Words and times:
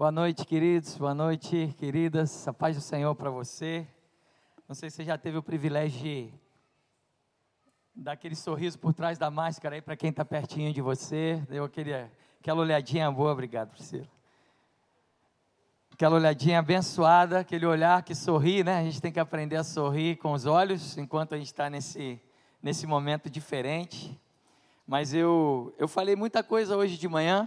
Boa 0.00 0.10
noite, 0.10 0.46
queridos. 0.46 0.96
Boa 0.96 1.12
noite, 1.12 1.74
queridas. 1.76 2.48
A 2.48 2.54
paz 2.54 2.74
do 2.74 2.80
Senhor 2.80 3.14
para 3.14 3.28
você. 3.28 3.86
Não 4.66 4.74
sei 4.74 4.88
se 4.88 4.96
você 4.96 5.04
já 5.04 5.18
teve 5.18 5.36
o 5.36 5.42
privilégio 5.42 6.00
de 6.00 6.32
dar 7.94 8.12
aquele 8.12 8.34
sorriso 8.34 8.78
por 8.78 8.94
trás 8.94 9.18
da 9.18 9.30
máscara 9.30 9.74
aí 9.74 9.82
para 9.82 9.94
quem 9.98 10.08
está 10.08 10.24
pertinho 10.24 10.72
de 10.72 10.80
você. 10.80 11.44
Deu 11.50 11.64
aquele, 11.64 11.92
aquela 12.40 12.62
olhadinha 12.62 13.10
boa. 13.10 13.32
Obrigado, 13.32 13.72
Priscila. 13.72 14.08
Aquela 15.92 16.16
olhadinha 16.16 16.60
abençoada, 16.60 17.40
aquele 17.40 17.66
olhar 17.66 18.02
que 18.02 18.14
sorri, 18.14 18.64
né? 18.64 18.78
A 18.78 18.84
gente 18.84 19.02
tem 19.02 19.12
que 19.12 19.20
aprender 19.20 19.56
a 19.56 19.64
sorrir 19.64 20.16
com 20.16 20.32
os 20.32 20.46
olhos 20.46 20.96
enquanto 20.96 21.34
a 21.34 21.36
gente 21.36 21.48
está 21.48 21.68
nesse, 21.68 22.18
nesse 22.62 22.86
momento 22.86 23.28
diferente. 23.28 24.18
Mas 24.86 25.12
eu, 25.12 25.74
eu 25.76 25.86
falei 25.86 26.16
muita 26.16 26.42
coisa 26.42 26.74
hoje 26.74 26.96
de 26.96 27.06
manhã 27.06 27.46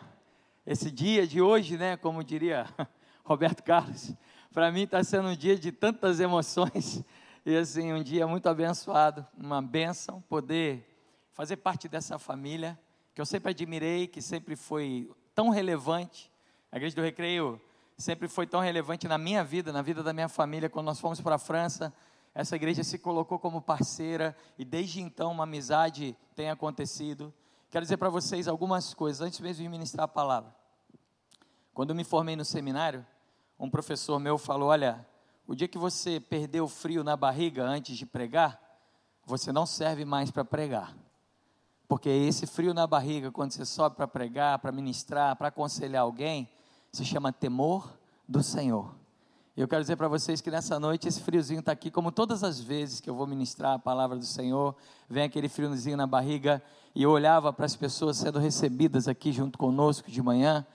esse 0.65 0.89
dia 0.89 1.27
de 1.27 1.41
hoje, 1.41 1.77
né, 1.77 1.97
como 1.97 2.23
diria 2.23 2.65
Roberto 3.23 3.61
Carlos, 3.63 4.13
para 4.53 4.71
mim 4.71 4.83
está 4.83 5.03
sendo 5.03 5.29
um 5.29 5.35
dia 5.35 5.57
de 5.57 5.71
tantas 5.71 6.19
emoções 6.19 7.03
e 7.45 7.55
assim 7.55 7.91
um 7.91 8.01
dia 8.01 8.25
muito 8.25 8.47
abençoado, 8.47 9.25
uma 9.37 9.61
benção 9.61 10.21
poder 10.21 10.87
fazer 11.33 11.57
parte 11.57 11.89
dessa 11.89 12.17
família 12.17 12.79
que 13.13 13.21
eu 13.21 13.25
sempre 13.25 13.51
admirei, 13.51 14.07
que 14.07 14.21
sempre 14.21 14.55
foi 14.55 15.11
tão 15.35 15.49
relevante. 15.49 16.31
A 16.71 16.77
Igreja 16.77 16.95
do 16.95 17.01
Recreio 17.01 17.61
sempre 17.97 18.27
foi 18.27 18.47
tão 18.47 18.59
relevante 18.59 19.07
na 19.07 19.17
minha 19.17 19.43
vida, 19.43 19.71
na 19.71 19.81
vida 19.81 20.01
da 20.01 20.13
minha 20.13 20.29
família. 20.29 20.69
Quando 20.69 20.87
nós 20.87 20.99
fomos 20.99 21.21
para 21.21 21.35
a 21.35 21.39
França, 21.39 21.93
essa 22.33 22.55
igreja 22.55 22.83
se 22.83 22.97
colocou 22.97 23.37
como 23.37 23.61
parceira 23.61 24.35
e 24.57 24.65
desde 24.65 24.99
então 24.99 25.31
uma 25.31 25.43
amizade 25.43 26.17
tem 26.35 26.49
acontecido. 26.49 27.31
Quero 27.73 27.85
dizer 27.85 27.97
para 27.97 28.11
vocês 28.11 28.47
algumas 28.47 28.93
coisas 28.93 29.19
antes 29.19 29.39
mesmo 29.39 29.63
de 29.63 29.67
ministrar 29.67 30.05
a 30.05 30.07
palavra. 30.07 30.55
Quando 31.73 31.89
eu 31.89 31.95
me 31.95 32.03
formei 32.03 32.35
no 32.35 32.45
seminário, 32.45 33.03
um 33.59 33.67
professor 33.67 34.19
meu 34.19 34.37
falou: 34.37 34.69
Olha, 34.69 35.03
o 35.47 35.55
dia 35.55 35.67
que 35.67 35.79
você 35.79 36.19
perdeu 36.19 36.65
o 36.65 36.67
frio 36.67 37.03
na 37.03 37.17
barriga 37.17 37.63
antes 37.63 37.97
de 37.97 38.05
pregar, 38.05 38.61
você 39.25 39.51
não 39.51 39.65
serve 39.65 40.05
mais 40.05 40.29
para 40.29 40.45
pregar. 40.45 40.95
Porque 41.87 42.09
esse 42.09 42.45
frio 42.45 42.75
na 42.75 42.85
barriga, 42.85 43.31
quando 43.31 43.53
você 43.53 43.65
sobe 43.65 43.95
para 43.95 44.07
pregar, 44.07 44.59
para 44.59 44.71
ministrar, 44.71 45.35
para 45.35 45.47
aconselhar 45.47 46.03
alguém, 46.03 46.47
se 46.91 47.03
chama 47.03 47.33
temor 47.33 47.91
do 48.29 48.43
Senhor. 48.43 48.93
E 49.55 49.61
eu 49.61 49.67
quero 49.67 49.81
dizer 49.83 49.95
para 49.97 50.07
vocês 50.07 50.41
que 50.41 50.49
nessa 50.49 50.79
noite 50.79 51.07
esse 51.07 51.21
friozinho 51.21 51.59
está 51.59 51.71
aqui, 51.71 51.91
como 51.91 52.11
todas 52.11 52.43
as 52.43 52.59
vezes 52.59 52.99
que 52.99 53.07
eu 53.07 53.13
vou 53.13 53.27
ministrar 53.27 53.73
a 53.73 53.79
palavra 53.79 54.17
do 54.17 54.25
Senhor, 54.25 54.75
vem 55.07 55.23
aquele 55.23 55.47
friozinho 55.47 55.95
na 55.95 56.07
barriga, 56.07 56.59
e 56.95 57.03
eu 57.03 57.11
olhava 57.11 57.53
para 57.53 57.65
as 57.67 57.75
pessoas 57.75 58.17
sendo 58.17 58.39
recebidas 58.39 59.07
aqui 59.07 59.31
junto 59.31 59.55
conosco 59.59 60.09
de 60.09 60.23
manhã, 60.23 60.65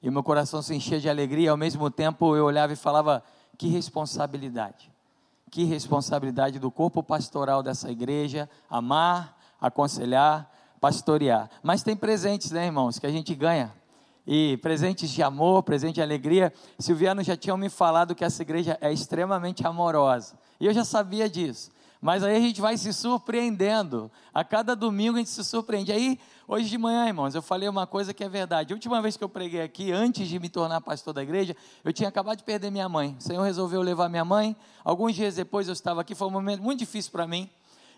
e 0.00 0.08
meu 0.08 0.22
coração 0.22 0.62
se 0.62 0.72
enchia 0.72 1.00
de 1.00 1.08
alegria, 1.08 1.50
ao 1.50 1.56
mesmo 1.56 1.90
tempo 1.90 2.36
eu 2.36 2.44
olhava 2.44 2.72
e 2.72 2.76
falava: 2.76 3.24
que 3.56 3.66
responsabilidade, 3.66 4.88
que 5.50 5.64
responsabilidade 5.64 6.60
do 6.60 6.70
corpo 6.70 7.02
pastoral 7.02 7.60
dessa 7.60 7.90
igreja, 7.90 8.48
amar, 8.70 9.36
aconselhar, 9.60 10.48
pastorear. 10.80 11.50
Mas 11.60 11.82
tem 11.82 11.96
presentes, 11.96 12.52
né, 12.52 12.66
irmãos, 12.66 13.00
que 13.00 13.06
a 13.06 13.10
gente 13.10 13.34
ganha 13.34 13.74
e 14.30 14.58
presentes 14.58 15.08
de 15.08 15.22
amor, 15.22 15.62
presente 15.62 15.94
de 15.94 16.02
alegria. 16.02 16.52
Silviano 16.78 17.22
já 17.22 17.34
tinha 17.34 17.56
me 17.56 17.70
falado 17.70 18.14
que 18.14 18.22
essa 18.22 18.42
igreja 18.42 18.76
é 18.78 18.92
extremamente 18.92 19.66
amorosa. 19.66 20.38
E 20.60 20.66
eu 20.66 20.74
já 20.74 20.84
sabia 20.84 21.30
disso. 21.30 21.70
Mas 21.98 22.22
aí 22.22 22.36
a 22.36 22.40
gente 22.40 22.60
vai 22.60 22.76
se 22.76 22.92
surpreendendo. 22.92 24.10
A 24.32 24.44
cada 24.44 24.76
domingo 24.76 25.16
a 25.16 25.18
gente 25.20 25.30
se 25.30 25.42
surpreende. 25.42 25.90
Aí, 25.90 26.20
hoje 26.46 26.68
de 26.68 26.76
manhã, 26.76 27.06
irmãos, 27.06 27.34
eu 27.34 27.40
falei 27.40 27.70
uma 27.70 27.86
coisa 27.86 28.12
que 28.12 28.22
é 28.22 28.28
verdade. 28.28 28.74
A 28.74 28.76
última 28.76 29.00
vez 29.00 29.16
que 29.16 29.24
eu 29.24 29.30
preguei 29.30 29.62
aqui, 29.62 29.90
antes 29.92 30.28
de 30.28 30.38
me 30.38 30.50
tornar 30.50 30.82
pastor 30.82 31.14
da 31.14 31.22
igreja, 31.22 31.56
eu 31.82 31.90
tinha 31.90 32.10
acabado 32.10 32.36
de 32.36 32.44
perder 32.44 32.70
minha 32.70 32.88
mãe. 32.88 33.16
O 33.18 33.22
Senhor 33.22 33.42
resolveu 33.42 33.80
levar 33.80 34.10
minha 34.10 34.26
mãe. 34.26 34.54
Alguns 34.84 35.14
dias 35.14 35.36
depois 35.36 35.68
eu 35.68 35.72
estava 35.72 36.02
aqui, 36.02 36.14
foi 36.14 36.28
um 36.28 36.32
momento 36.32 36.62
muito 36.62 36.80
difícil 36.80 37.10
para 37.10 37.26
mim. 37.26 37.48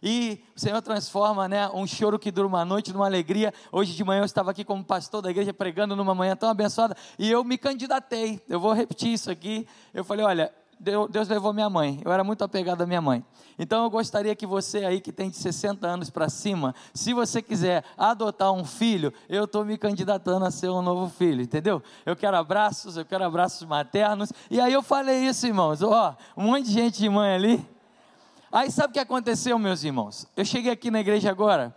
E 0.03 0.43
o 0.57 0.61
Senhor 0.61 0.81
transforma 0.83 1.49
né, 1.49 1.69
um 1.71 1.87
choro 1.87 2.19
que 2.19 2.31
dura 2.31 2.47
uma 2.47 2.65
noite 2.65 2.93
numa 2.93 3.07
alegria. 3.07 3.53
Hoje 3.71 3.95
de 3.95 4.03
manhã 4.03 4.21
eu 4.21 4.27
estava 4.27 4.51
aqui 4.51 4.65
como 4.65 4.83
pastor 4.85 5.23
da 5.23 5.31
igreja 5.31 5.53
pregando 5.53 5.95
numa 5.95 6.15
manhã 6.15 6.35
tão 6.35 6.49
abençoada 6.49 6.97
e 7.19 7.31
eu 7.31 7.45
me 7.45 7.59
candidatei. 7.59 8.41
Eu 8.49 8.59
vou 8.59 8.73
repetir 8.73 9.13
isso 9.13 9.31
aqui. 9.31 9.67
Eu 9.93 10.05
falei: 10.05 10.25
olha, 10.25 10.53
Deus 10.81 11.29
levou 11.29 11.53
minha 11.53 11.69
mãe. 11.69 12.01
Eu 12.03 12.11
era 12.11 12.25
muito 12.25 12.43
apegado 12.43 12.81
à 12.81 12.87
minha 12.87 13.03
mãe. 13.03 13.23
Então 13.59 13.85
eu 13.85 13.91
gostaria 13.91 14.35
que 14.35 14.47
você 14.47 14.87
aí 14.87 14.99
que 14.99 15.13
tem 15.13 15.29
de 15.29 15.37
60 15.37 15.87
anos 15.87 16.09
para 16.09 16.31
cima, 16.31 16.75
se 16.95 17.13
você 17.13 17.43
quiser 17.43 17.85
adotar 17.99 18.51
um 18.51 18.65
filho, 18.65 19.13
eu 19.29 19.45
estou 19.45 19.63
me 19.63 19.77
candidatando 19.77 20.47
a 20.47 20.51
ser 20.51 20.71
um 20.71 20.81
novo 20.81 21.11
filho, 21.11 21.43
entendeu? 21.43 21.83
Eu 22.07 22.17
quero 22.17 22.39
abraços, 22.39 22.97
eu 22.97 23.05
quero 23.05 23.23
abraços 23.23 23.69
maternos. 23.69 24.33
E 24.51 24.59
aí 24.59 24.73
eu 24.73 24.83
falei 24.83 25.27
isso, 25.27 25.47
irmãos. 25.47 25.83
Ó, 25.83 26.17
um 26.35 26.45
monte 26.45 26.65
de 26.65 26.73
gente 26.73 26.99
de 26.99 27.09
mãe 27.11 27.35
ali. 27.35 27.80
Aí 28.53 28.69
sabe 28.71 28.91
o 28.91 28.93
que 28.95 28.99
aconteceu, 28.99 29.57
meus 29.61 29.85
irmãos? 29.85 30.27
Eu 30.37 30.45
cheguei 30.45 30.73
aqui 30.73 30.91
na 30.91 30.99
igreja 30.99 31.31
agora. 31.31 31.73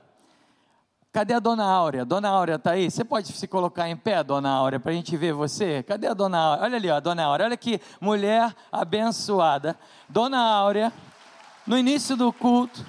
Cadê 1.11 1.35
a 1.35 1.39
dona 1.39 1.63
Áurea? 1.63 2.03
Dona 2.03 2.29
Áurea 2.29 2.55
está 2.55 2.71
aí? 2.71 2.89
Você 2.89 3.03
pode 3.03 3.31
se 3.31 3.47
colocar 3.47 3.87
em 3.87 3.95
pé, 3.95 4.23
dona 4.23 4.49
Áurea, 4.49 4.79
para 4.79 4.91
a 4.91 4.95
gente 4.95 5.15
ver 5.15 5.33
você? 5.33 5.83
Cadê 5.83 6.07
a 6.07 6.15
dona 6.15 6.39
Áurea? 6.39 6.63
Olha 6.63 6.75
ali, 6.77 6.89
ó, 6.89 6.95
a 6.95 6.99
dona 6.99 7.23
Áurea. 7.25 7.45
Olha 7.45 7.57
que 7.57 7.79
mulher 8.01 8.51
abençoada. 8.71 9.77
Dona 10.09 10.39
Áurea, 10.39 10.91
no 11.67 11.77
início 11.77 12.17
do 12.17 12.33
culto, 12.33 12.83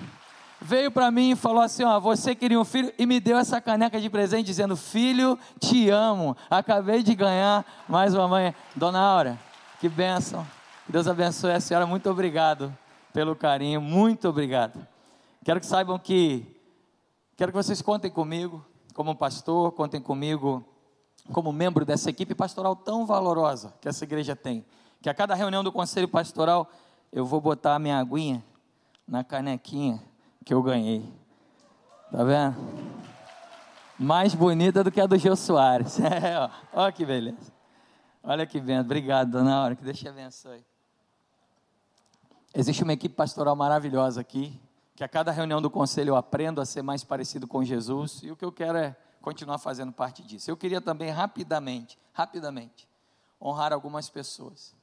veio 0.62 0.90
para 0.90 1.10
mim 1.10 1.32
e 1.32 1.36
falou 1.36 1.60
assim: 1.60 1.84
Ó, 1.84 2.00
você 2.00 2.34
queria 2.34 2.58
um 2.58 2.64
filho? 2.64 2.90
E 2.98 3.04
me 3.04 3.20
deu 3.20 3.36
essa 3.36 3.60
caneca 3.60 4.00
de 4.00 4.08
presente 4.08 4.46
dizendo: 4.46 4.74
Filho, 4.74 5.38
te 5.60 5.90
amo. 5.90 6.34
Acabei 6.48 7.02
de 7.02 7.14
ganhar 7.14 7.62
mais 7.86 8.14
uma 8.14 8.26
mãe. 8.26 8.54
Dona 8.74 9.00
Áurea, 9.00 9.38
que 9.78 9.90
bênção. 9.90 10.46
Deus 10.88 11.06
abençoe 11.06 11.52
a 11.52 11.60
senhora. 11.60 11.84
Muito 11.84 12.08
obrigado 12.08 12.72
pelo 13.14 13.36
carinho, 13.36 13.80
muito 13.80 14.28
obrigado. 14.28 14.84
Quero 15.44 15.60
que 15.60 15.66
saibam 15.66 15.96
que, 16.00 16.44
quero 17.36 17.52
que 17.52 17.56
vocês 17.56 17.80
contem 17.80 18.10
comigo, 18.10 18.66
como 18.92 19.14
pastor, 19.14 19.70
contem 19.70 20.00
comigo 20.00 20.66
como 21.32 21.52
membro 21.52 21.84
dessa 21.84 22.10
equipe 22.10 22.34
pastoral 22.34 22.74
tão 22.74 23.06
valorosa 23.06 23.72
que 23.80 23.88
essa 23.88 24.02
igreja 24.02 24.34
tem. 24.34 24.66
Que 25.00 25.08
a 25.08 25.14
cada 25.14 25.32
reunião 25.32 25.62
do 25.62 25.70
conselho 25.70 26.08
pastoral 26.08 26.68
eu 27.12 27.24
vou 27.24 27.40
botar 27.40 27.76
a 27.76 27.78
minha 27.78 28.00
aguinha 28.00 28.44
na 29.06 29.22
canequinha 29.22 30.02
que 30.44 30.52
eu 30.52 30.60
ganhei. 30.60 31.08
Tá 32.10 32.24
vendo? 32.24 32.56
Mais 33.96 34.34
bonita 34.34 34.82
do 34.82 34.90
que 34.90 35.00
a 35.00 35.06
do 35.06 35.16
Gil 35.16 35.36
Soares. 35.36 35.98
É. 36.02 36.50
Olha 36.72 36.90
que 36.90 37.06
beleza. 37.06 37.52
Olha 38.24 38.44
que 38.44 38.60
bem. 38.60 38.80
Obrigado, 38.80 39.30
dona 39.30 39.54
Aura. 39.54 39.76
Que 39.76 39.84
Deus 39.84 39.98
te 39.98 40.08
abençoe. 40.08 40.64
Existe 42.54 42.82
uma 42.82 42.92
equipe 42.92 43.14
pastoral 43.14 43.56
maravilhosa 43.56 44.20
aqui, 44.20 44.60
que 44.94 45.02
a 45.02 45.08
cada 45.08 45.32
reunião 45.32 45.60
do 45.60 45.68
conselho 45.68 46.10
eu 46.10 46.16
aprendo 46.16 46.60
a 46.60 46.64
ser 46.64 46.82
mais 46.82 47.02
parecido 47.02 47.48
com 47.48 47.64
Jesus, 47.64 48.20
e 48.22 48.30
o 48.30 48.36
que 48.36 48.44
eu 48.44 48.52
quero 48.52 48.78
é 48.78 48.96
continuar 49.20 49.58
fazendo 49.58 49.92
parte 49.92 50.22
disso. 50.22 50.50
Eu 50.50 50.56
queria 50.56 50.80
também 50.80 51.10
rapidamente, 51.10 51.98
rapidamente, 52.12 52.88
honrar 53.40 53.72
algumas 53.72 54.08
pessoas. 54.08 54.74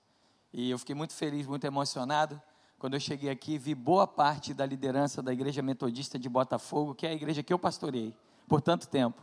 E 0.51 0.69
eu 0.69 0.77
fiquei 0.77 0.93
muito 0.93 1.13
feliz, 1.13 1.47
muito 1.47 1.65
emocionado 1.65 2.41
quando 2.81 2.95
eu 2.95 2.99
cheguei 2.99 3.29
aqui, 3.29 3.59
vi 3.59 3.75
boa 3.75 4.07
parte 4.07 4.55
da 4.55 4.65
liderança 4.65 5.21
da 5.21 5.31
Igreja 5.31 5.61
Metodista 5.61 6.17
de 6.17 6.27
Botafogo, 6.27 6.95
que 6.95 7.05
é 7.05 7.11
a 7.11 7.13
igreja 7.13 7.43
que 7.43 7.53
eu 7.53 7.59
pastorei 7.59 8.11
por 8.47 8.59
tanto 8.59 8.87
tempo. 8.87 9.21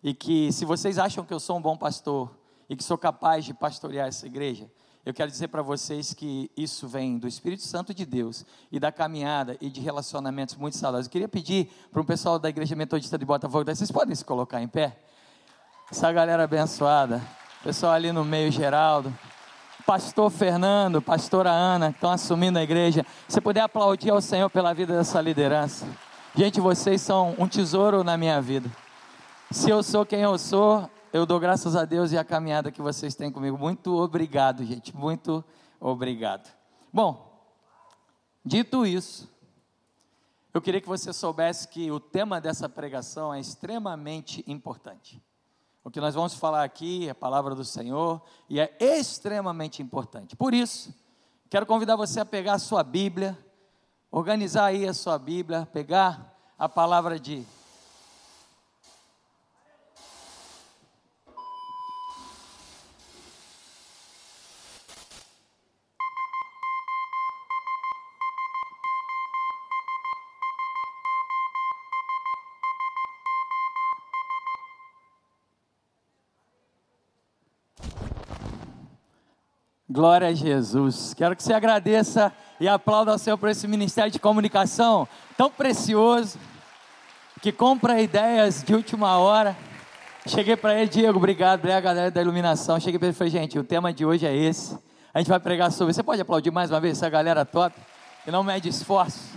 E 0.00 0.14
que 0.14 0.52
se 0.52 0.64
vocês 0.64 0.96
acham 0.96 1.24
que 1.24 1.34
eu 1.34 1.40
sou 1.40 1.58
um 1.58 1.60
bom 1.60 1.76
pastor 1.76 2.30
e 2.68 2.76
que 2.76 2.84
sou 2.84 2.96
capaz 2.96 3.44
de 3.44 3.52
pastorear 3.52 4.06
essa 4.06 4.26
igreja, 4.26 4.70
eu 5.04 5.14
quero 5.14 5.30
dizer 5.30 5.48
para 5.48 5.62
vocês 5.62 6.12
que 6.12 6.50
isso 6.56 6.86
vem 6.86 7.18
do 7.18 7.26
Espírito 7.26 7.62
Santo 7.62 7.94
de 7.94 8.04
Deus 8.04 8.44
e 8.70 8.78
da 8.78 8.92
caminhada 8.92 9.56
e 9.60 9.70
de 9.70 9.80
relacionamentos 9.80 10.56
muito 10.56 10.76
saudáveis. 10.76 11.06
Eu 11.06 11.12
queria 11.12 11.28
pedir 11.28 11.70
para 11.90 12.02
o 12.02 12.04
pessoal 12.04 12.38
da 12.38 12.50
Igreja 12.50 12.76
Metodista 12.76 13.16
de 13.16 13.24
Botafogo, 13.24 13.64
vocês 13.64 13.90
podem 13.90 14.14
se 14.14 14.24
colocar 14.24 14.60
em 14.60 14.68
pé? 14.68 14.98
Essa 15.90 16.12
galera 16.12 16.44
abençoada, 16.44 17.20
pessoal 17.64 17.92
ali 17.92 18.12
no 18.12 18.24
meio, 18.24 18.52
Geraldo, 18.52 19.12
pastor 19.86 20.30
Fernando, 20.30 21.00
pastora 21.00 21.50
Ana, 21.50 21.88
estão 21.88 22.10
assumindo 22.10 22.58
a 22.58 22.62
igreja. 22.62 23.04
Se 23.26 23.40
puder 23.40 23.62
aplaudir 23.62 24.10
ao 24.10 24.20
Senhor 24.20 24.48
pela 24.50 24.72
vida 24.74 24.96
dessa 24.96 25.20
liderança. 25.20 25.86
Gente, 26.34 26.60
vocês 26.60 27.00
são 27.00 27.34
um 27.38 27.48
tesouro 27.48 28.04
na 28.04 28.16
minha 28.16 28.40
vida. 28.40 28.70
Se 29.50 29.68
eu 29.68 29.82
sou 29.82 30.06
quem 30.06 30.20
eu 30.20 30.38
sou, 30.38 30.88
eu 31.12 31.26
dou 31.26 31.40
graças 31.40 31.74
a 31.74 31.84
Deus 31.84 32.12
e 32.12 32.18
a 32.18 32.24
caminhada 32.24 32.70
que 32.70 32.80
vocês 32.80 33.14
têm 33.14 33.32
comigo. 33.32 33.58
Muito 33.58 33.96
obrigado, 33.96 34.64
gente. 34.64 34.96
Muito 34.96 35.44
obrigado. 35.80 36.48
Bom, 36.92 37.44
dito 38.44 38.86
isso, 38.86 39.28
eu 40.54 40.60
queria 40.60 40.80
que 40.80 40.88
você 40.88 41.12
soubesse 41.12 41.66
que 41.66 41.90
o 41.90 41.98
tema 41.98 42.40
dessa 42.40 42.68
pregação 42.68 43.34
é 43.34 43.40
extremamente 43.40 44.44
importante. 44.46 45.22
O 45.82 45.90
que 45.90 46.00
nós 46.00 46.14
vamos 46.14 46.34
falar 46.34 46.62
aqui 46.62 47.08
é 47.08 47.10
a 47.10 47.14
palavra 47.14 47.54
do 47.54 47.64
Senhor 47.64 48.22
e 48.48 48.60
é 48.60 48.76
extremamente 48.80 49.82
importante. 49.82 50.36
Por 50.36 50.54
isso, 50.54 50.94
quero 51.48 51.66
convidar 51.66 51.96
você 51.96 52.20
a 52.20 52.24
pegar 52.24 52.54
a 52.54 52.58
sua 52.58 52.84
Bíblia, 52.84 53.36
organizar 54.10 54.66
aí 54.66 54.86
a 54.86 54.94
sua 54.94 55.18
Bíblia, 55.18 55.66
pegar 55.72 56.36
a 56.58 56.68
palavra 56.68 57.18
de 57.18 57.44
Glória 79.92 80.28
a 80.28 80.32
Jesus. 80.32 81.14
Quero 81.14 81.34
que 81.34 81.42
você 81.42 81.52
agradeça 81.52 82.32
e 82.60 82.68
aplauda 82.68 83.10
ao 83.10 83.18
Senhor 83.18 83.36
por 83.36 83.48
esse 83.48 83.66
ministério 83.66 84.08
de 84.08 84.20
comunicação 84.20 85.08
tão 85.36 85.50
precioso, 85.50 86.38
que 87.42 87.50
compra 87.50 88.00
ideias 88.00 88.62
de 88.62 88.72
última 88.72 89.18
hora. 89.18 89.56
Cheguei 90.28 90.56
para 90.56 90.76
ele, 90.76 90.88
Diego, 90.88 91.18
obrigado, 91.18 91.58
obrigado 91.58 91.82
galera 91.82 92.08
da 92.08 92.22
iluminação. 92.22 92.78
Cheguei 92.78 93.00
para 93.00 93.08
ele 93.08 93.16
e 93.16 93.18
falei, 93.18 93.32
gente, 93.32 93.58
o 93.58 93.64
tema 93.64 93.92
de 93.92 94.06
hoje 94.06 94.24
é 94.24 94.32
esse. 94.32 94.78
A 95.12 95.18
gente 95.18 95.28
vai 95.28 95.40
pregar 95.40 95.72
sobre. 95.72 95.92
Você 95.92 96.04
pode 96.04 96.22
aplaudir 96.22 96.52
mais 96.52 96.70
uma 96.70 96.78
vez 96.78 96.96
essa 96.96 97.10
galera 97.10 97.44
top, 97.44 97.74
que 98.24 98.30
não 98.30 98.44
mede 98.44 98.68
esforço 98.68 99.36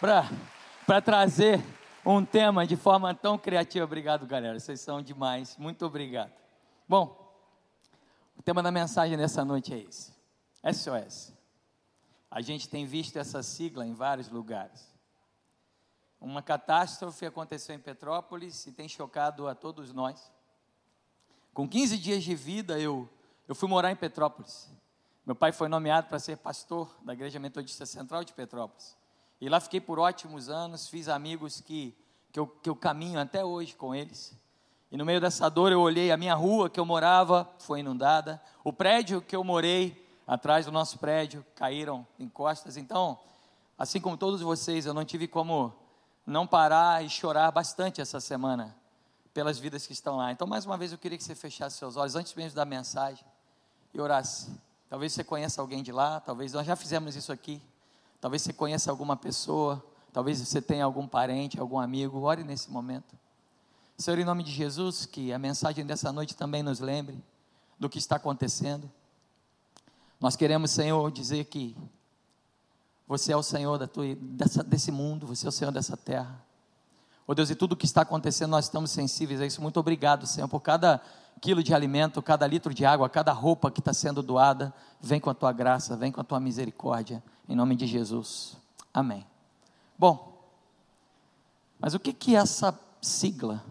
para 0.00 1.00
trazer 1.00 1.62
um 2.04 2.24
tema 2.24 2.66
de 2.66 2.74
forma 2.74 3.14
tão 3.14 3.38
criativa. 3.38 3.84
Obrigado, 3.84 4.26
galera. 4.26 4.58
Vocês 4.58 4.80
são 4.80 5.00
demais. 5.00 5.56
Muito 5.56 5.86
obrigado. 5.86 6.32
Bom, 6.88 7.23
o 8.36 8.42
tema 8.42 8.62
da 8.62 8.70
mensagem 8.70 9.16
dessa 9.16 9.44
noite 9.44 9.72
é 9.72 9.78
esse: 9.78 10.12
SOS. 10.72 11.32
A 12.30 12.40
gente 12.40 12.68
tem 12.68 12.84
visto 12.84 13.16
essa 13.16 13.42
sigla 13.42 13.86
em 13.86 13.94
vários 13.94 14.28
lugares. 14.28 14.92
Uma 16.20 16.42
catástrofe 16.42 17.26
aconteceu 17.26 17.74
em 17.74 17.78
Petrópolis 17.78 18.66
e 18.66 18.72
tem 18.72 18.88
chocado 18.88 19.46
a 19.46 19.54
todos 19.54 19.92
nós. 19.92 20.32
Com 21.52 21.68
15 21.68 21.98
dias 21.98 22.24
de 22.24 22.34
vida, 22.34 22.80
eu, 22.80 23.08
eu 23.46 23.54
fui 23.54 23.68
morar 23.68 23.92
em 23.92 23.96
Petrópolis. 23.96 24.68
Meu 25.24 25.34
pai 25.36 25.52
foi 25.52 25.68
nomeado 25.68 26.08
para 26.08 26.18
ser 26.18 26.36
pastor 26.36 26.90
da 27.02 27.12
Igreja 27.12 27.38
Metodista 27.38 27.86
Central 27.86 28.24
de 28.24 28.32
Petrópolis. 28.32 28.96
E 29.40 29.48
lá 29.48 29.60
fiquei 29.60 29.80
por 29.80 29.98
ótimos 29.98 30.48
anos, 30.48 30.88
fiz 30.88 31.08
amigos 31.08 31.60
que, 31.60 31.96
que, 32.32 32.40
eu, 32.40 32.46
que 32.46 32.68
eu 32.68 32.74
caminho 32.74 33.20
até 33.20 33.44
hoje 33.44 33.76
com 33.76 33.94
eles. 33.94 34.34
E 34.94 34.96
no 34.96 35.04
meio 35.04 35.20
dessa 35.20 35.48
dor 35.48 35.72
eu 35.72 35.80
olhei 35.80 36.12
a 36.12 36.16
minha 36.16 36.36
rua 36.36 36.70
que 36.70 36.78
eu 36.78 36.86
morava, 36.86 37.50
foi 37.58 37.80
inundada. 37.80 38.40
O 38.62 38.72
prédio 38.72 39.20
que 39.20 39.34
eu 39.34 39.42
morei, 39.42 40.00
atrás 40.24 40.66
do 40.66 40.70
nosso 40.70 41.00
prédio, 41.00 41.44
caíram 41.56 42.06
em 42.16 42.28
costas. 42.28 42.76
Então, 42.76 43.18
assim 43.76 44.00
como 44.00 44.16
todos 44.16 44.40
vocês, 44.40 44.86
eu 44.86 44.94
não 44.94 45.04
tive 45.04 45.26
como 45.26 45.74
não 46.24 46.46
parar 46.46 47.04
e 47.04 47.10
chorar 47.10 47.50
bastante 47.50 48.00
essa 48.00 48.20
semana 48.20 48.72
pelas 49.34 49.58
vidas 49.58 49.84
que 49.84 49.92
estão 49.92 50.18
lá. 50.18 50.30
Então, 50.30 50.46
mais 50.46 50.64
uma 50.64 50.76
vez, 50.76 50.92
eu 50.92 50.98
queria 50.98 51.18
que 51.18 51.24
você 51.24 51.34
fechasse 51.34 51.76
seus 51.76 51.96
olhos 51.96 52.14
antes 52.14 52.32
mesmo 52.34 52.54
da 52.54 52.64
mensagem 52.64 53.24
e 53.92 54.00
orasse. 54.00 54.48
Talvez 54.88 55.12
você 55.12 55.24
conheça 55.24 55.60
alguém 55.60 55.82
de 55.82 55.90
lá, 55.90 56.20
talvez 56.20 56.52
nós 56.52 56.64
já 56.64 56.76
fizemos 56.76 57.16
isso 57.16 57.32
aqui. 57.32 57.60
Talvez 58.20 58.42
você 58.42 58.52
conheça 58.52 58.92
alguma 58.92 59.16
pessoa, 59.16 59.84
talvez 60.12 60.38
você 60.38 60.62
tenha 60.62 60.84
algum 60.84 61.08
parente, 61.08 61.58
algum 61.58 61.80
amigo. 61.80 62.22
Ore 62.22 62.44
nesse 62.44 62.70
momento. 62.70 63.23
Senhor, 63.96 64.18
em 64.18 64.24
nome 64.24 64.42
de 64.42 64.50
Jesus, 64.50 65.06
que 65.06 65.32
a 65.32 65.38
mensagem 65.38 65.86
dessa 65.86 66.12
noite 66.12 66.34
também 66.34 66.62
nos 66.62 66.80
lembre 66.80 67.22
do 67.78 67.88
que 67.88 67.98
está 67.98 68.16
acontecendo. 68.16 68.90
Nós 70.20 70.34
queremos, 70.36 70.72
Senhor, 70.72 71.10
dizer 71.12 71.44
que 71.44 71.76
você 73.06 73.32
é 73.32 73.36
o 73.36 73.42
Senhor 73.42 73.78
da 73.78 73.86
tua, 73.86 74.16
dessa, 74.16 74.64
desse 74.64 74.90
mundo, 74.90 75.26
você 75.26 75.46
é 75.46 75.48
o 75.48 75.52
Senhor 75.52 75.70
dessa 75.70 75.96
terra. 75.96 76.42
Oh 77.26 77.34
Deus, 77.34 77.50
e 77.50 77.54
tudo 77.54 77.72
o 77.72 77.76
que 77.76 77.86
está 77.86 78.02
acontecendo, 78.02 78.50
nós 78.50 78.64
estamos 78.64 78.90
sensíveis 78.90 79.40
a 79.40 79.46
isso. 79.46 79.62
Muito 79.62 79.78
obrigado, 79.78 80.26
Senhor, 80.26 80.48
por 80.48 80.60
cada 80.60 81.00
quilo 81.40 81.62
de 81.62 81.72
alimento, 81.72 82.20
cada 82.20 82.46
litro 82.46 82.74
de 82.74 82.84
água, 82.84 83.08
cada 83.08 83.32
roupa 83.32 83.70
que 83.70 83.80
está 83.80 83.92
sendo 83.92 84.22
doada. 84.22 84.74
Vem 85.00 85.20
com 85.20 85.30
a 85.30 85.34
tua 85.34 85.52
graça, 85.52 85.96
vem 85.96 86.10
com 86.10 86.20
a 86.20 86.24
tua 86.24 86.40
misericórdia, 86.40 87.22
em 87.48 87.54
nome 87.54 87.76
de 87.76 87.86
Jesus. 87.86 88.56
Amém. 88.92 89.24
Bom, 89.96 90.42
mas 91.78 91.94
o 91.94 92.00
que 92.00 92.12
que 92.12 92.34
é 92.34 92.38
essa 92.38 92.78
sigla 93.00 93.62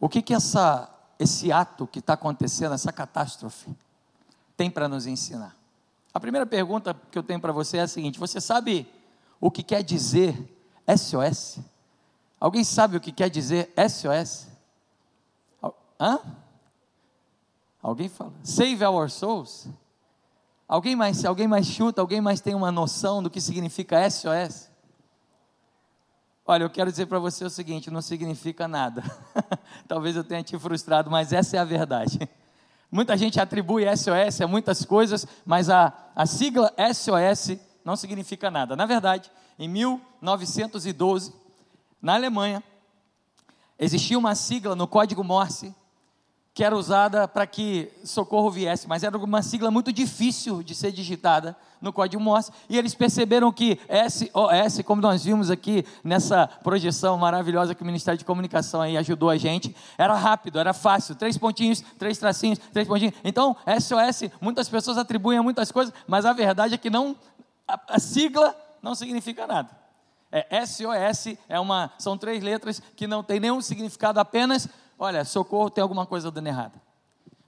o 0.00 0.08
que 0.08 0.20
que 0.20 0.34
essa, 0.34 0.90
esse 1.18 1.50
ato 1.50 1.86
que 1.86 1.98
está 2.00 2.12
acontecendo, 2.12 2.74
essa 2.74 2.92
catástrofe, 2.92 3.74
tem 4.56 4.70
para 4.70 4.88
nos 4.88 5.06
ensinar? 5.06 5.56
A 6.12 6.20
primeira 6.20 6.46
pergunta 6.46 6.94
que 7.10 7.18
eu 7.18 7.22
tenho 7.22 7.40
para 7.40 7.52
você 7.52 7.78
é 7.78 7.82
a 7.82 7.88
seguinte: 7.88 8.18
você 8.18 8.40
sabe 8.40 8.86
o 9.40 9.50
que 9.50 9.62
quer 9.62 9.82
dizer 9.82 10.34
SOS? 10.96 11.58
Alguém 12.40 12.64
sabe 12.64 12.96
o 12.96 13.00
que 13.00 13.12
quer 13.12 13.30
dizer 13.30 13.72
SOS? 13.88 14.46
Hã? 15.98 16.20
Alguém 17.82 18.08
fala? 18.08 18.32
Save 18.42 18.84
our 18.84 19.10
souls? 19.10 19.68
Alguém 20.68 20.96
mais, 20.96 21.24
alguém 21.24 21.46
mais 21.46 21.66
chuta, 21.66 22.00
alguém 22.00 22.20
mais 22.20 22.40
tem 22.40 22.54
uma 22.54 22.72
noção 22.72 23.22
do 23.22 23.30
que 23.30 23.40
significa 23.40 24.08
SOS? 24.10 24.68
Olha, 26.48 26.62
eu 26.62 26.70
quero 26.70 26.90
dizer 26.90 27.06
para 27.06 27.18
você 27.18 27.44
o 27.44 27.50
seguinte: 27.50 27.90
não 27.90 28.00
significa 28.00 28.68
nada. 28.68 29.02
Talvez 29.88 30.14
eu 30.14 30.22
tenha 30.22 30.42
te 30.42 30.56
frustrado, 30.58 31.10
mas 31.10 31.32
essa 31.32 31.56
é 31.56 31.58
a 31.58 31.64
verdade. 31.64 32.20
Muita 32.90 33.16
gente 33.16 33.40
atribui 33.40 33.84
SOS 33.96 34.40
a 34.40 34.46
muitas 34.46 34.84
coisas, 34.84 35.26
mas 35.44 35.68
a, 35.68 35.92
a 36.14 36.24
sigla 36.24 36.72
SOS 36.94 37.58
não 37.84 37.96
significa 37.96 38.48
nada. 38.48 38.76
Na 38.76 38.86
verdade, 38.86 39.30
em 39.58 39.68
1912, 39.68 41.34
na 42.00 42.14
Alemanha, 42.14 42.62
existia 43.76 44.16
uma 44.16 44.36
sigla 44.36 44.76
no 44.76 44.86
código 44.86 45.24
Morse 45.24 45.74
que 46.56 46.64
era 46.64 46.74
usada 46.74 47.28
para 47.28 47.46
que 47.46 47.92
socorro 48.02 48.50
viesse, 48.50 48.88
mas 48.88 49.02
era 49.02 49.14
uma 49.18 49.42
sigla 49.42 49.70
muito 49.70 49.92
difícil 49.92 50.62
de 50.62 50.74
ser 50.74 50.90
digitada 50.90 51.54
no 51.82 51.92
código 51.92 52.22
Morse, 52.22 52.50
e 52.66 52.78
eles 52.78 52.94
perceberam 52.94 53.52
que 53.52 53.78
SOS, 54.08 54.82
como 54.82 55.02
nós 55.02 55.22
vimos 55.22 55.50
aqui 55.50 55.84
nessa 56.02 56.46
projeção 56.46 57.18
maravilhosa 57.18 57.74
que 57.74 57.82
o 57.82 57.84
Ministério 57.84 58.16
de 58.16 58.24
Comunicação 58.24 58.80
aí 58.80 58.96
ajudou 58.96 59.28
a 59.28 59.36
gente, 59.36 59.76
era 59.98 60.14
rápido, 60.14 60.58
era 60.58 60.72
fácil, 60.72 61.14
três 61.14 61.36
pontinhos, 61.36 61.82
três 61.98 62.16
tracinhos, 62.16 62.58
três 62.72 62.88
pontinhos. 62.88 63.12
Então, 63.22 63.54
SOS, 63.78 64.30
muitas 64.40 64.66
pessoas 64.66 64.96
atribuem 64.96 65.38
a 65.38 65.42
muitas 65.42 65.70
coisas, 65.70 65.92
mas 66.06 66.24
a 66.24 66.32
verdade 66.32 66.72
é 66.72 66.78
que 66.78 66.88
não 66.88 67.14
a, 67.68 67.78
a 67.86 67.98
sigla 67.98 68.56
não 68.80 68.94
significa 68.94 69.46
nada. 69.46 69.68
É, 70.32 70.64
SOS 70.64 71.36
é 71.50 71.60
uma, 71.60 71.92
são 71.98 72.16
três 72.16 72.42
letras 72.42 72.80
que 72.96 73.06
não 73.06 73.22
tem 73.22 73.38
nenhum 73.38 73.60
significado, 73.60 74.18
apenas 74.18 74.66
olha, 74.98 75.24
socorro 75.24 75.70
tem 75.70 75.82
alguma 75.82 76.06
coisa 76.06 76.30
dando 76.30 76.46
errado. 76.46 76.80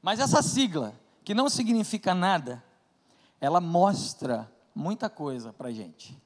Mas 0.02 0.20
essa 0.20 0.42
sigla, 0.42 0.94
que 1.24 1.34
não 1.34 1.48
significa 1.48 2.14
nada, 2.14 2.62
ela 3.40 3.60
mostra 3.60 4.50
muita 4.74 5.10
coisa 5.10 5.52
para 5.52 5.68
a 5.68 5.72
gente. 5.72 6.16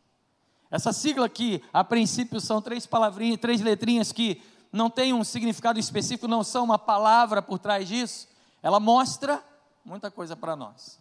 Essa 0.70 0.92
sigla 0.92 1.26
aqui, 1.26 1.62
a 1.72 1.84
princípio, 1.84 2.40
são 2.40 2.62
três 2.62 2.86
palavrinhas, 2.86 3.40
três 3.40 3.60
letrinhas 3.60 4.10
que 4.10 4.42
não 4.72 4.88
têm 4.88 5.12
um 5.12 5.22
significado 5.22 5.78
específico, 5.78 6.26
não 6.26 6.42
são 6.42 6.64
uma 6.64 6.78
palavra 6.78 7.42
por 7.42 7.58
trás 7.58 7.86
disso. 7.86 8.28
Ela 8.62 8.80
mostra 8.80 9.44
muita 9.84 10.10
coisa 10.10 10.34
para 10.34 10.56
nós. 10.56 10.98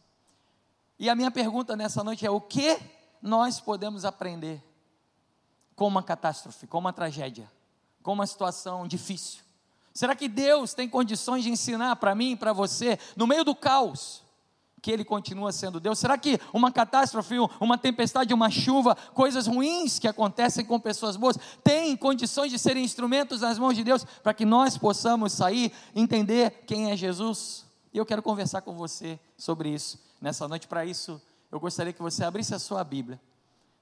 E 0.99 1.09
a 1.09 1.15
minha 1.15 1.31
pergunta 1.31 1.75
nessa 1.75 2.03
noite 2.03 2.25
é: 2.25 2.29
o 2.29 2.41
que 2.41 2.77
nós 3.21 3.59
podemos 3.61 4.03
aprender 4.03 4.61
com 5.75 5.87
uma 5.87 6.03
catástrofe, 6.03 6.67
com 6.67 6.77
uma 6.77 6.91
tragédia, 6.91 7.49
com 8.03 8.13
uma 8.13 8.27
situação 8.27 8.85
difícil? 8.85 9.41
Será 9.93 10.15
que 10.15 10.27
Deus 10.27 10.73
tem 10.73 10.87
condições 10.87 11.43
de 11.43 11.49
ensinar 11.49 11.95
para 11.97 12.15
mim 12.15 12.35
para 12.35 12.53
você, 12.53 12.97
no 13.15 13.27
meio 13.27 13.43
do 13.43 13.53
caos, 13.53 14.23
que 14.81 14.89
Ele 14.89 15.03
continua 15.03 15.51
sendo 15.51 15.79
Deus? 15.79 15.99
Será 15.99 16.17
que 16.17 16.39
uma 16.53 16.71
catástrofe, 16.71 17.35
uma 17.59 17.77
tempestade, 17.77 18.33
uma 18.33 18.49
chuva, 18.49 18.95
coisas 19.13 19.47
ruins 19.47 19.99
que 19.99 20.07
acontecem 20.07 20.65
com 20.65 20.79
pessoas 20.79 21.15
boas, 21.15 21.37
têm 21.63 21.95
condições 21.95 22.51
de 22.51 22.57
serem 22.57 22.83
instrumentos 22.83 23.41
nas 23.41 23.59
mãos 23.59 23.75
de 23.75 23.83
Deus 23.83 24.05
para 24.23 24.33
que 24.33 24.45
nós 24.45 24.77
possamos 24.77 25.33
sair, 25.33 25.71
entender 25.95 26.63
quem 26.65 26.91
é 26.91 26.97
Jesus? 26.97 27.65
E 27.93 27.97
eu 27.97 28.05
quero 28.05 28.23
conversar 28.23 28.61
com 28.61 28.73
você 28.75 29.19
sobre 29.37 29.69
isso 29.69 29.99
nessa 30.21 30.47
noite. 30.47 30.67
Para 30.67 30.85
isso, 30.85 31.21
eu 31.51 31.59
gostaria 31.59 31.91
que 31.91 32.01
você 32.01 32.23
abrisse 32.23 32.55
a 32.55 32.59
sua 32.59 32.83
Bíblia 32.83 33.19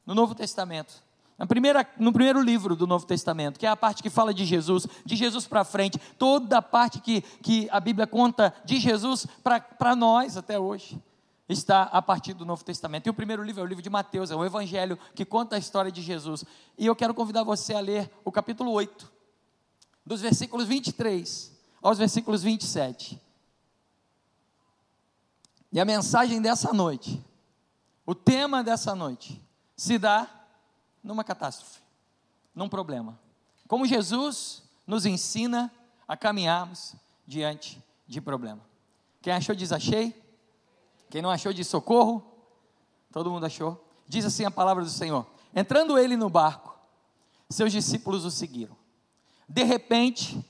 no 0.06 0.16
Novo 0.16 0.34
Testamento 0.34 1.09
na 1.39 1.48
primeira, 1.48 1.88
no 1.98 2.12
primeiro 2.12 2.41
livro 2.41 2.75
do 2.75 2.86
Novo 2.86 3.05
Testamento, 3.05 3.58
que 3.58 3.65
é 3.65 3.69
a 3.69 3.75
parte 3.75 4.03
que 4.03 4.10
fala 4.10 4.34
de 4.34 4.43
Jesus, 4.43 4.86
de 5.05 5.15
Jesus 5.15 5.48
para 5.48 5.63
frente, 5.63 5.98
toda 6.17 6.58
a 6.58 6.62
parte 6.62 7.00
que, 7.00 7.22
que 7.22 7.69
a 7.72 7.79
Bíblia 7.79 8.05
conta 8.05 8.53
de 8.65 8.77
Jesus 8.77 9.25
para 9.41 9.96
nós 9.96 10.36
até 10.36 10.60
hoje, 10.60 11.01
está 11.48 11.84
a 11.84 12.01
partir 12.01 12.34
do 12.34 12.46
Novo 12.46 12.62
Testamento. 12.65 13.08
E 13.08 13.10
o 13.10 13.13
primeiro 13.13 13.41
livro 13.41 13.62
é 13.62 13.63
o 13.63 13.67
livro 13.67 13.81
de 13.81 13.89
Mateus, 13.89 14.31
é 14.31 14.36
o 14.36 14.43
Evangelho 14.43 15.00
que 15.15 15.24
conta 15.24 15.55
a 15.55 15.60
história 15.60 15.89
de 15.89 16.01
Jesus. 16.01 16.43
E 16.77 16.86
eu 16.86 16.96
quero 16.96 17.13
convidar 17.13 17.43
você 17.43 17.74
a 17.74 17.79
ler 17.79 18.12
o 18.25 18.34
capítulo 18.34 18.72
8, 18.74 19.10
dos 20.05 20.19
versículos 20.19 20.67
23 20.67 21.58
aos 21.81 21.98
versículos 21.98 22.43
27. 22.43 23.17
E 25.72 25.79
a 25.79 25.86
mensagem 25.86 26.41
dessa 26.41 26.74
noite, 26.74 27.25
o 28.05 28.13
tema 28.13 28.62
dessa 28.62 28.93
noite, 28.93 29.41
se 29.77 29.98
dá 29.98 30.38
numa 31.03 31.24
catástrofe, 31.24 31.79
num 32.53 32.70
problema. 32.70 33.20
Como 33.68 33.86
Jesus 33.86 34.63
nos 34.86 35.06
ensina 35.06 35.72
a 36.08 36.18
caminharmos 36.18 36.96
diante 37.27 37.82
de 38.08 38.20
problema. 38.20 38.62
Quem 39.22 39.34
achou 39.34 39.56
diz 39.56 39.72
achei. 39.72 40.15
Quem 41.10 41.22
não 41.22 41.29
achou 41.29 41.53
diz 41.53 41.68
socorro. 41.68 42.24
Todo 43.12 43.29
mundo 43.29 43.46
achou. 43.46 43.84
Diz 44.08 44.25
assim 44.25 44.46
a 44.46 44.51
palavra 44.51 44.84
do 44.84 44.89
Senhor: 44.89 45.25
Entrando 45.56 45.98
ele 45.98 46.15
no 46.15 46.29
barco, 46.29 46.75
seus 47.50 47.72
discípulos 47.72 48.25
o 48.25 48.32
seguiram. 48.32 48.75
De 49.48 49.63
repente, 49.63 50.44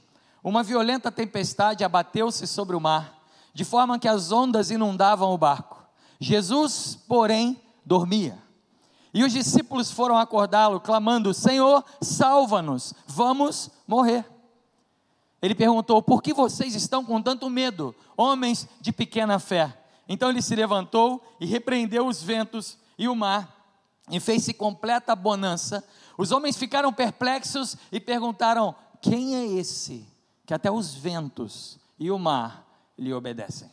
uma 0.44 0.64
violenta 0.64 1.12
tempestade 1.12 1.84
abateu-se 1.84 2.48
sobre 2.48 2.76
o 2.76 2.80
mar 2.80 3.20
de 3.54 3.66
forma 3.66 4.00
que 4.00 4.08
as 4.08 4.32
ondas 4.32 4.72
inundavam 4.72 5.34
o 5.34 5.38
barco. 5.38 5.84
Jesus, 6.20 6.98
porém, 7.08 7.62
dormia. 7.86 8.38
E 9.14 9.24
os 9.24 9.32
discípulos 9.32 9.92
foram 9.92 10.18
acordá-lo, 10.18 10.80
clamando: 10.80 11.34
Senhor, 11.34 11.84
salva-nos, 12.02 12.94
vamos 13.08 13.70
morrer. 13.88 14.26
Ele 15.42 15.56
perguntou: 15.56 16.02
Por 16.02 16.22
que 16.22 16.34
vocês 16.34 16.76
estão 16.76 17.04
com 17.04 17.22
tanto 17.22 17.50
medo, 17.50 17.96
homens 18.16 18.68
de 18.80 18.92
pequena 18.92 19.40
fé? 19.40 19.76
Então 20.08 20.30
ele 20.30 20.42
se 20.42 20.56
levantou 20.56 21.24
e 21.40 21.46
repreendeu 21.46 22.08
os 22.08 22.22
ventos 22.22 22.78
e 22.98 23.08
o 23.08 23.16
mar, 23.16 23.56
e 24.10 24.20
fez-se 24.20 24.54
completa 24.54 25.16
bonança. 25.16 25.84
Os 26.18 26.32
homens 26.32 26.58
ficaram 26.58 26.92
perplexos 26.92 27.78
e 27.92 28.00
perguntaram: 28.00 28.76
Quem 29.02 29.36
é 29.36 29.46
esse 29.46 30.06
que 30.46 30.54
até 30.54 30.70
os 30.70 30.94
ventos 30.94 31.80
e 31.98 32.12
o 32.12 32.20
mar 32.20 32.66
lhe 32.98 33.14
obedecem? 33.14 33.70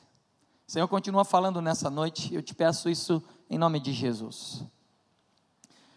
O 0.67 0.73
Senhor 0.73 0.89
continua 0.89 1.25
falando 1.25 1.61
nessa 1.61 1.89
noite, 1.91 2.35
eu 2.35 2.43
te 2.43 2.55
peço 2.55 2.89
isso 2.89 3.23
em 3.49 3.57
nome 3.57 3.79
de 3.79 3.93
Jesus. 3.93 4.65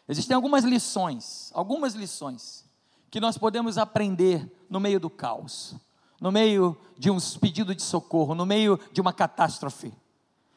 Existem 0.09 0.35
algumas 0.35 0.63
lições, 0.63 1.51
algumas 1.53 1.93
lições 1.93 2.65
que 3.11 3.19
nós 3.19 3.37
podemos 3.37 3.77
aprender 3.77 4.51
no 4.67 4.79
meio 4.79 4.99
do 4.99 5.07
caos, 5.07 5.75
no 6.19 6.31
meio 6.31 6.75
de 6.97 7.11
um 7.11 7.19
pedido 7.39 7.75
de 7.75 7.83
socorro, 7.83 8.33
no 8.33 8.43
meio 8.43 8.79
de 8.91 8.99
uma 8.99 9.13
catástrofe. 9.13 9.93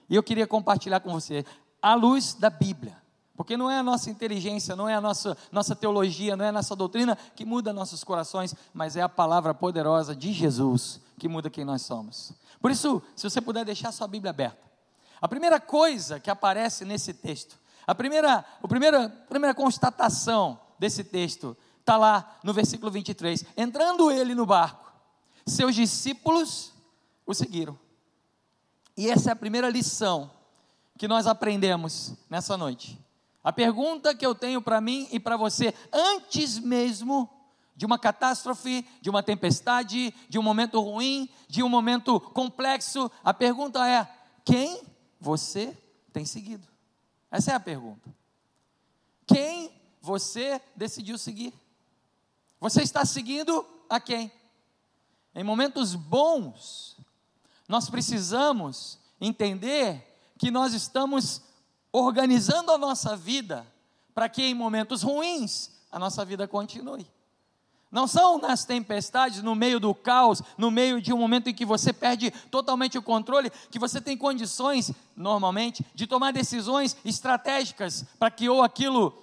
E 0.09 0.17
eu 0.17 0.23
queria 0.23 0.47
compartilhar 0.47 1.01
com 1.01 1.13
você 1.13 1.45
à 1.83 1.95
luz 1.95 2.33
da 2.33 2.49
Bíblia. 2.49 2.97
Porque 3.37 3.55
não 3.55 3.71
é 3.71 3.79
a 3.79 3.83
nossa 3.83 4.11
inteligência, 4.11 4.75
não 4.75 4.89
é 4.89 4.95
a 4.95 5.01
nossa, 5.03 5.37
nossa 5.51 5.77
teologia, 5.77 6.35
não 6.35 6.47
é 6.47 6.49
a 6.49 6.53
nossa 6.53 6.75
doutrina 6.75 7.17
que 7.37 7.45
muda 7.45 7.75
nossos 7.75 8.03
corações, 8.03 8.55
mas 8.73 8.97
é 8.97 9.03
a 9.03 9.09
palavra 9.09 9.53
poderosa 9.53 10.17
de 10.17 10.33
Jesus 10.33 10.99
que 11.19 11.29
muda 11.29 11.51
quem 11.51 11.65
nós 11.65 11.83
somos. 11.83 12.33
Por 12.59 12.71
isso, 12.71 13.03
se 13.15 13.29
você 13.29 13.41
puder 13.41 13.67
deixar 13.67 13.93
sua 13.93 14.09
Bíblia 14.09 14.31
aberta. 14.31 14.63
A 15.21 15.29
primeira 15.29 15.61
coisa 15.61 16.19
que 16.19 16.31
aparece 16.31 16.87
nesse 16.87 17.13
texto 17.13 17.62
a 17.87 17.95
primeira, 17.95 18.45
a 18.63 18.69
primeira, 18.69 19.07
a 19.07 19.29
primeira 19.29 19.55
constatação 19.55 20.59
desse 20.79 21.05
texto 21.05 21.57
está 21.81 21.97
lá 21.97 22.39
no 22.43 22.53
versículo 22.53 22.91
23. 22.91 23.45
Entrando 23.57 24.11
ele 24.11 24.35
no 24.35 24.47
barco, 24.47 24.93
seus 25.47 25.75
discípulos 25.75 26.73
o 27.27 27.35
seguiram. 27.35 27.79
E 28.97 29.11
essa 29.11 29.31
é 29.31 29.33
a 29.33 29.37
primeira 29.37 29.69
lição 29.69 30.31
que 30.99 31.09
nós 31.09 31.27
aprendemos 31.27 32.15
nessa 32.29 32.57
noite. 32.57 32.99
A 33.43 33.53
pergunta 33.53 34.15
que 34.15 34.25
eu 34.25 34.35
tenho 34.35 34.63
para 34.63 34.81
mim 34.81 35.09
e 35.11 35.19
para 35.19 35.37
você, 35.37 35.75
antes 35.93 36.59
mesmo 36.59 37.29
de 37.75 37.85
uma 37.85 37.99
catástrofe, 37.99 38.87
de 39.01 39.11
uma 39.11 39.23
tempestade, 39.23 40.15
de 40.29 40.39
um 40.39 40.43
momento 40.43 40.81
ruim, 40.81 41.29
de 41.49 41.63
um 41.63 41.69
momento 41.69 42.21
complexo, 42.21 43.11
a 43.25 43.35
pergunta 43.35 43.89
é: 43.89 44.07
quem 44.45 44.83
você 45.19 45.77
tem 46.13 46.25
seguido? 46.25 46.72
Essa 47.33 47.53
é 47.53 47.55
a 47.55 47.61
pergunta. 47.61 48.15
Quem 49.27 49.73
você 50.03 50.61
decidiu 50.77 51.17
seguir? 51.17 51.55
Você 52.61 52.83
está 52.83 53.07
seguindo 53.07 53.67
a 53.89 53.99
quem? 53.99 54.31
Em 55.35 55.43
momentos 55.43 55.95
bons, 55.95 56.99
nós 57.67 57.89
precisamos 57.89 58.99
entender 59.19 60.15
que 60.39 60.51
nós 60.51 60.75
estamos 60.75 61.41
organizando 61.91 62.71
a 62.71 62.77
nossa 62.77 63.17
vida 63.17 63.67
para 64.15 64.29
que 64.29 64.43
em 64.43 64.55
momentos 64.55 65.03
ruins 65.03 65.71
a 65.91 65.99
nossa 65.99 66.27
vida 66.27 66.47
continue. 66.47 67.11
Não 67.93 68.07
são 68.07 68.39
nas 68.39 68.65
tempestades, 68.65 69.43
no 69.43 69.55
meio 69.55 69.79
do 69.79 69.95
caos, 69.95 70.43
no 70.57 70.71
meio 70.71 70.99
de 70.99 71.13
um 71.13 71.19
momento 71.19 71.51
em 71.51 71.55
que 71.55 71.67
você 71.67 71.93
perde 71.93 72.31
totalmente 72.51 72.97
o 72.97 73.03
controle, 73.03 73.53
que 73.71 73.79
você 73.79 74.01
tem 74.01 74.17
condições, 74.17 74.91
normalmente, 75.15 75.85
de 75.95 76.07
tomar 76.07 76.33
decisões 76.33 76.97
estratégicas 77.05 78.07
para 78.19 78.31
que 78.31 78.49
ou 78.49 78.63
aquilo 78.63 79.23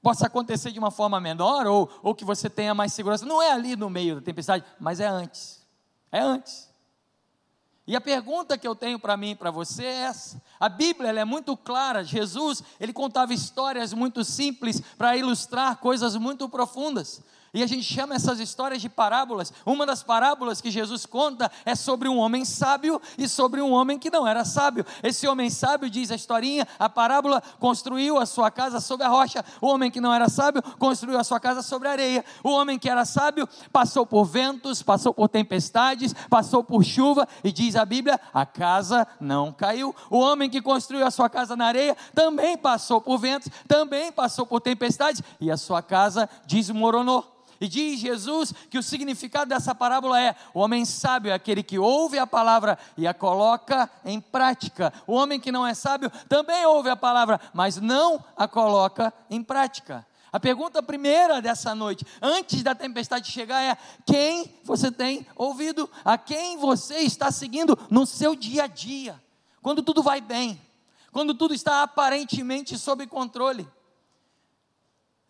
possa 0.00 0.26
acontecer 0.26 0.72
de 0.72 0.78
uma 0.78 0.90
forma 0.90 1.20
menor, 1.20 1.66
ou, 1.66 1.90
ou 2.02 2.14
que 2.14 2.24
você 2.24 2.48
tenha 2.48 2.72
mais 2.72 2.94
segurança. 2.94 3.26
Não 3.26 3.42
é 3.42 3.52
ali 3.52 3.76
no 3.76 3.90
meio 3.90 4.14
da 4.14 4.20
tempestade, 4.22 4.64
mas 4.80 4.98
é 4.98 5.06
antes. 5.06 5.60
É 6.10 6.20
antes. 6.20 6.70
E 7.86 7.94
a 7.94 8.00
pergunta 8.00 8.56
que 8.56 8.66
eu 8.66 8.74
tenho 8.74 8.98
para 8.98 9.18
mim 9.18 9.32
e 9.32 9.36
para 9.36 9.50
você 9.50 9.84
é 9.84 9.96
essa. 10.04 10.42
A 10.58 10.68
Bíblia 10.68 11.10
é 11.10 11.24
muito 11.26 11.54
clara. 11.56 12.02
Jesus, 12.02 12.62
ele 12.80 12.92
contava 12.92 13.34
histórias 13.34 13.92
muito 13.92 14.24
simples 14.24 14.80
para 14.96 15.16
ilustrar 15.16 15.76
coisas 15.76 16.16
muito 16.16 16.48
profundas. 16.48 17.20
E 17.56 17.62
a 17.62 17.66
gente 17.66 17.84
chama 17.84 18.14
essas 18.14 18.38
histórias 18.38 18.82
de 18.82 18.88
parábolas. 18.90 19.50
Uma 19.64 19.86
das 19.86 20.02
parábolas 20.02 20.60
que 20.60 20.70
Jesus 20.70 21.06
conta 21.06 21.50
é 21.64 21.74
sobre 21.74 22.06
um 22.06 22.18
homem 22.18 22.44
sábio 22.44 23.00
e 23.16 23.26
sobre 23.26 23.62
um 23.62 23.72
homem 23.72 23.98
que 23.98 24.10
não 24.10 24.28
era 24.28 24.44
sábio. 24.44 24.84
Esse 25.02 25.26
homem 25.26 25.48
sábio, 25.48 25.88
diz 25.88 26.10
a 26.10 26.14
historinha, 26.14 26.68
a 26.78 26.86
parábola, 26.86 27.42
construiu 27.58 28.18
a 28.18 28.26
sua 28.26 28.50
casa 28.50 28.78
sobre 28.78 29.06
a 29.06 29.08
rocha. 29.08 29.42
O 29.58 29.68
homem 29.68 29.90
que 29.90 30.02
não 30.02 30.12
era 30.12 30.28
sábio 30.28 30.62
construiu 30.78 31.18
a 31.18 31.24
sua 31.24 31.40
casa 31.40 31.62
sobre 31.62 31.88
a 31.88 31.92
areia. 31.92 32.22
O 32.44 32.50
homem 32.50 32.78
que 32.78 32.90
era 32.90 33.06
sábio 33.06 33.48
passou 33.72 34.04
por 34.04 34.26
ventos, 34.26 34.82
passou 34.82 35.14
por 35.14 35.26
tempestades, 35.26 36.14
passou 36.28 36.62
por 36.62 36.84
chuva 36.84 37.26
e 37.42 37.50
diz 37.50 37.74
a 37.74 37.86
Bíblia: 37.86 38.20
a 38.34 38.44
casa 38.44 39.08
não 39.18 39.50
caiu. 39.50 39.96
O 40.10 40.18
homem 40.18 40.50
que 40.50 40.60
construiu 40.60 41.06
a 41.06 41.10
sua 41.10 41.30
casa 41.30 41.56
na 41.56 41.64
areia 41.64 41.96
também 42.14 42.54
passou 42.58 43.00
por 43.00 43.16
ventos, 43.16 43.48
também 43.66 44.12
passou 44.12 44.44
por 44.44 44.60
tempestades 44.60 45.22
e 45.40 45.50
a 45.50 45.56
sua 45.56 45.80
casa 45.80 46.28
desmoronou. 46.46 47.34
E 47.60 47.68
diz 47.68 47.98
Jesus 48.00 48.52
que 48.70 48.78
o 48.78 48.82
significado 48.82 49.48
dessa 49.48 49.74
parábola 49.74 50.20
é: 50.20 50.34
o 50.52 50.60
homem 50.60 50.84
sábio 50.84 51.30
é 51.30 51.34
aquele 51.34 51.62
que 51.62 51.78
ouve 51.78 52.18
a 52.18 52.26
palavra 52.26 52.78
e 52.96 53.06
a 53.06 53.14
coloca 53.14 53.90
em 54.04 54.20
prática. 54.20 54.92
O 55.06 55.14
homem 55.14 55.40
que 55.40 55.52
não 55.52 55.66
é 55.66 55.74
sábio 55.74 56.10
também 56.28 56.64
ouve 56.66 56.90
a 56.90 56.96
palavra, 56.96 57.40
mas 57.54 57.76
não 57.76 58.22
a 58.36 58.46
coloca 58.46 59.12
em 59.30 59.42
prática. 59.42 60.06
A 60.32 60.40
pergunta 60.40 60.82
primeira 60.82 61.40
dessa 61.40 61.74
noite, 61.74 62.06
antes 62.20 62.62
da 62.62 62.74
tempestade 62.74 63.32
chegar, 63.32 63.62
é: 63.62 63.78
quem 64.04 64.54
você 64.64 64.90
tem 64.90 65.26
ouvido? 65.34 65.88
A 66.04 66.18
quem 66.18 66.58
você 66.58 66.98
está 66.98 67.30
seguindo 67.30 67.78
no 67.90 68.04
seu 68.04 68.34
dia 68.34 68.64
a 68.64 68.66
dia? 68.66 69.22
Quando 69.62 69.82
tudo 69.82 70.02
vai 70.02 70.20
bem, 70.20 70.60
quando 71.10 71.34
tudo 71.34 71.54
está 71.54 71.82
aparentemente 71.82 72.76
sob 72.76 73.06
controle. 73.06 73.66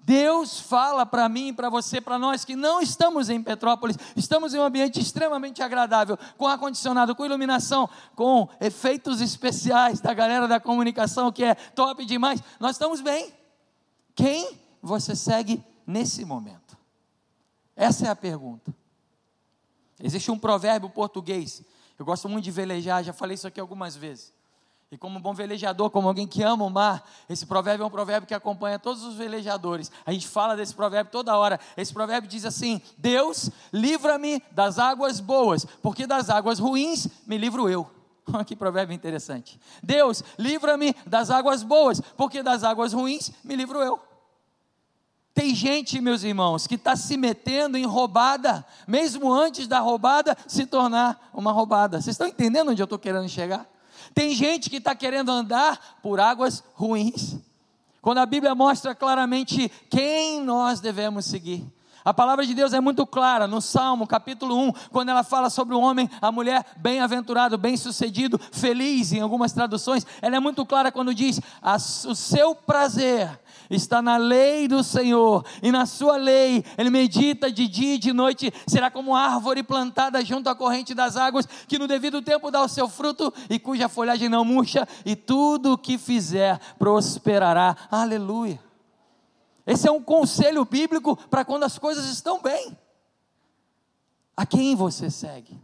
Deus 0.07 0.61
fala 0.61 1.05
para 1.05 1.29
mim 1.29 1.53
para 1.53 1.69
você, 1.69 2.01
para 2.01 2.17
nós 2.17 2.45
que 2.45 2.55
não 2.55 2.81
estamos 2.81 3.29
em 3.29 3.43
Petrópolis, 3.43 3.97
estamos 4.15 4.55
em 4.55 4.59
um 4.61 4.63
ambiente 4.63 5.01
extremamente 5.01 5.65
agradável, 5.65 6.17
com 6.39 6.47
ar-condicionado, 6.47 7.13
com 7.17 7.27
iluminação, 7.27 7.91
com 8.15 8.49
efeitos 8.61 9.21
especiais 9.21 9.99
da 9.99 10.15
galera 10.15 10.47
da 10.47 10.61
comunicação, 10.61 11.33
que 11.33 11.43
é 11.43 11.57
top 11.57 12.07
demais. 12.07 12.41
Nós 12.61 12.77
estamos 12.77 13.01
bem. 13.01 13.35
Quem 14.15 14.57
você 14.81 15.17
segue 15.17 15.61
nesse 15.85 16.25
momento? 16.25 16.79
Essa 17.75 18.07
é 18.07 18.09
a 18.09 18.15
pergunta. 18.15 18.73
Existe 20.01 20.31
um 20.31 20.39
provérbio 20.39 20.89
português, 20.89 21.65
eu 21.99 22.07
gosto 22.07 22.29
muito 22.29 22.45
de 22.45 22.53
velejar, 22.53 23.03
já 23.03 23.13
falei 23.13 23.35
isso 23.35 23.49
aqui 23.49 23.59
algumas 23.59 23.97
vezes. 23.97 24.33
E 24.91 24.97
como 24.97 25.19
bom 25.19 25.35
velejador, 25.35 25.91
como 25.91 26.07
alguém 26.07 26.29
que 26.29 26.45
ama 26.45 26.65
o 26.65 26.71
mar, 26.71 27.05
esse 27.29 27.45
provérbio 27.45 27.83
é 27.83 27.87
um 27.87 27.91
provérbio 27.91 28.27
que 28.27 28.35
acompanha 28.35 28.79
todos 28.79 29.03
os 29.03 29.17
velejadores. 29.17 29.91
A 30.05 30.13
gente 30.13 30.29
fala 30.29 30.55
desse 30.55 30.73
provérbio 30.73 31.11
toda 31.11 31.37
hora. 31.37 31.59
Esse 31.77 31.93
provérbio 31.93 32.31
diz 32.31 32.45
assim: 32.45 32.81
Deus, 32.97 33.51
livra-me 33.73 34.41
das 34.53 34.79
águas 34.79 35.19
boas, 35.19 35.67
porque 35.83 36.07
das 36.07 36.31
águas 36.31 36.61
ruins 36.61 37.09
me 37.27 37.37
livro 37.37 37.69
eu. 37.69 37.91
que 38.47 38.55
provérbio 38.55 38.95
interessante. 38.95 39.59
Deus, 39.83 40.23
livra-me 40.39 40.95
das 41.05 41.31
águas 41.31 41.65
boas, 41.65 42.01
porque 42.17 42.43
das 42.43 42.63
águas 42.63 42.93
ruins 42.93 43.33
me 43.43 43.57
livro 43.57 43.83
eu. 43.83 44.01
Tem 45.35 45.55
gente, 45.55 46.01
meus 46.01 46.23
irmãos, 46.23 46.67
que 46.67 46.77
está 46.77 46.97
se 46.97 47.17
metendo 47.17 47.77
em 47.77 47.85
roubada, 47.85 48.65
mesmo 48.87 49.33
antes 49.33 49.67
da 49.67 49.81
roubada 49.81 50.37
se 50.47 50.65
tornar 50.65 51.31
uma 51.35 51.53
roubada. 51.53 52.01
Vocês 52.01 52.15
estão 52.15 52.27
entendendo 52.27 52.71
onde 52.71 52.81
eu 52.81 52.85
estou 52.85 52.99
querendo 52.99 53.29
chegar? 53.29 53.69
Tem 54.17 54.35
gente 54.35 54.71
que 54.71 54.79
está 54.79 54.95
querendo 54.95 55.31
andar 55.31 55.99
por 56.03 56.19
águas 56.19 56.65
ruins. 56.73 57.37
Quando 58.01 58.17
a 58.17 58.25
Bíblia 58.25 58.55
mostra 58.55 58.95
claramente 58.95 59.71
quem 59.91 60.41
nós 60.41 60.81
devemos 60.81 61.27
seguir. 61.27 61.63
A 62.07 62.15
palavra 62.15 62.47
de 62.47 62.55
Deus 62.55 62.73
é 62.73 62.81
muito 62.81 63.05
clara 63.05 63.49
no 63.49 63.61
Salmo, 63.61 64.07
capítulo 64.07 64.57
1, 64.69 64.73
quando 64.93 65.09
ela 65.09 65.25
fala 65.25 65.51
sobre 65.51 65.75
o 65.75 65.81
homem, 65.81 66.09
a 66.23 66.31
mulher 66.31 66.65
bem-aventurado, 66.77 67.59
bem-sucedido, 67.59 68.41
feliz 68.53 69.11
em 69.11 69.21
algumas 69.21 69.53
traduções. 69.53 70.07
Ela 70.23 70.37
é 70.37 70.39
muito 70.39 70.65
clara 70.65 70.93
quando 70.93 71.13
diz: 71.13 71.41
o 72.07 72.15
seu 72.15 72.55
prazer 72.55 73.37
está 73.69 74.01
na 74.01 74.19
lei 74.19 74.69
do 74.69 74.85
Senhor, 74.85 75.45
e 75.61 75.73
na 75.73 75.85
sua 75.85 76.17
lei 76.17 76.65
ele 76.79 76.91
medita 76.91 77.51
de 77.51 77.67
dia 77.67 77.97
e 77.97 77.99
de 77.99 78.13
noite, 78.13 78.55
será 78.69 78.89
como 78.89 79.17
árvore 79.17 79.65
plantada 79.65 80.25
junto 80.25 80.49
à 80.49 80.55
corrente 80.55 80.95
das 80.95 81.17
águas, 81.17 81.45
que 81.67 81.77
no 81.77 81.89
devido 81.89 82.23
tempo 82.23 82.53
dá 82.53 82.63
o 82.63 82.69
seu 82.69 82.89
fruto 82.89 83.35
e 83.51 83.59
cuja 83.59 83.89
folhagem 83.89 84.29
não 84.29 84.45
murcha, 84.45 84.87
e 85.05 85.17
tudo 85.17 85.73
o 85.73 85.79
que 85.79 85.99
fizer 85.99 86.61
prosperará. 86.79 87.77
Aleluia. 87.91 88.66
Esse 89.67 89.89
é 89.89 89.91
um 89.91 90.03
conselho 90.03 90.65
bíblico 90.65 91.17
para 91.17 91.45
quando 91.45 91.65
as 91.65 91.77
coisas 91.79 92.07
estão 92.07 92.41
bem. 92.41 92.79
A 94.37 94.47
quem 94.47 94.77
você 94.77 95.11
segue? 95.11 95.59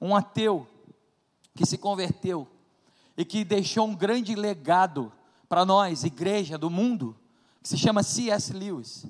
Um 0.00 0.16
ateu 0.16 0.66
que 1.54 1.66
se 1.66 1.76
converteu 1.76 2.48
e 3.16 3.24
que 3.24 3.44
deixou 3.44 3.86
um 3.86 3.94
grande 3.94 4.34
legado 4.34 5.12
para 5.48 5.64
nós, 5.64 6.02
igreja 6.02 6.56
do 6.56 6.70
mundo, 6.70 7.16
que 7.62 7.68
se 7.68 7.76
chama 7.76 8.02
C.S. 8.02 8.52
Lewis. 8.52 9.06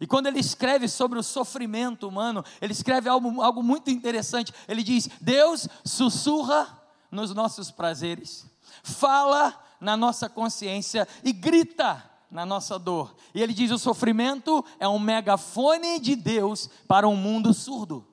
E 0.00 0.06
quando 0.06 0.26
ele 0.26 0.40
escreve 0.40 0.88
sobre 0.88 1.18
o 1.18 1.22
sofrimento 1.22 2.08
humano, 2.08 2.44
ele 2.60 2.72
escreve 2.72 3.08
algo, 3.08 3.40
algo 3.40 3.62
muito 3.62 3.90
interessante. 3.90 4.52
Ele 4.66 4.82
diz: 4.82 5.08
Deus 5.20 5.68
sussurra 5.84 6.82
nos 7.10 7.34
nossos 7.34 7.70
prazeres, 7.70 8.46
fala 8.82 9.58
na 9.80 9.96
nossa 9.96 10.28
consciência 10.28 11.06
e 11.22 11.32
grita 11.32 12.15
na 12.36 12.44
nossa 12.44 12.78
dor. 12.78 13.14
E 13.34 13.42
ele 13.42 13.54
diz: 13.54 13.70
o 13.70 13.78
sofrimento 13.78 14.62
é 14.78 14.86
um 14.86 14.98
megafone 14.98 15.98
de 15.98 16.14
Deus 16.14 16.68
para 16.86 17.08
um 17.08 17.16
mundo 17.16 17.54
surdo. 17.54 18.04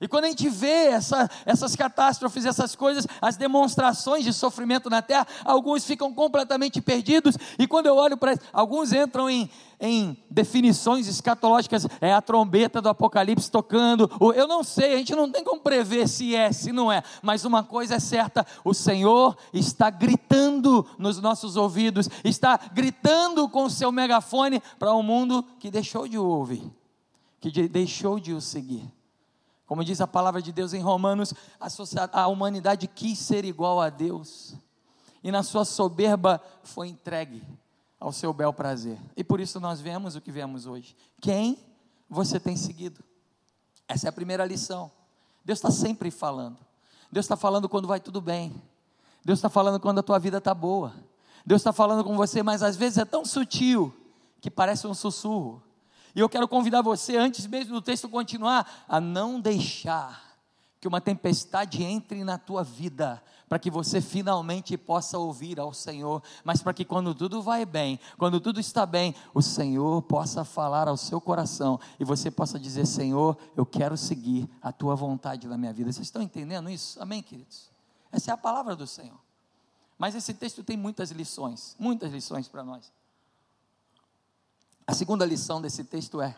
E 0.00 0.08
quando 0.08 0.24
a 0.24 0.28
gente 0.28 0.48
vê 0.48 0.86
essa, 0.86 1.28
essas 1.44 1.76
catástrofes, 1.76 2.46
essas 2.46 2.74
coisas, 2.74 3.06
as 3.20 3.36
demonstrações 3.36 4.24
de 4.24 4.32
sofrimento 4.32 4.88
na 4.88 5.02
terra, 5.02 5.26
alguns 5.44 5.84
ficam 5.84 6.14
completamente 6.14 6.80
perdidos. 6.80 7.36
E 7.58 7.66
quando 7.66 7.86
eu 7.86 7.96
olho 7.96 8.16
para. 8.16 8.34
Alguns 8.50 8.94
entram 8.94 9.28
em, 9.28 9.50
em 9.78 10.16
definições 10.30 11.06
escatológicas, 11.06 11.86
é 12.00 12.14
a 12.14 12.22
trombeta 12.22 12.80
do 12.80 12.88
Apocalipse 12.88 13.50
tocando. 13.50 14.10
Eu 14.34 14.48
não 14.48 14.64
sei, 14.64 14.94
a 14.94 14.96
gente 14.96 15.14
não 15.14 15.30
tem 15.30 15.44
como 15.44 15.60
prever 15.60 16.08
se 16.08 16.34
é, 16.34 16.50
se 16.50 16.72
não 16.72 16.90
é. 16.90 17.02
Mas 17.20 17.44
uma 17.44 17.62
coisa 17.62 17.96
é 17.96 18.00
certa: 18.00 18.46
o 18.64 18.72
Senhor 18.72 19.36
está 19.52 19.90
gritando 19.90 20.86
nos 20.98 21.20
nossos 21.20 21.56
ouvidos, 21.56 22.08
está 22.24 22.58
gritando 22.72 23.46
com 23.50 23.64
o 23.64 23.70
seu 23.70 23.92
megafone 23.92 24.62
para 24.78 24.94
um 24.94 25.02
mundo 25.02 25.44
que 25.58 25.70
deixou 25.70 26.08
de 26.08 26.16
o 26.16 26.24
ouvir, 26.24 26.72
que 27.38 27.50
deixou 27.68 28.18
de 28.18 28.32
o 28.32 28.40
seguir. 28.40 28.90
Como 29.70 29.84
diz 29.84 30.00
a 30.00 30.06
palavra 30.08 30.42
de 30.42 30.50
Deus 30.50 30.74
em 30.74 30.80
Romanos, 30.80 31.32
a, 32.12 32.26
humanidade 32.26 32.88
quis 32.88 33.16
ser 33.16 33.44
igual 33.44 33.80
a 33.80 33.88
Deus, 33.88 34.56
e 35.22 35.30
na 35.30 35.44
sua 35.44 35.64
soberba 35.64 36.42
foi 36.64 36.88
entregue 36.88 37.40
ao 38.00 38.10
seu 38.10 38.32
bel 38.32 38.52
prazer. 38.52 38.98
E 39.16 39.22
por 39.22 39.38
isso 39.38 39.60
nós 39.60 39.80
vemos 39.80 40.16
o 40.16 40.20
que 40.20 40.32
vemos 40.32 40.66
hoje. 40.66 40.96
Quem 41.20 41.56
você 42.08 42.40
tem 42.40 42.56
seguido? 42.56 43.00
Essa 43.86 44.08
é 44.08 44.10
a 44.10 44.12
primeira 44.12 44.44
lição. 44.44 44.90
Deus 45.44 45.60
está 45.60 45.70
sempre 45.70 46.10
falando. 46.10 46.58
Deus 47.12 47.26
está 47.26 47.36
falando 47.36 47.68
quando 47.68 47.86
vai 47.86 48.00
tudo 48.00 48.20
bem. 48.20 48.60
Deus 49.24 49.38
está 49.38 49.48
falando 49.48 49.78
quando 49.78 50.00
a 50.00 50.02
tua 50.02 50.18
vida 50.18 50.38
está 50.38 50.52
boa. 50.52 50.92
Deus 51.46 51.60
está 51.60 51.72
falando 51.72 52.02
com 52.02 52.16
você, 52.16 52.42
mas 52.42 52.64
às 52.64 52.74
vezes 52.74 52.98
é 52.98 53.04
tão 53.04 53.24
sutil 53.24 53.94
que 54.40 54.50
parece 54.50 54.88
um 54.88 54.94
sussurro. 54.94 55.62
E 56.14 56.20
eu 56.20 56.28
quero 56.28 56.48
convidar 56.48 56.82
você, 56.82 57.16
antes 57.16 57.46
mesmo 57.46 57.74
do 57.74 57.82
texto 57.82 58.08
continuar, 58.08 58.84
a 58.88 59.00
não 59.00 59.40
deixar 59.40 60.30
que 60.80 60.88
uma 60.88 61.00
tempestade 61.00 61.82
entre 61.82 62.24
na 62.24 62.38
tua 62.38 62.64
vida, 62.64 63.22
para 63.48 63.58
que 63.58 63.70
você 63.70 64.00
finalmente 64.00 64.78
possa 64.78 65.18
ouvir 65.18 65.60
ao 65.60 65.74
Senhor, 65.74 66.22
mas 66.42 66.62
para 66.62 66.72
que 66.72 66.84
quando 66.84 67.14
tudo 67.14 67.42
vai 67.42 67.66
bem, 67.66 68.00
quando 68.16 68.40
tudo 68.40 68.58
está 68.58 68.86
bem, 68.86 69.14
o 69.34 69.42
Senhor 69.42 70.00
possa 70.02 70.44
falar 70.44 70.88
ao 70.88 70.96
seu 70.96 71.20
coração 71.20 71.78
e 71.98 72.04
você 72.04 72.30
possa 72.30 72.58
dizer: 72.58 72.86
Senhor, 72.86 73.36
eu 73.56 73.66
quero 73.66 73.96
seguir 73.96 74.48
a 74.62 74.72
tua 74.72 74.94
vontade 74.94 75.46
na 75.46 75.58
minha 75.58 75.72
vida. 75.72 75.92
Vocês 75.92 76.06
estão 76.06 76.22
entendendo 76.22 76.70
isso? 76.70 77.00
Amém, 77.02 77.22
queridos? 77.22 77.68
Essa 78.10 78.30
é 78.30 78.34
a 78.34 78.38
palavra 78.38 78.74
do 78.74 78.86
Senhor. 78.86 79.18
Mas 79.98 80.14
esse 80.14 80.32
texto 80.32 80.64
tem 80.64 80.78
muitas 80.78 81.10
lições, 81.10 81.76
muitas 81.78 82.10
lições 82.10 82.48
para 82.48 82.64
nós. 82.64 82.90
A 84.90 84.92
segunda 84.92 85.24
lição 85.24 85.62
desse 85.62 85.84
texto 85.84 86.20
é: 86.20 86.36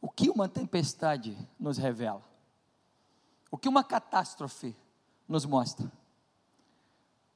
o 0.00 0.10
que 0.10 0.28
uma 0.28 0.48
tempestade 0.48 1.38
nos 1.56 1.78
revela? 1.78 2.20
O 3.48 3.56
que 3.56 3.68
uma 3.68 3.84
catástrofe 3.84 4.76
nos 5.28 5.46
mostra? 5.46 5.88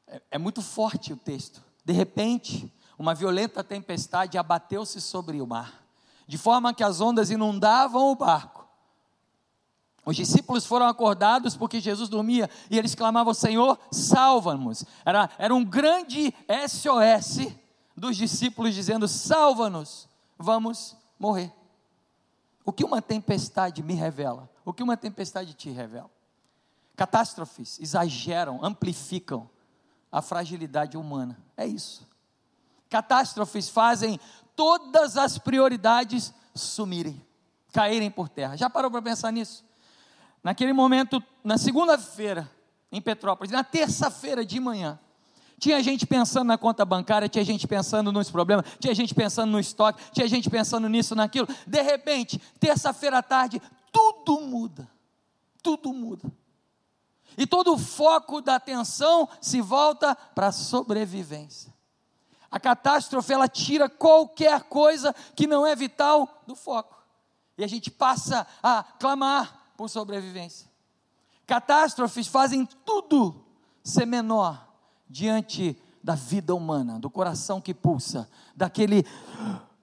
É, 0.08 0.20
é 0.32 0.38
muito 0.38 0.60
forte 0.60 1.12
o 1.12 1.16
texto. 1.16 1.62
De 1.84 1.92
repente, 1.92 2.74
uma 2.98 3.14
violenta 3.14 3.62
tempestade 3.62 4.36
abateu-se 4.36 5.00
sobre 5.00 5.40
o 5.40 5.46
mar, 5.46 5.86
de 6.26 6.36
forma 6.36 6.74
que 6.74 6.82
as 6.82 7.00
ondas 7.00 7.30
inundavam 7.30 8.10
o 8.10 8.16
barco. 8.16 8.66
Os 10.04 10.16
discípulos 10.16 10.66
foram 10.66 10.88
acordados 10.88 11.56
porque 11.56 11.78
Jesus 11.78 12.08
dormia 12.08 12.50
e 12.68 12.76
eles 12.76 12.96
clamavam: 12.96 13.32
Senhor, 13.32 13.78
salva-nos. 13.92 14.84
Era, 15.04 15.30
era 15.38 15.54
um 15.54 15.64
grande 15.64 16.34
SOS 16.68 17.54
dos 17.96 18.16
discípulos 18.16 18.74
dizendo: 18.74 19.06
salva-nos 19.06 20.12
vamos 20.44 20.96
morrer. 21.18 21.52
O 22.64 22.72
que 22.72 22.84
uma 22.84 23.02
tempestade 23.02 23.82
me 23.82 23.94
revela? 23.94 24.48
O 24.64 24.72
que 24.72 24.82
uma 24.82 24.96
tempestade 24.96 25.54
te 25.54 25.70
revela? 25.70 26.10
Catástrofes 26.94 27.80
exageram, 27.80 28.64
amplificam 28.64 29.50
a 30.12 30.22
fragilidade 30.22 30.96
humana. 30.96 31.36
É 31.56 31.66
isso. 31.66 32.06
Catástrofes 32.88 33.68
fazem 33.68 34.20
todas 34.54 35.16
as 35.16 35.36
prioridades 35.36 36.32
sumirem, 36.54 37.20
caírem 37.72 38.10
por 38.10 38.28
terra. 38.28 38.56
Já 38.56 38.70
parou 38.70 38.90
para 38.90 39.02
pensar 39.02 39.32
nisso? 39.32 39.64
Naquele 40.42 40.72
momento, 40.72 41.22
na 41.42 41.58
segunda-feira, 41.58 42.48
em 42.92 43.00
Petrópolis, 43.00 43.50
na 43.50 43.64
terça-feira 43.64 44.44
de 44.44 44.60
manhã, 44.60 45.00
tinha 45.58 45.82
gente 45.82 46.06
pensando 46.06 46.48
na 46.48 46.58
conta 46.58 46.84
bancária, 46.84 47.28
tinha 47.28 47.44
gente 47.44 47.66
pensando 47.66 48.12
nos 48.12 48.30
problemas, 48.30 48.66
tinha 48.78 48.94
gente 48.94 49.14
pensando 49.14 49.50
no 49.50 49.60
estoque, 49.60 50.02
tinha 50.12 50.28
gente 50.28 50.50
pensando 50.50 50.88
nisso, 50.88 51.14
naquilo. 51.14 51.48
De 51.66 51.80
repente, 51.82 52.38
terça-feira 52.58 53.18
à 53.18 53.22
tarde, 53.22 53.60
tudo 53.92 54.40
muda. 54.40 54.90
Tudo 55.62 55.92
muda. 55.92 56.30
E 57.36 57.46
todo 57.46 57.72
o 57.72 57.78
foco 57.78 58.40
da 58.40 58.56
atenção 58.56 59.28
se 59.40 59.60
volta 59.60 60.14
para 60.14 60.48
a 60.48 60.52
sobrevivência. 60.52 61.72
A 62.50 62.60
catástrofe 62.60 63.32
ela 63.32 63.48
tira 63.48 63.88
qualquer 63.88 64.62
coisa 64.64 65.14
que 65.34 65.46
não 65.46 65.66
é 65.66 65.74
vital 65.74 66.42
do 66.46 66.54
foco. 66.54 67.02
E 67.56 67.64
a 67.64 67.66
gente 67.66 67.90
passa 67.90 68.46
a 68.62 68.82
clamar 68.82 69.72
por 69.76 69.88
sobrevivência. 69.88 70.70
Catástrofes 71.46 72.26
fazem 72.26 72.66
tudo 72.84 73.44
ser 73.82 74.06
menor 74.06 74.73
diante 75.08 75.76
da 76.02 76.14
vida 76.14 76.54
humana, 76.54 76.98
do 76.98 77.08
coração 77.08 77.60
que 77.60 77.72
pulsa, 77.72 78.28
daquele 78.54 79.06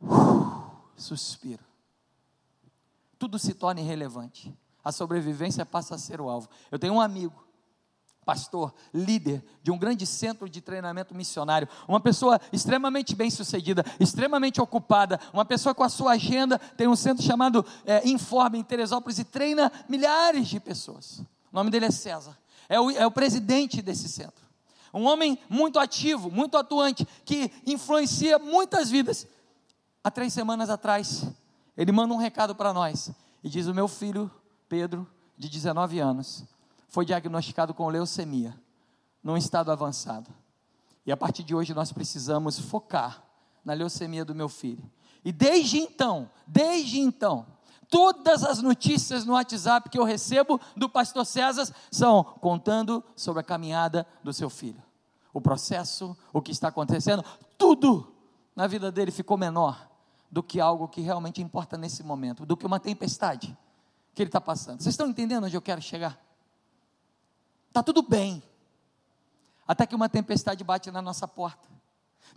uh, 0.02 0.72
suspiro. 0.96 1.64
Tudo 3.18 3.40
se 3.40 3.56
torna 3.56 3.82
irrelevante. 3.82 4.56
A 4.84 4.92
sobrevivência 4.92 5.66
passa 5.66 5.96
a 5.96 5.98
ser 5.98 6.22
o 6.22 6.30
alvo. 6.30 6.48
Eu 6.72 6.78
tenho 6.78 6.94
um 6.94 7.02
amigo, 7.02 7.44
pastor, 8.24 8.74
líder 8.94 9.44
de 9.64 9.72
um 9.72 9.78
grande 9.78 10.06
centro 10.06 10.48
de 10.48 10.62
treinamento 10.62 11.16
missionário, 11.16 11.68
uma 11.88 12.00
pessoa 12.00 12.40
extremamente 12.54 13.16
bem 13.16 13.32
sucedida, 13.32 13.84
extremamente 14.00 14.62
ocupada, 14.62 15.20
uma 15.34 15.44
pessoa 15.46 15.74
com 15.74 15.84
a 15.84 15.90
sua 15.90 16.12
agenda, 16.12 16.60
tem 16.78 16.88
um 16.88 16.96
centro 16.96 17.24
chamado 17.24 17.66
é, 17.86 18.08
Informe 18.08 18.60
em 18.60 18.64
Teresópolis 18.64 19.18
e 19.18 19.24
treina 19.24 19.72
milhares 19.90 20.48
de 20.48 20.60
pessoas. 20.60 21.20
O 21.52 21.56
nome 21.56 21.72
dele 21.72 21.86
é 21.86 21.92
César, 21.92 22.38
é 22.70 22.80
o, 22.80 22.92
é 22.92 23.06
o 23.06 23.12
presidente 23.12 23.82
desse 23.82 24.08
centro. 24.08 24.51
Um 24.94 25.06
homem 25.06 25.40
muito 25.50 25.80
ativo, 25.80 26.30
muito 26.30 26.58
atuante, 26.58 27.08
que 27.26 27.52
influencia 27.66 28.38
muitas 28.38 28.90
vidas. 28.90 29.28
Há 30.04 30.12
três 30.12 30.34
semanas 30.34 30.70
atrás, 30.70 31.26
ele 31.78 31.92
manda 31.92 32.14
um 32.14 32.18
recado 32.18 32.56
para 32.56 32.74
nós 32.74 33.12
e 33.44 33.50
diz: 33.50 33.68
O 33.68 33.74
meu 33.74 33.88
filho, 33.88 34.30
Pedro, 34.68 35.08
de 35.38 35.50
19 35.50 36.00
anos, 36.00 36.44
foi 36.88 37.06
diagnosticado 37.06 37.74
com 37.74 37.88
leucemia, 37.88 38.54
num 39.24 39.38
estado 39.38 39.72
avançado. 39.72 40.30
E 41.06 41.12
a 41.12 41.18
partir 41.18 41.44
de 41.44 41.56
hoje 41.56 41.74
nós 41.74 41.92
precisamos 41.92 42.60
focar 42.60 43.24
na 43.64 43.74
leucemia 43.74 44.26
do 44.26 44.36
meu 44.36 44.50
filho. 44.50 44.84
E 45.24 45.32
desde 45.32 45.78
então, 45.78 46.30
desde 46.46 47.00
então, 47.00 47.46
todas 47.92 48.46
as 48.46 48.62
notícias 48.62 49.26
no 49.26 49.34
WhatsApp 49.34 49.90
que 49.90 50.00
eu 50.00 50.06
recebo 50.06 50.60
do 50.78 50.90
pastor 50.90 51.26
César 51.26 51.70
são 51.92 52.24
contando 52.24 53.04
sobre 53.18 53.42
a 53.42 53.44
caminhada 53.44 54.08
do 54.24 54.34
seu 54.34 54.50
filho. 54.50 54.82
O 55.34 55.42
processo, 55.42 56.18
o 56.32 56.42
que 56.42 56.52
está 56.52 56.70
acontecendo, 56.70 57.24
tudo 57.58 58.16
na 58.56 58.66
vida 58.66 58.92
dele 58.92 59.12
ficou 59.12 59.38
menor 59.38 59.90
do 60.32 60.42
que 60.42 60.62
algo 60.62 60.88
que 60.88 61.02
realmente 61.02 61.42
importa 61.42 61.78
nesse 61.78 62.02
momento, 62.02 62.46
do 62.46 62.56
que 62.56 62.66
uma 62.66 62.80
tempestade 62.80 63.56
que 64.16 64.22
ele 64.22 64.30
está 64.30 64.40
passando. 64.40 64.82
Vocês 64.82 64.94
estão 64.94 65.08
entendendo 65.08 65.44
onde 65.44 65.56
eu 65.56 65.62
quero 65.62 65.82
chegar? 65.82 66.18
Está 67.68 67.84
tudo 67.84 68.02
bem, 68.02 68.42
até 69.68 69.86
que 69.86 69.96
uma 69.96 70.08
tempestade 70.08 70.64
bate 70.64 70.90
na 70.92 71.02
nossa 71.02 71.28
porta. 71.28 71.68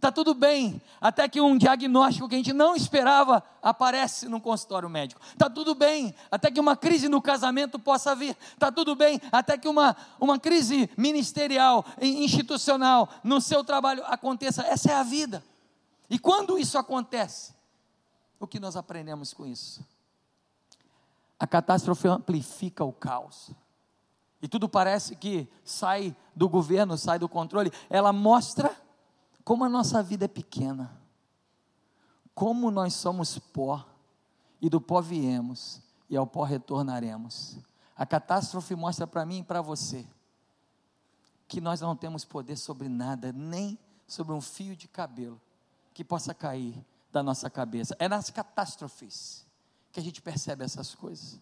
Está 0.05 0.13
tudo 0.13 0.35
bem, 0.35 0.83
até 1.01 1.27
que 1.27 1.41
um 1.41 1.57
diagnóstico 1.57 2.29
que 2.29 2.35
a 2.35 2.39
gente 2.39 2.53
não 2.53 2.77
esperava 2.77 3.43
aparece 3.63 4.29
no 4.29 4.39
consultório 4.39 4.87
médico. 4.89 5.19
Está 5.33 5.49
tudo 5.49 5.75
bem, 5.75 6.15
até 6.31 6.51
que 6.51 6.61
uma 6.61 6.77
crise 6.77 7.09
no 7.09 7.23
casamento 7.23 7.79
possa 7.79 8.15
vir. 8.15 8.37
Está 8.53 8.71
tudo 8.71 8.95
bem, 8.95 9.19
até 9.33 9.57
que 9.57 9.67
uma, 9.67 9.97
uma 10.21 10.39
crise 10.39 10.91
ministerial, 10.95 11.87
institucional, 12.03 13.09
no 13.25 13.41
seu 13.41 13.65
trabalho 13.65 14.03
aconteça. 14.05 14.63
Essa 14.65 14.91
é 14.91 14.95
a 14.95 15.03
vida. 15.03 15.43
E 16.11 16.19
quando 16.19 16.59
isso 16.59 16.77
acontece, 16.77 17.55
o 18.39 18.47
que 18.47 18.61
nós 18.61 18.77
aprendemos 18.77 19.33
com 19.33 19.47
isso? 19.47 19.83
A 21.39 21.47
catástrofe 21.47 22.09
amplifica 22.09 22.85
o 22.85 22.93
caos. 22.93 23.51
e 24.43 24.49
tudo 24.49 24.69
parece 24.69 25.17
que 25.17 25.49
sai 25.65 26.15
do 26.37 26.47
governo, 26.47 26.99
sai 26.99 27.19
do 27.19 27.27
controle, 27.27 27.73
ela 27.89 28.13
mostra 28.13 28.84
como 29.45 29.65
a 29.65 29.69
nossa 29.69 30.03
vida 30.03 30.25
é 30.25 30.29
pequena, 30.29 30.99
como 32.35 32.71
nós 32.71 32.95
somos 32.95 33.39
pó, 33.39 33.87
e 34.61 34.69
do 34.69 34.81
pó 34.81 35.01
viemos, 35.01 35.83
e 36.09 36.17
ao 36.17 36.27
pó 36.27 36.43
retornaremos. 36.43 37.59
A 37.97 38.07
catástrofe 38.07 38.75
mostra 38.75 39.07
para 39.07 39.27
mim 39.27 39.41
e 39.41 39.45
para 39.45 39.61
você 39.61 40.07
que 41.47 41.61
nós 41.61 41.81
não 41.81 41.95
temos 41.95 42.25
poder 42.25 42.57
sobre 42.57 42.89
nada, 42.89 43.31
nem 43.33 43.79
sobre 44.07 44.33
um 44.33 44.41
fio 44.41 44.75
de 44.75 44.89
cabelo 44.89 45.41
que 45.93 46.03
possa 46.03 46.35
cair 46.35 46.85
da 47.13 47.23
nossa 47.23 47.49
cabeça. 47.49 47.95
É 47.99 48.09
nas 48.09 48.31
catástrofes 48.31 49.47
que 49.93 50.01
a 50.01 50.03
gente 50.03 50.21
percebe 50.21 50.65
essas 50.65 50.95
coisas. 50.95 51.39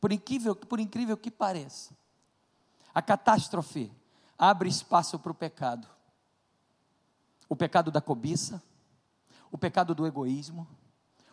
Por 0.00 0.10
incrível, 0.10 0.56
por 0.56 0.80
incrível 0.80 1.16
que 1.16 1.30
pareça, 1.30 1.94
a 2.92 3.00
catástrofe 3.00 3.92
abre 4.36 4.68
espaço 4.68 5.18
para 5.18 5.30
o 5.30 5.34
pecado. 5.34 5.86
O 7.52 7.54
pecado 7.54 7.90
da 7.90 8.00
cobiça, 8.00 8.62
o 9.50 9.58
pecado 9.58 9.94
do 9.94 10.06
egoísmo, 10.06 10.66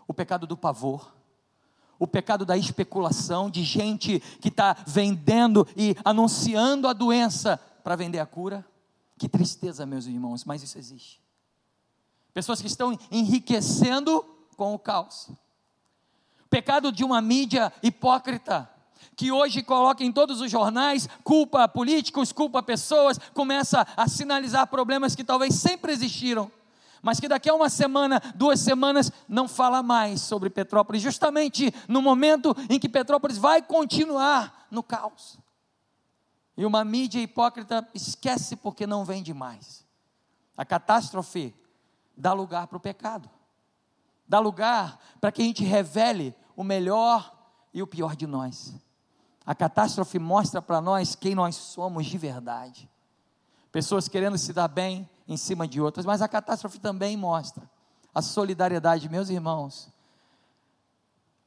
o 0.06 0.14
pecado 0.14 0.46
do 0.46 0.58
pavor, 0.58 1.16
o 1.98 2.06
pecado 2.06 2.46
da 2.46 2.58
especulação, 2.58 3.50
de 3.50 3.64
gente 3.64 4.20
que 4.42 4.50
está 4.50 4.76
vendendo 4.86 5.66
e 5.78 5.96
anunciando 6.04 6.90
a 6.90 6.92
doença 6.92 7.56
para 7.86 7.96
vender 7.96 8.20
a 8.20 8.26
cura. 8.26 8.68
Que 9.18 9.30
tristeza, 9.30 9.86
meus 9.86 10.08
irmãos, 10.08 10.44
mas 10.44 10.62
isso 10.62 10.78
existe. 10.78 11.22
Pessoas 12.34 12.60
que 12.60 12.68
estão 12.68 13.00
enriquecendo 13.10 14.22
com 14.58 14.76
o 14.76 14.80
caos. 14.80 15.30
Pecado 16.50 16.92
de 16.92 17.06
uma 17.06 17.22
mídia 17.22 17.72
hipócrita, 17.82 18.70
que 19.16 19.32
hoje 19.32 19.62
coloca 19.62 20.04
em 20.04 20.12
todos 20.12 20.42
os 20.42 20.50
jornais, 20.50 21.08
culpa 21.24 21.68
políticos, 21.68 22.32
culpa 22.32 22.64
pessoas, 22.64 23.20
começa 23.34 23.86
a 23.96 24.08
sinalizar 24.08 24.68
problemas 24.68 25.16
que 25.16 25.24
talvez 25.24 25.56
sempre 25.56 25.92
existiram, 25.92 26.52
mas 27.02 27.20
que 27.20 27.28
daqui 27.28 27.50
a 27.50 27.54
uma 27.54 27.70
semana, 27.70 28.22
duas 28.36 28.60
semanas, 28.60 29.12
não 29.28 29.48
fala 29.48 29.82
mais 29.82 30.22
sobre 30.22 30.50
Petrópolis, 30.50 31.02
justamente 31.02 31.74
no 31.88 32.02
momento 32.02 32.56
em 32.70 32.80
que 32.80 32.90
Petrópolis 32.90 33.38
vai 33.38 33.62
continuar 33.62 34.68
no 34.70 34.84
caos. 34.84 35.38
E 36.58 36.66
uma 36.66 36.84
mídia 36.84 37.22
hipócrita 37.22 37.88
esquece 37.94 38.56
porque 38.56 38.86
não 38.86 39.06
vende 39.06 39.34
mais. 39.34 39.86
A 40.58 40.66
catástrofe 40.66 41.56
dá 42.18 42.34
lugar 42.34 42.68
para 42.68 42.78
o 42.78 42.82
pecado, 42.82 43.30
dá 44.28 44.40
lugar 44.40 45.00
para 45.22 45.32
que 45.32 45.42
a 45.42 45.46
gente 45.46 45.64
revele 45.64 46.36
o 46.56 46.64
melhor 46.64 47.34
e 47.74 47.82
o 47.82 47.88
pior 47.88 48.14
de 48.14 48.28
nós. 48.28 48.74
A 49.50 49.56
catástrofe 49.56 50.20
mostra 50.20 50.62
para 50.62 50.80
nós 50.80 51.16
quem 51.16 51.34
nós 51.34 51.56
somos 51.56 52.06
de 52.06 52.20
verdade. 52.20 52.88
Pessoas 53.72 54.08
querendo 54.08 54.38
se 54.38 54.54
dar 54.54 54.68
bem 54.68 55.10
em 55.28 55.38
cima 55.38 55.68
de 55.68 55.82
outras, 55.82 56.06
mas 56.06 56.22
a 56.22 56.28
catástrofe 56.28 56.78
também 56.78 57.18
mostra 57.18 57.68
a 58.14 58.22
solidariedade, 58.22 59.10
meus 59.10 59.28
irmãos. 59.28 59.92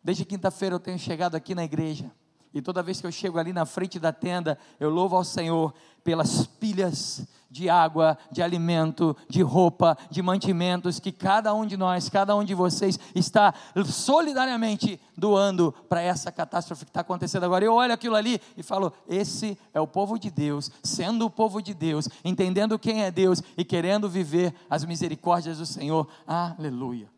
Desde 0.02 0.24
quinta-feira 0.24 0.74
eu 0.74 0.80
tenho 0.80 0.98
chegado 0.98 1.36
aqui 1.36 1.54
na 1.54 1.62
igreja 1.62 2.10
e 2.54 2.60
toda 2.60 2.82
vez 2.82 3.00
que 3.00 3.06
eu 3.06 3.12
chego 3.12 3.38
ali 3.38 3.52
na 3.52 3.64
frente 3.64 3.98
da 3.98 4.12
tenda, 4.12 4.58
eu 4.78 4.90
louvo 4.90 5.16
ao 5.16 5.24
Senhor 5.24 5.72
pelas 6.04 6.46
pilhas 6.46 7.26
de 7.50 7.68
água, 7.68 8.16
de 8.30 8.42
alimento, 8.42 9.14
de 9.28 9.42
roupa, 9.42 9.96
de 10.10 10.22
mantimentos 10.22 10.98
que 10.98 11.12
cada 11.12 11.52
um 11.54 11.66
de 11.66 11.76
nós, 11.76 12.08
cada 12.08 12.34
um 12.34 12.42
de 12.42 12.54
vocês 12.54 12.98
está 13.14 13.52
solidariamente 13.84 14.98
doando 15.16 15.70
para 15.88 16.00
essa 16.00 16.32
catástrofe 16.32 16.86
que 16.86 16.90
está 16.90 17.02
acontecendo 17.02 17.44
agora. 17.44 17.64
Eu 17.64 17.74
olho 17.74 17.92
aquilo 17.92 18.16
ali 18.16 18.40
e 18.56 18.62
falo: 18.62 18.92
esse 19.06 19.58
é 19.74 19.80
o 19.80 19.86
povo 19.86 20.18
de 20.18 20.30
Deus, 20.30 20.70
sendo 20.82 21.26
o 21.26 21.30
povo 21.30 21.60
de 21.60 21.74
Deus, 21.74 22.08
entendendo 22.24 22.78
quem 22.78 23.02
é 23.02 23.10
Deus 23.10 23.42
e 23.56 23.64
querendo 23.64 24.08
viver 24.08 24.54
as 24.68 24.84
misericórdias 24.84 25.58
do 25.58 25.66
Senhor. 25.66 26.08
Aleluia. 26.26 27.10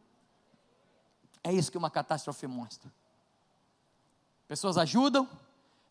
É 1.44 1.52
isso 1.52 1.70
que 1.70 1.78
uma 1.78 1.90
catástrofe 1.90 2.46
mostra. 2.46 2.90
Pessoas 4.46 4.76
ajudam, 4.76 5.28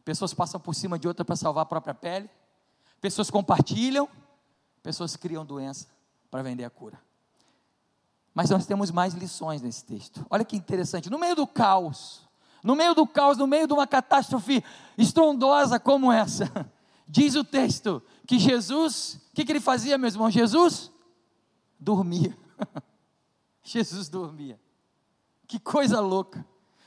pessoas 0.06 0.34
passam 0.34 0.60
por 0.60 0.76
cima 0.76 1.00
de 1.00 1.08
outra 1.08 1.26
para 1.26 1.36
salvar 1.36 1.63
a 1.63 1.66
própria 1.66 1.94
pele, 1.94 2.30
pessoas 3.02 3.30
compartilham, 3.30 4.08
pessoas 4.82 5.16
criam 5.16 5.46
doença 5.46 5.88
para 6.30 6.44
vender 6.44 6.63
a 6.63 6.70
cura. 6.70 7.00
Mas 8.34 8.50
nós 8.50 8.66
temos 8.66 8.89
mais 8.92 9.13
lições 9.13 9.62
nesse 9.62 9.86
texto. 9.86 10.26
Olha 10.30 10.44
que 10.44 10.56
interessante. 10.56 11.10
No 11.10 11.20
meio 11.20 11.36
do 11.36 11.46
caos, 11.46 12.28
no 12.63 12.76
meio 12.76 12.96
do 12.96 13.06
caos, 13.06 13.38
no 13.38 13.46
meio 13.46 13.68
de 13.68 13.74
uma 13.74 13.86
catástrofe 13.86 14.63
estrondosa 14.98 15.80
como 15.80 16.12
essa, 16.12 16.72
diz 17.08 17.36
o 17.36 17.44
texto 17.44 18.02
que 18.26 18.39
Jesus, 18.39 19.20
o 19.32 19.36
que, 19.36 19.46
que 19.46 19.52
ele 19.52 19.60
fazia, 19.60 19.98
meu 19.98 20.10
irmão? 20.10 20.32
Jesus 20.32 20.92
dormia. 21.80 22.36
Jesus 23.62 24.10
dormia. 24.10 24.60
Que 25.48 25.60
coisa 25.60 26.00
louca. 26.00 26.46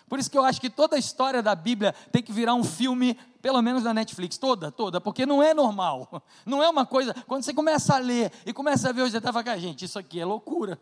Por 0.09 0.19
isso 0.19 0.31
que 0.31 0.39
eu 0.39 0.45
acho 0.45 0.61
que 0.61 0.71
toda 0.71 0.95
a 0.95 0.99
história 0.99 1.43
da 1.43 1.55
Bíblia 1.55 1.93
tem 2.13 2.23
que 2.23 2.33
virar 2.33 2.55
um 2.55 2.63
filme, 2.63 3.15
pelo 3.43 3.61
menos 3.61 3.83
na 3.83 3.93
Netflix, 3.93 4.39
toda, 4.39 4.71
toda, 4.71 5.01
porque 5.01 5.27
não 5.27 5.43
é 5.43 5.53
normal. 5.53 6.23
Não 6.47 6.63
é 6.63 6.69
uma 6.69 6.87
coisa. 6.87 7.13
Quando 7.27 7.43
você 7.43 7.53
começa 7.53 7.95
a 7.95 7.99
ler 7.99 8.33
e 8.45 8.53
começa 8.53 8.89
a 8.89 8.93
ver, 8.93 9.03
você 9.03 9.19
está 9.19 9.33
falando, 9.33 9.59
gente, 9.59 9.85
isso 9.85 9.99
aqui 9.99 10.21
é 10.21 10.25
loucura. 10.25 10.79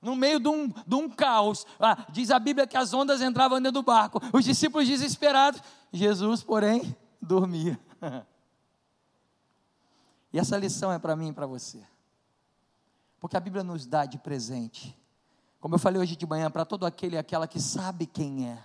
No 0.00 0.14
meio 0.14 0.38
de 0.38 0.48
um, 0.48 0.68
de 0.68 0.94
um 0.94 1.08
caos, 1.08 1.66
ah, 1.80 2.06
diz 2.10 2.30
a 2.30 2.38
Bíblia 2.38 2.66
que 2.66 2.76
as 2.76 2.92
ondas 2.92 3.20
entravam 3.20 3.58
dentro 3.58 3.80
do 3.80 3.82
barco, 3.82 4.20
os 4.32 4.44
discípulos 4.44 4.86
desesperados, 4.86 5.60
Jesus, 5.92 6.42
porém, 6.42 6.96
dormia. 7.20 7.78
E 10.34 10.38
essa 10.38 10.56
lição 10.56 10.90
é 10.90 10.98
para 10.98 11.14
mim 11.14 11.28
e 11.28 11.32
para 11.34 11.44
você, 11.44 11.78
porque 13.20 13.36
a 13.36 13.40
Bíblia 13.40 13.62
nos 13.62 13.84
dá 13.84 14.06
de 14.06 14.16
presente 14.16 14.96
como 15.62 15.76
eu 15.76 15.78
falei 15.78 16.02
hoje 16.02 16.16
de 16.16 16.26
manhã, 16.26 16.50
para 16.50 16.64
todo 16.64 16.84
aquele 16.84 17.14
e 17.14 17.18
aquela 17.18 17.46
que 17.46 17.60
sabe 17.60 18.04
quem 18.04 18.48
é, 18.48 18.58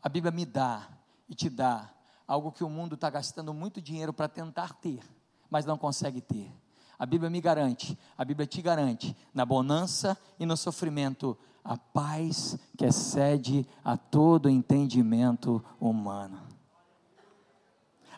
a 0.00 0.08
Bíblia 0.08 0.30
me 0.30 0.46
dá 0.46 0.88
e 1.28 1.34
te 1.34 1.50
dá 1.50 1.90
algo 2.28 2.52
que 2.52 2.62
o 2.62 2.70
mundo 2.70 2.94
está 2.94 3.10
gastando 3.10 3.52
muito 3.52 3.82
dinheiro 3.82 4.12
para 4.12 4.28
tentar 4.28 4.74
ter, 4.74 5.02
mas 5.50 5.66
não 5.66 5.76
consegue 5.76 6.20
ter. 6.20 6.48
A 6.96 7.04
Bíblia 7.04 7.28
me 7.28 7.40
garante, 7.40 7.98
a 8.16 8.24
Bíblia 8.24 8.46
te 8.46 8.62
garante, 8.62 9.16
na 9.34 9.44
bonança 9.44 10.16
e 10.38 10.46
no 10.46 10.56
sofrimento, 10.56 11.36
a 11.64 11.76
paz 11.76 12.56
que 12.76 12.84
excede 12.84 13.66
a 13.84 13.96
todo 13.96 14.48
entendimento 14.48 15.62
humano. 15.80 16.47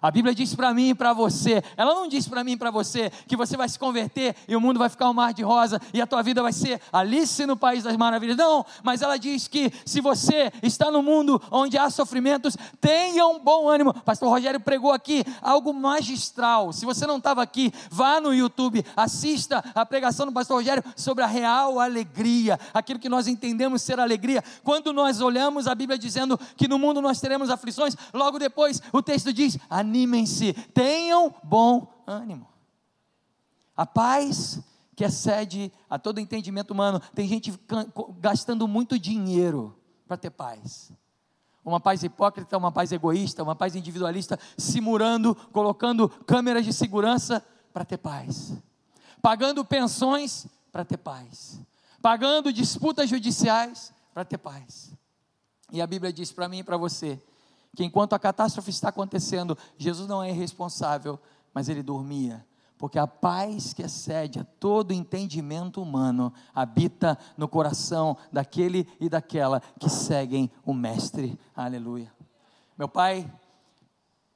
A 0.03 0.11
Bíblia 0.11 0.35
diz 0.35 0.55
para 0.55 0.73
mim 0.73 0.91
e 0.91 0.95
para 0.95 1.13
você, 1.13 1.63
ela 1.77 1.95
não 1.95 2.09
diz 2.09 2.27
para 2.27 2.43
mim 2.43 2.53
e 2.53 2.57
para 2.57 2.71
você 2.71 3.11
que 3.27 3.37
você 3.37 3.57
vai 3.57 3.69
se 3.69 3.79
converter 3.79 4.35
e 4.49 4.57
o 4.57 4.61
mundo 4.61 4.79
vai 4.79 4.89
ficar 4.89 5.11
um 5.11 5.15
mar 5.15 5.35
de 5.35 5.43
rosa 5.43 5.81
e 5.93 6.01
a 6.01 6.07
tua 6.07 6.23
vida 6.23 6.43
vai 6.43 6.53
ser 6.53 6.81
Alice 6.93 7.45
no 7.45 7.57
País 7.57 7.85
das 7.85 7.97
Maravilhas. 7.97 8.37
Não, 8.37 8.65
mas 8.83 9.03
ela 9.03 9.19
diz 9.19 9.47
que 9.47 9.73
se 9.85 10.01
você 10.01 10.53
está 10.63 10.91
no 10.91 11.03
mundo 11.03 11.41
onde 11.51 11.77
há 11.77 11.91
sofrimentos, 11.91 12.57
tenha 12.81 13.27
um 13.27 13.39
bom 13.39 13.69
ânimo. 13.69 13.93
Pastor 13.93 14.31
Rogério 14.31 14.61
pregou 14.61 14.93
aqui 14.93 15.25
algo 15.43 15.73
magistral. 15.73 16.73
Se 16.73 16.87
você 16.87 17.07
não 17.07 17.19
estava 17.19 17.43
aqui, 17.43 17.73
vá 17.91 18.21
no 18.21 18.35
YouTube, 18.35 18.85
assista 18.97 19.63
a 19.75 19.85
pregação 19.85 20.27
do 20.27 20.33
Pastor 20.33 20.59
Rogério 20.59 20.85
sobre 20.97 21.25
a 21.25 21.27
real 21.27 21.79
alegria, 21.79 22.59
aquilo 22.73 22.99
que 22.99 23.09
nós 23.09 23.27
entendemos 23.27 23.83
ser 23.83 24.01
alegria. 24.01 24.43
Quando 24.65 24.93
nós 24.93 25.21
olhamos 25.21 25.67
a 25.67 25.75
Bíblia 25.75 25.99
dizendo 25.99 26.39
que 26.57 26.69
no 26.69 26.79
mundo 26.79 27.01
nós 27.03 27.21
teremos 27.21 27.51
aflições, 27.51 27.97
logo 28.15 28.39
depois 28.39 28.81
o 28.93 29.03
texto 29.03 29.33
diz: 29.33 29.59
animem-se, 29.90 30.53
tenham 30.72 31.35
bom 31.42 31.87
ânimo. 32.07 32.46
A 33.76 33.85
paz 33.85 34.62
que 35.00 35.05
excede 35.05 35.72
a 35.88 35.98
todo 35.98 36.20
entendimento 36.20 36.72
humano. 36.72 37.00
Tem 37.14 37.26
gente 37.26 37.59
gastando 38.18 38.68
muito 38.68 38.98
dinheiro 38.98 39.74
para 40.07 40.18
ter 40.18 40.29
paz. 40.29 40.92
Uma 41.64 41.81
paz 41.81 42.03
hipócrita, 42.03 42.59
uma 42.59 42.70
paz 42.70 42.92
egoísta, 42.92 43.42
uma 43.42 43.57
paz 43.57 43.74
individualista, 43.74 44.38
simulando, 44.59 45.35
colocando 45.53 46.07
câmeras 46.07 46.66
de 46.66 46.72
segurança 46.74 47.42
para 47.72 47.83
ter 47.83 47.96
paz. 47.96 48.53
Pagando 49.22 49.64
pensões 49.64 50.46
para 50.70 50.85
ter 50.85 50.98
paz. 50.98 51.59
Pagando 52.03 52.53
disputas 52.53 53.09
judiciais 53.09 53.94
para 54.12 54.22
ter 54.22 54.37
paz. 54.37 54.92
E 55.72 55.81
a 55.81 55.87
Bíblia 55.87 56.12
diz 56.12 56.31
para 56.31 56.46
mim 56.46 56.59
e 56.59 56.64
para 56.64 56.76
você 56.76 57.18
que 57.74 57.85
enquanto 57.85 58.14
a 58.14 58.18
catástrofe 58.18 58.70
está 58.70 58.88
acontecendo, 58.88 59.56
Jesus 59.78 60.09
não 60.09 60.22
é 60.22 60.30
irresponsável, 60.30 61.18
mas 61.54 61.68
ele 61.68 61.83
dormia. 61.83 62.44
Porque 62.76 62.98
a 62.98 63.06
paz 63.06 63.74
que 63.74 63.83
excede 63.83 64.38
a 64.38 64.44
todo 64.44 64.92
entendimento 64.92 65.83
humano 65.83 66.33
habita 66.54 67.18
no 67.37 67.46
coração 67.46 68.16
daquele 68.33 68.88
e 68.98 69.09
daquela 69.09 69.61
que 69.78 69.88
seguem 69.88 70.50
o 70.64 70.72
Mestre. 70.72 71.38
Aleluia. 71.54 72.11
Meu 72.78 72.88
pai 72.88 73.30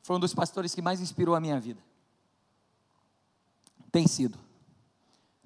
foi 0.03 0.17
um 0.17 0.21
dos 0.21 0.35
pastores 0.35 0.75
que 0.75 0.83
mais 0.83 1.01
inspirou 1.01 1.35
a 1.35 1.41
minha 1.41 1.59
vida. 1.59 1.83
Tem 3.91 4.07
sido. 4.07 4.39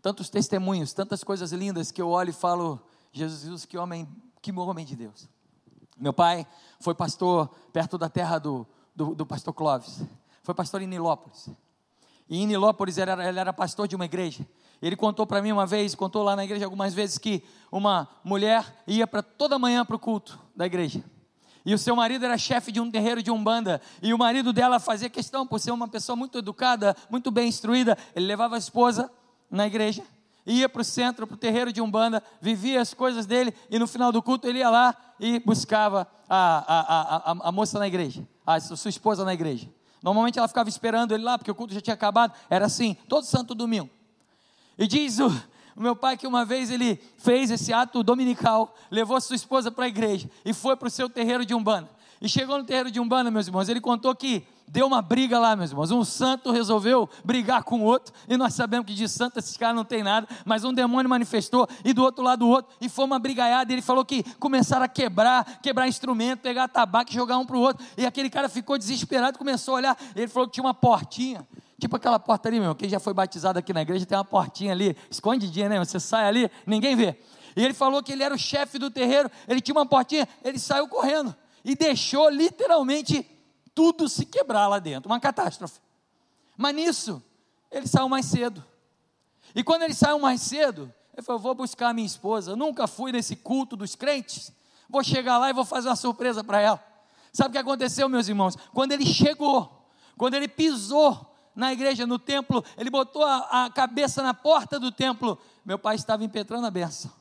Tantos 0.03 0.29
testemunhos, 0.29 0.93
tantas 0.93 1.23
coisas 1.23 1.53
lindas 1.53 1.93
que 1.93 2.03
eu 2.03 2.09
olho 2.09 2.31
e 2.31 2.33
falo: 2.33 2.81
Jesus, 3.13 3.65
que 3.65 3.79
homem, 3.79 4.09
que 4.43 4.51
homem 4.51 4.85
de 4.85 4.97
Deus. 4.97 5.29
Meu 5.99 6.13
pai 6.13 6.47
foi 6.81 6.95
pastor 6.95 7.49
perto 7.73 7.99
da 7.99 8.09
terra 8.09 8.39
do, 8.39 8.67
do, 8.95 9.15
do 9.15 9.27
pastor 9.27 9.53
Clóvis. 9.53 10.03
Foi 10.43 10.55
pastor 10.55 10.81
em 10.81 10.87
Nilópolis. 10.87 11.51
E 12.29 12.43
em 12.43 12.47
Nilópolis 12.47 12.99
ele 12.99 13.11
era, 13.11 13.29
ele 13.29 13.41
era 13.41 13.53
pastor 13.53 13.89
de 13.89 13.97
uma 13.97 14.05
igreja. 14.05 14.47
Ele 14.81 14.95
contou 14.95 15.27
para 15.27 15.43
mim 15.43 15.51
uma 15.51 15.67
vez, 15.67 15.95
contou 15.95 16.23
lá 16.23 16.37
na 16.37 16.45
igreja 16.45 16.65
algumas 16.65 16.95
vezes, 16.95 17.19
que 17.19 17.43
uma 17.71 18.09
mulher 18.23 18.65
ia 18.87 19.07
para 19.07 19.23
toda 19.23 19.59
manhã 19.59 19.85
para 19.85 19.97
o 19.97 19.99
culto 19.99 20.39
da 20.55 20.67
igreja. 20.67 21.03
E 21.67 21.75
o 21.75 21.79
seu 21.79 21.97
marido 21.97 22.25
era 22.25 22.39
chefe 22.39 22.71
de 22.71 22.81
um 22.81 22.91
terreiro 22.91 23.23
de 23.23 23.31
umbanda. 23.31 23.81
E 24.01 24.15
o 24.15 24.19
marido 24.19 24.53
dela 24.53 24.79
fazia 24.79 25.11
questão, 25.11 25.47
por 25.47 25.59
ser 25.59 25.73
uma 25.73 25.89
pessoa 25.89 26.15
muito 26.15 26.39
educada, 26.39 26.97
muito 27.11 27.31
bem 27.31 27.49
instruída, 27.49 27.99
ele 28.15 28.27
levava 28.27 28.55
a 28.55 28.59
esposa 28.59 29.11
na 29.51 29.67
igreja, 29.67 30.05
ia 30.53 30.69
para 30.69 30.83
o 30.83 30.85
centro, 30.85 31.27
para 31.27 31.35
o 31.35 31.39
terreiro 31.39 31.73
de 31.73 31.81
umbanda, 31.81 32.23
vivia 32.41 32.81
as 32.81 32.95
coisas 32.95 33.27
dele, 33.27 33.53
e 33.71 33.79
no 33.79 33.87
final 33.87 34.11
do 34.11 34.23
culto 34.23 34.49
ele 34.49 34.61
ia 34.61 34.71
lá 34.71 34.97
e 35.21 35.39
buscava 35.41 36.09
a, 36.29 36.65
a, 36.67 37.33
a, 37.33 37.49
a 37.49 37.53
moça 37.53 37.79
na 37.79 37.87
igreja, 37.87 38.27
a 38.47 38.59
sua 38.59 38.89
esposa 38.89 39.25
na 39.25 39.35
igreja. 39.35 39.69
Normalmente 40.03 40.39
ela 40.39 40.49
ficava 40.49 40.69
esperando 40.69 41.13
ele 41.13 41.25
lá, 41.25 41.37
porque 41.37 41.51
o 41.51 41.55
culto 41.55 41.75
já 41.75 41.81
tinha 41.81 41.95
acabado. 41.95 42.33
Era 42.49 42.67
assim, 42.67 42.97
todo 43.09 43.25
santo 43.25 43.55
domingo. 43.55 43.91
E 44.79 44.87
diz 44.87 45.19
o, 45.19 45.27
o 45.77 45.83
meu 45.83 45.97
pai 45.97 46.17
que 46.17 46.27
uma 46.27 46.45
vez 46.45 46.71
ele 46.71 47.01
fez 47.19 47.51
esse 47.51 47.73
ato 47.73 48.03
dominical, 48.03 48.75
levou 48.91 49.21
sua 49.21 49.37
esposa 49.37 49.71
para 49.71 49.85
a 49.85 49.89
igreja 49.89 50.31
e 50.45 50.53
foi 50.53 50.77
para 50.77 50.89
o 50.89 50.91
seu 50.91 51.11
terreiro 51.11 51.45
de 51.45 51.55
Umbanda. 51.55 51.91
E 52.21 52.29
chegou 52.29 52.59
no 52.59 52.65
terreiro 52.65 52.91
de 52.91 53.01
Umbanda, 53.01 53.31
meus 53.31 53.47
irmãos, 53.47 53.69
ele 53.69 53.81
contou 53.81 54.15
que 54.15 54.47
deu 54.69 54.87
uma 54.87 55.03
briga 55.03 55.39
lá, 55.39 55.57
meus 55.57 55.71
irmãos. 55.71 55.91
Um 55.91 56.05
santo 56.05 56.51
resolveu 56.51 57.09
brigar 57.25 57.63
com 57.63 57.81
o 57.81 57.85
outro, 57.85 58.13
e 58.29 58.37
nós 58.37 58.55
sabemos 58.55 58.87
que 58.87 58.95
de 58.95 59.09
santo 59.09 59.39
esses 59.39 59.57
caras 59.57 59.75
não 59.75 59.85
tem 59.85 60.03
nada, 60.03 60.29
mas 60.45 60.65
um 60.65 60.73
demônio 60.73 61.09
manifestou, 61.09 61.69
e 61.85 61.93
do 61.93 62.03
outro 62.03 62.23
lado 62.23 62.47
o 62.47 62.49
outro, 62.49 62.73
e 62.81 62.89
foi 62.89 63.05
uma 63.05 63.19
brigaiada. 63.19 63.73
Ele 63.73 63.83
falou 63.83 64.05
que 64.05 64.23
começaram 64.39 64.85
a 64.85 64.89
quebrar, 64.89 65.61
quebrar 65.63 65.89
instrumento, 65.89 66.41
pegar 66.41 66.69
tabaco 66.69 67.11
e 67.11 67.15
jogar 67.15 67.39
um 67.39 67.47
para 67.47 67.57
o 67.57 67.61
outro. 67.61 67.85
E 67.97 68.07
aquele 68.07 68.31
cara 68.31 68.49
ficou 68.49 68.79
desesperado, 68.79 69.39
começou 69.39 69.75
a 69.75 69.77
olhar. 69.79 69.99
Ele 70.15 70.29
falou 70.29 70.49
que 70.49 70.55
tinha 70.55 70.65
uma 70.65 70.75
portinha. 70.75 71.47
Tipo 71.81 71.97
aquela 71.97 72.19
porta 72.19 72.49
ali, 72.49 72.59
meu, 72.59 72.75
quem 72.75 72.89
já 72.89 72.99
foi 72.99 73.15
batizado 73.15 73.59
aqui 73.59 73.73
na 73.73 73.83
igreja 73.83 74.05
tem 74.05 74.19
uma 74.19 74.25
portinha 74.25 74.73
ali, 74.73 74.97
escondidinha, 75.09 75.69
né? 75.69 75.79
Você 75.79 76.01
sai 76.01 76.27
ali, 76.27 76.51
ninguém 76.67 76.97
vê. 76.97 77.17
E 77.57 77.65
ele 77.65 77.73
falou 77.73 78.03
que 78.03 78.13
ele 78.13 78.23
era 78.23 78.35
o 78.35 78.39
chefe 78.39 78.79
do 78.79 78.91
terreiro, 78.91 79.31
ele 79.47 79.61
tinha 79.61 79.75
uma 79.75 79.87
portinha, 79.87 80.29
ele 80.45 80.59
saiu 80.59 80.89
correndo 80.89 81.35
e 81.65 81.77
deixou 81.77 82.29
literalmente 82.31 83.25
tudo 83.79 84.09
se 84.09 84.27
quebrar 84.27 84.67
lá 84.67 84.81
dentro, 84.81 85.09
uma 85.09 85.21
catástrofe. 85.21 85.79
Mas 86.57 86.75
nisso, 86.75 87.23
ele 87.71 87.87
saiu 87.87 88.09
mais 88.09 88.27
cedo. 88.27 88.65
E 89.55 89.63
quando 89.63 89.83
ele 89.83 89.95
saiu 89.95 90.19
mais 90.19 90.41
cedo, 90.41 90.93
ele 91.15 91.23
falou: 91.23 91.41
Vou 91.41 91.55
buscar 91.55 91.91
a 91.91 91.93
minha 91.93 92.05
esposa. 92.05 92.51
Eu 92.51 92.57
nunca 92.57 92.89
fui 92.89 93.13
nesse 93.13 93.37
culto 93.37 93.77
dos 93.77 93.95
crentes. 93.95 94.53
Vou 94.89 95.05
chegar 95.05 95.39
lá 95.39 95.49
e 95.49 95.53
vou 95.53 95.65
fazer 95.65 95.89
uma 95.89 95.95
surpresa 95.95 96.43
para 96.43 96.61
ela. 96.61 96.85
Sabe 97.33 97.51
o 97.51 97.53
que 97.53 97.59
aconteceu, 97.59 98.09
meus 98.09 98.27
irmãos? 98.27 98.57
Quando 98.75 98.91
ele 98.91 99.07
chegou, 99.07 99.89
quando 100.17 100.35
ele 100.35 100.49
pisou 100.49 101.33
na 101.55 101.73
igreja, 101.73 102.05
no 102.05 102.19
templo, 102.19 102.65
ele 102.77 102.91
botou 102.91 103.23
a, 103.23 103.67
a 103.67 103.71
cabeça 103.71 104.25
na 104.25 104.35
porta 104.35 104.81
do 104.81 104.91
templo. 104.91 105.39
Meu 105.65 105.79
pai 105.79 105.95
estava 105.95 106.25
impetrando 106.25 106.67
a 106.67 106.71
benção. 106.71 107.13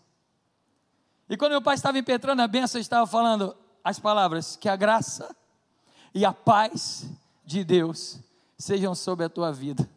E 1.30 1.38
quando 1.38 1.52
meu 1.52 1.62
pai 1.62 1.76
estava 1.76 2.00
impetrando 2.00 2.42
a 2.42 2.48
benção, 2.48 2.80
ele 2.80 2.82
estava 2.82 3.06
falando 3.06 3.56
as 3.84 4.00
palavras: 4.00 4.56
que 4.56 4.68
a 4.68 4.76
graça 4.76 5.38
e 6.18 6.26
a 6.26 6.34
paz 6.34 7.06
de 7.46 7.64
Deus 7.64 8.18
sejam 8.58 8.96
sobre 8.96 9.24
a 9.24 9.30
tua 9.30 9.52
vida. 9.52 9.88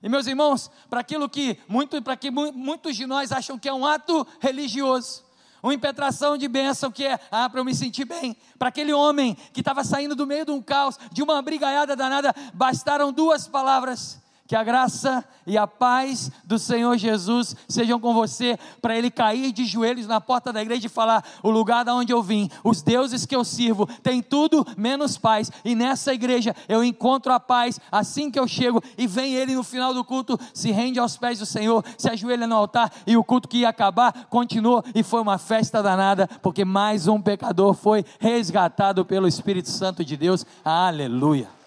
E 0.00 0.08
meus 0.08 0.28
irmãos, 0.28 0.70
para 0.88 1.00
aquilo 1.00 1.28
que 1.28 1.58
muito, 1.66 2.00
para 2.00 2.16
que 2.16 2.30
muitos 2.30 2.94
de 2.94 3.04
nós 3.06 3.32
acham 3.32 3.58
que 3.58 3.68
é 3.68 3.74
um 3.74 3.84
ato 3.84 4.24
religioso, 4.38 5.24
uma 5.60 5.74
impetração 5.74 6.38
de 6.38 6.46
bênção 6.46 6.92
que 6.92 7.04
é, 7.04 7.18
ah, 7.28 7.50
para 7.50 7.58
eu 7.58 7.64
me 7.64 7.74
sentir 7.74 8.04
bem. 8.04 8.36
Para 8.56 8.68
aquele 8.68 8.92
homem 8.92 9.36
que 9.52 9.58
estava 9.58 9.82
saindo 9.82 10.14
do 10.14 10.28
meio 10.28 10.46
de 10.46 10.52
um 10.52 10.62
caos, 10.62 10.96
de 11.10 11.24
uma 11.24 11.42
brigaiada 11.42 11.96
danada, 11.96 12.32
bastaram 12.54 13.12
duas 13.12 13.48
palavras 13.48 14.20
que 14.48 14.56
a 14.56 14.64
graça 14.64 15.22
e 15.46 15.58
a 15.58 15.66
paz 15.66 16.32
do 16.42 16.58
Senhor 16.58 16.96
Jesus 16.96 17.54
sejam 17.68 18.00
com 18.00 18.14
você, 18.14 18.58
para 18.80 18.96
ele 18.96 19.10
cair 19.10 19.52
de 19.52 19.66
joelhos 19.66 20.06
na 20.06 20.22
porta 20.22 20.50
da 20.50 20.62
igreja 20.62 20.86
e 20.86 20.90
falar: 20.90 21.22
o 21.42 21.50
lugar 21.50 21.84
da 21.84 21.94
onde 21.94 22.14
eu 22.14 22.22
vim, 22.22 22.50
os 22.64 22.80
deuses 22.80 23.26
que 23.26 23.36
eu 23.36 23.44
sirvo, 23.44 23.86
tem 24.02 24.22
tudo 24.22 24.66
menos 24.74 25.18
paz. 25.18 25.52
E 25.62 25.74
nessa 25.74 26.14
igreja 26.14 26.56
eu 26.66 26.82
encontro 26.82 27.30
a 27.30 27.38
paz 27.38 27.78
assim 27.92 28.30
que 28.30 28.40
eu 28.40 28.48
chego 28.48 28.82
e 28.96 29.06
vem 29.06 29.34
ele 29.34 29.54
no 29.54 29.62
final 29.62 29.92
do 29.92 30.02
culto, 30.02 30.40
se 30.54 30.72
rende 30.72 30.98
aos 30.98 31.18
pés 31.18 31.38
do 31.38 31.46
Senhor, 31.46 31.84
se 31.98 32.08
ajoelha 32.08 32.46
no 32.46 32.56
altar 32.56 32.90
e 33.06 33.18
o 33.18 33.22
culto 33.22 33.48
que 33.48 33.58
ia 33.58 33.68
acabar 33.68 34.26
continuou 34.30 34.82
e 34.94 35.02
foi 35.02 35.20
uma 35.20 35.36
festa 35.36 35.82
danada, 35.82 36.26
porque 36.40 36.64
mais 36.64 37.06
um 37.06 37.20
pecador 37.20 37.74
foi 37.74 38.02
resgatado 38.18 39.04
pelo 39.04 39.28
Espírito 39.28 39.68
Santo 39.68 40.02
de 40.02 40.16
Deus. 40.16 40.46
Aleluia. 40.64 41.57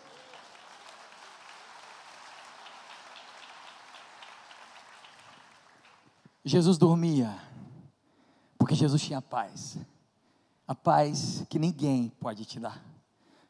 Jesus 6.43 6.77
dormia, 6.77 7.38
porque 8.58 8.73
Jesus 8.73 9.01
tinha 9.01 9.21
paz, 9.21 9.77
a 10.67 10.73
paz 10.73 11.45
que 11.49 11.60
ninguém 11.60 12.10
pode 12.19 12.45
te 12.45 12.60
dar. 12.60 12.84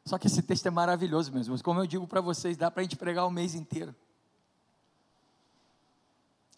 Só 0.04 0.18
que 0.18 0.26
esse 0.26 0.42
texto 0.42 0.66
é 0.66 0.70
maravilhoso, 0.70 1.32
meus 1.32 1.46
irmãos. 1.46 1.62
Como 1.62 1.80
eu 1.80 1.86
digo 1.86 2.06
para 2.06 2.20
vocês, 2.20 2.56
dá 2.56 2.70
para 2.70 2.80
a 2.80 2.82
gente 2.82 2.96
pregar 2.96 3.26
o 3.26 3.30
mês 3.30 3.54
inteiro. 3.54 3.94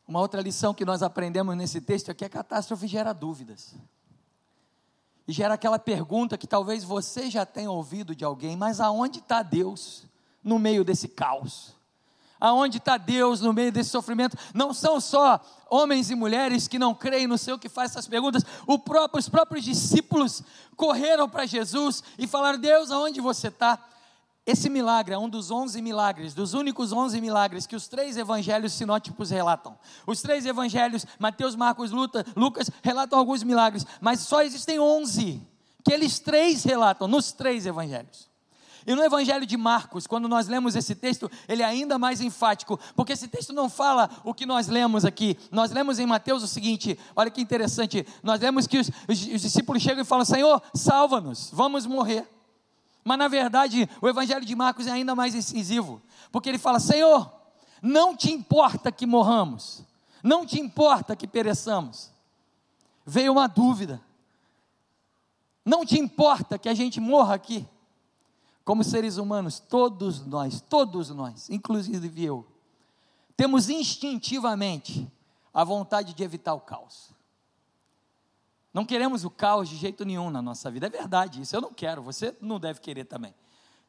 Uma 0.06 0.20
outra 0.20 0.40
lição 0.40 0.74
que 0.74 0.84
nós 0.84 1.02
aprendemos 1.02 1.56
nesse 1.56 1.80
texto 1.80 2.10
é 2.10 2.14
que 2.14 2.24
a 2.24 2.28
catástrofe 2.28 2.86
gera 2.86 3.12
dúvidas. 3.12 3.74
E 5.26 5.32
gera 5.32 5.54
aquela 5.54 5.78
pergunta 5.78 6.36
que 6.36 6.46
talvez 6.46 6.84
você 6.84 7.30
já 7.30 7.46
tenha 7.46 7.70
ouvido 7.70 8.14
de 8.14 8.24
alguém: 8.24 8.56
mas 8.56 8.80
aonde 8.80 9.20
está 9.20 9.42
Deus 9.42 10.04
no 10.42 10.58
meio 10.58 10.84
desse 10.84 11.08
caos? 11.08 11.73
Aonde 12.44 12.76
está 12.76 12.98
Deus 12.98 13.40
no 13.40 13.54
meio 13.54 13.72
desse 13.72 13.88
sofrimento. 13.88 14.36
Não 14.52 14.74
são 14.74 15.00
só 15.00 15.40
homens 15.70 16.10
e 16.10 16.14
mulheres 16.14 16.68
que 16.68 16.78
não 16.78 16.94
creem 16.94 17.26
no 17.26 17.38
Senhor 17.38 17.58
que 17.58 17.70
faz 17.70 17.92
essas 17.92 18.06
perguntas. 18.06 18.44
Próprio, 18.84 19.18
os 19.18 19.28
próprios 19.30 19.64
discípulos 19.64 20.42
correram 20.76 21.26
para 21.26 21.46
Jesus 21.46 22.04
e 22.18 22.26
falaram: 22.26 22.58
Deus, 22.58 22.90
aonde 22.90 23.18
você 23.18 23.48
está? 23.48 23.78
Esse 24.46 24.68
milagre 24.68 25.14
é 25.14 25.18
um 25.18 25.26
dos 25.26 25.50
onze 25.50 25.80
milagres, 25.80 26.34
dos 26.34 26.52
únicos 26.52 26.92
onze 26.92 27.18
milagres 27.18 27.66
que 27.66 27.74
os 27.74 27.88
três 27.88 28.18
evangelhos 28.18 28.74
sinóticos 28.74 29.30
relatam. 29.30 29.78
Os 30.06 30.20
três 30.20 30.44
evangelhos, 30.44 31.06
Mateus, 31.18 31.56
Marcos, 31.56 31.90
Lucas, 31.90 32.70
relatam 32.82 33.18
alguns 33.18 33.42
milagres, 33.42 33.86
mas 34.02 34.20
só 34.20 34.42
existem 34.42 34.78
onze 34.78 35.40
que 35.82 35.94
eles 35.94 36.18
três 36.18 36.62
relatam 36.62 37.08
nos 37.08 37.32
três 37.32 37.64
evangelhos. 37.64 38.33
E 38.86 38.94
no 38.94 39.02
Evangelho 39.02 39.46
de 39.46 39.56
Marcos, 39.56 40.06
quando 40.06 40.28
nós 40.28 40.46
lemos 40.46 40.76
esse 40.76 40.94
texto, 40.94 41.30
ele 41.48 41.62
é 41.62 41.64
ainda 41.64 41.98
mais 41.98 42.20
enfático, 42.20 42.78
porque 42.94 43.14
esse 43.14 43.28
texto 43.28 43.52
não 43.52 43.68
fala 43.68 44.10
o 44.22 44.34
que 44.34 44.44
nós 44.44 44.68
lemos 44.68 45.04
aqui. 45.04 45.38
Nós 45.50 45.70
lemos 45.70 45.98
em 45.98 46.06
Mateus 46.06 46.42
o 46.42 46.46
seguinte: 46.46 46.98
olha 47.16 47.30
que 47.30 47.40
interessante. 47.40 48.06
Nós 48.22 48.40
lemos 48.40 48.66
que 48.66 48.78
os, 48.78 48.88
os, 49.08 49.26
os 49.26 49.40
discípulos 49.40 49.82
chegam 49.82 50.02
e 50.02 50.06
falam: 50.06 50.24
Senhor, 50.24 50.62
salva-nos, 50.74 51.50
vamos 51.52 51.86
morrer. 51.86 52.28
Mas 53.02 53.18
na 53.18 53.28
verdade, 53.28 53.88
o 54.02 54.08
Evangelho 54.08 54.44
de 54.44 54.54
Marcos 54.54 54.86
é 54.86 54.90
ainda 54.90 55.14
mais 55.14 55.34
incisivo, 55.34 56.02
porque 56.30 56.48
ele 56.50 56.58
fala: 56.58 56.78
Senhor, 56.78 57.30
não 57.80 58.14
te 58.14 58.30
importa 58.30 58.92
que 58.92 59.06
morramos, 59.06 59.82
não 60.22 60.44
te 60.44 60.60
importa 60.60 61.16
que 61.16 61.26
pereçamos. 61.26 62.10
Veio 63.06 63.32
uma 63.32 63.46
dúvida, 63.46 64.00
não 65.64 65.86
te 65.86 65.98
importa 65.98 66.58
que 66.58 66.68
a 66.68 66.74
gente 66.74 67.00
morra 67.00 67.34
aqui. 67.34 67.66
Como 68.64 68.82
seres 68.82 69.18
humanos, 69.18 69.60
todos 69.60 70.24
nós, 70.24 70.60
todos 70.60 71.10
nós, 71.10 71.50
inclusive 71.50 72.24
eu, 72.24 72.46
temos 73.36 73.68
instintivamente 73.68 75.10
a 75.52 75.62
vontade 75.62 76.14
de 76.14 76.22
evitar 76.22 76.54
o 76.54 76.60
caos. 76.60 77.10
Não 78.72 78.84
queremos 78.84 79.24
o 79.24 79.30
caos 79.30 79.68
de 79.68 79.76
jeito 79.76 80.04
nenhum 80.04 80.30
na 80.30 80.40
nossa 80.40 80.70
vida, 80.70 80.86
é 80.86 80.90
verdade, 80.90 81.42
isso 81.42 81.54
eu 81.54 81.60
não 81.60 81.72
quero, 81.72 82.02
você 82.02 82.36
não 82.40 82.58
deve 82.58 82.80
querer 82.80 83.04
também. 83.04 83.34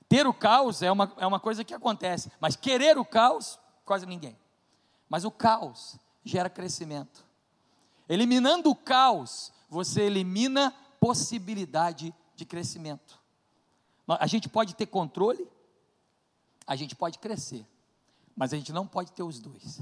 Ter 0.08 0.28
o 0.28 0.34
caos 0.34 0.82
é 0.82 0.92
uma, 0.92 1.12
é 1.18 1.26
uma 1.26 1.40
coisa 1.40 1.64
que 1.64 1.74
acontece, 1.74 2.32
mas 2.40 2.56
querer 2.56 2.98
o 2.98 3.06
caos, 3.06 3.58
quase 3.84 4.06
ninguém. 4.06 4.38
Mas 5.10 5.26
o 5.26 5.32
caos 5.32 5.98
gera 6.24 6.50
crescimento. 6.50 7.26
Eliminando 8.08 8.70
o 8.70 8.76
caos, 8.76 9.52
você 9.70 10.04
elimina 10.04 10.76
possibilidade 11.00 12.14
de 12.36 12.46
crescimento. 12.46 13.20
A 14.08 14.28
gente 14.28 14.48
pode 14.48 14.76
ter 14.76 14.86
controle, 14.86 15.48
a 16.68 16.76
gente 16.76 16.96
pode 16.96 17.18
crescer, 17.18 17.66
mas 18.36 18.54
a 18.54 18.58
gente 18.58 18.72
não 18.72 18.86
pode 18.86 19.12
ter 19.12 19.24
os 19.24 19.40
dois. 19.40 19.82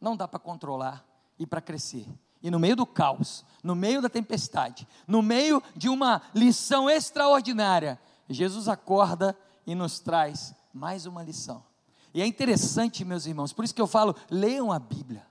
Não 0.00 0.16
dá 0.16 0.28
para 0.28 0.38
controlar 0.38 1.04
e 1.38 1.46
para 1.46 1.60
crescer. 1.60 2.06
E 2.42 2.50
no 2.50 2.58
meio 2.58 2.76
do 2.76 2.84
caos, 2.84 3.44
no 3.62 3.74
meio 3.74 4.02
da 4.02 4.08
tempestade, 4.10 4.86
no 5.06 5.22
meio 5.22 5.62
de 5.74 5.88
uma 5.88 6.20
lição 6.34 6.90
extraordinária, 6.90 7.98
Jesus 8.28 8.68
acorda 8.68 9.36
e 9.66 9.74
nos 9.74 9.98
traz 9.98 10.54
mais 10.72 11.06
uma 11.06 11.22
lição. 11.22 11.64
E 12.12 12.20
é 12.20 12.26
interessante, 12.26 13.04
meus 13.04 13.24
irmãos, 13.24 13.52
por 13.52 13.64
isso 13.64 13.74
que 13.74 13.80
eu 13.80 13.86
falo: 13.86 14.14
leiam 14.30 14.70
a 14.70 14.78
Bíblia, 14.78 15.26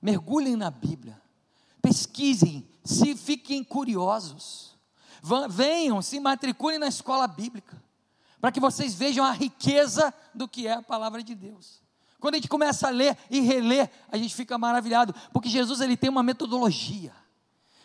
mergulhem 0.00 0.56
na 0.56 0.70
Bíblia, 0.70 1.20
pesquisem, 1.80 2.68
se 2.84 3.16
fiquem 3.16 3.64
curiosos 3.64 4.69
venham, 5.48 6.00
se 6.02 6.18
matriculem 6.18 6.78
na 6.78 6.88
escola 6.88 7.26
bíblica, 7.26 7.82
para 8.40 8.50
que 8.50 8.60
vocês 8.60 8.94
vejam 8.94 9.24
a 9.24 9.32
riqueza 9.32 10.12
do 10.34 10.48
que 10.48 10.66
é 10.66 10.72
a 10.72 10.82
palavra 10.82 11.22
de 11.22 11.34
Deus. 11.34 11.80
Quando 12.18 12.34
a 12.34 12.36
gente 12.36 12.48
começa 12.48 12.88
a 12.88 12.90
ler 12.90 13.16
e 13.30 13.40
reler, 13.40 13.90
a 14.10 14.16
gente 14.16 14.34
fica 14.34 14.58
maravilhado, 14.58 15.14
porque 15.32 15.48
Jesus 15.48 15.80
ele 15.80 15.96
tem 15.96 16.10
uma 16.10 16.22
metodologia. 16.22 17.12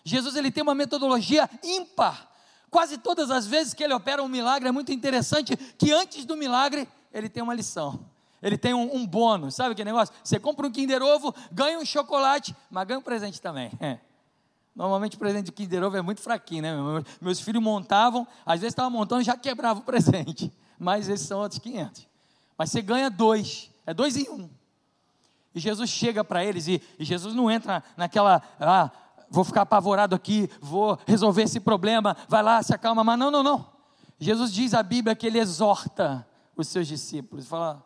Jesus 0.03 0.35
ele 0.35 0.51
tem 0.51 0.61
uma 0.61 0.75
metodologia 0.75 1.49
ímpar. 1.63 2.29
Quase 2.69 2.97
todas 2.97 3.31
as 3.31 3.47
vezes 3.47 3.73
que 3.73 3.83
ele 3.83 3.93
opera 3.93 4.21
um 4.21 4.27
milagre 4.27 4.67
é 4.67 4.71
muito 4.71 4.91
interessante 4.91 5.55
que 5.55 5.91
antes 5.91 6.25
do 6.25 6.35
milagre 6.35 6.87
ele 7.13 7.29
tem 7.29 7.41
uma 7.41 7.53
lição. 7.53 8.05
Ele 8.41 8.57
tem 8.57 8.73
um, 8.73 8.95
um 8.95 9.07
bônus, 9.07 9.55
sabe 9.55 9.73
que 9.73 9.83
negócio? 9.83 10.13
Você 10.23 10.39
compra 10.39 10.67
um 10.67 10.71
Kinder 10.71 11.01
Ovo, 11.01 11.33
ganha 11.51 11.79
um 11.79 11.85
chocolate, 11.85 12.55
mas 12.69 12.85
ganha 12.85 12.99
um 12.99 13.03
presente 13.03 13.41
também. 13.41 13.71
Normalmente 14.75 15.15
o 15.15 15.19
presente 15.19 15.45
de 15.45 15.51
Kinder 15.53 15.83
Ovo 15.83 15.95
é 15.95 16.01
muito 16.01 16.21
fraquinho, 16.21 16.61
né? 16.61 17.03
Meus 17.21 17.39
filhos 17.39 17.63
montavam, 17.63 18.27
às 18.45 18.59
vezes 18.59 18.73
estavam 18.73 18.91
montando 18.91 19.21
e 19.21 19.25
já 19.25 19.37
quebrava 19.37 19.79
o 19.79 19.83
presente. 19.83 20.51
Mas 20.77 21.07
esses 21.07 21.25
são 21.25 21.39
outros 21.39 21.59
500. 21.59 22.05
Mas 22.57 22.71
você 22.71 22.81
ganha 22.81 23.09
dois, 23.09 23.71
é 23.85 23.93
dois 23.93 24.17
em 24.17 24.29
um. 24.29 24.49
E 25.53 25.59
Jesus 25.59 25.89
chega 25.89 26.23
para 26.25 26.43
eles 26.43 26.67
e, 26.67 26.81
e, 26.99 27.05
Jesus 27.05 27.33
não 27.33 27.49
entra 27.49 27.81
naquela, 27.95 28.41
ah, 28.59 28.91
vou 29.29 29.45
ficar 29.45 29.61
apavorado 29.61 30.13
aqui, 30.13 30.49
vou 30.59 30.99
resolver 31.07 31.43
esse 31.43 31.61
problema, 31.61 32.15
vai 32.27 32.43
lá, 32.43 32.61
se 32.61 32.73
acalma, 32.73 33.05
mas 33.05 33.17
não, 33.17 33.31
não, 33.31 33.41
não. 33.41 33.65
Jesus 34.19 34.53
diz 34.53 34.73
a 34.73 34.83
Bíblia 34.83 35.15
que 35.15 35.25
ele 35.25 35.39
exorta 35.39 36.27
os 36.57 36.67
seus 36.67 36.87
discípulos, 36.87 37.47
fala, 37.47 37.81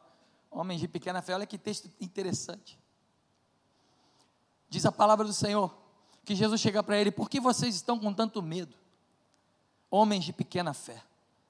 homens 0.49 0.79
de 0.79 0.87
pequena 0.87 1.21
fé, 1.21 1.35
olha 1.35 1.45
que 1.45 1.59
texto 1.59 1.87
interessante. 2.01 2.79
Diz 4.67 4.83
a 4.85 4.91
palavra 4.91 5.25
do 5.25 5.33
Senhor, 5.33 5.71
que 6.29 6.35
Jesus 6.35 6.61
chega 6.61 6.83
para 6.83 6.95
ele: 6.95 7.09
Por 7.09 7.27
que 7.27 7.39
vocês 7.39 7.73
estão 7.73 7.97
com 7.97 8.13
tanto 8.13 8.39
medo? 8.43 8.75
Homens 9.89 10.23
de 10.23 10.31
pequena 10.31 10.75
fé. 10.75 11.01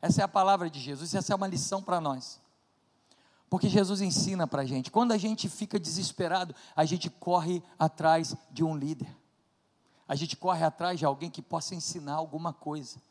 Essa 0.01 0.21
é 0.21 0.23
a 0.23 0.27
palavra 0.27 0.69
de 0.69 0.79
Jesus, 0.79 1.13
essa 1.13 1.33
é 1.33 1.35
uma 1.35 1.47
lição 1.47 1.83
para 1.83 1.99
nós. 1.99 2.39
Porque 3.49 3.67
Jesus 3.67 3.99
ensina 3.99 4.47
para 4.47 4.61
a 4.61 4.65
gente: 4.65 4.89
quando 4.89 5.11
a 5.11 5.17
gente 5.17 5.49
fica 5.49 5.77
desesperado, 5.77 6.55
a 6.73 6.85
gente 6.85 7.09
corre 7.09 7.61
atrás 7.77 8.33
de 8.49 8.63
um 8.63 8.73
líder, 8.77 9.13
a 10.07 10.15
gente 10.15 10.37
corre 10.37 10.63
atrás 10.63 10.97
de 10.97 11.03
alguém 11.03 11.29
que 11.29 11.41
possa 11.41 11.75
ensinar 11.75 12.13
alguma 12.13 12.53
coisa. 12.53 13.01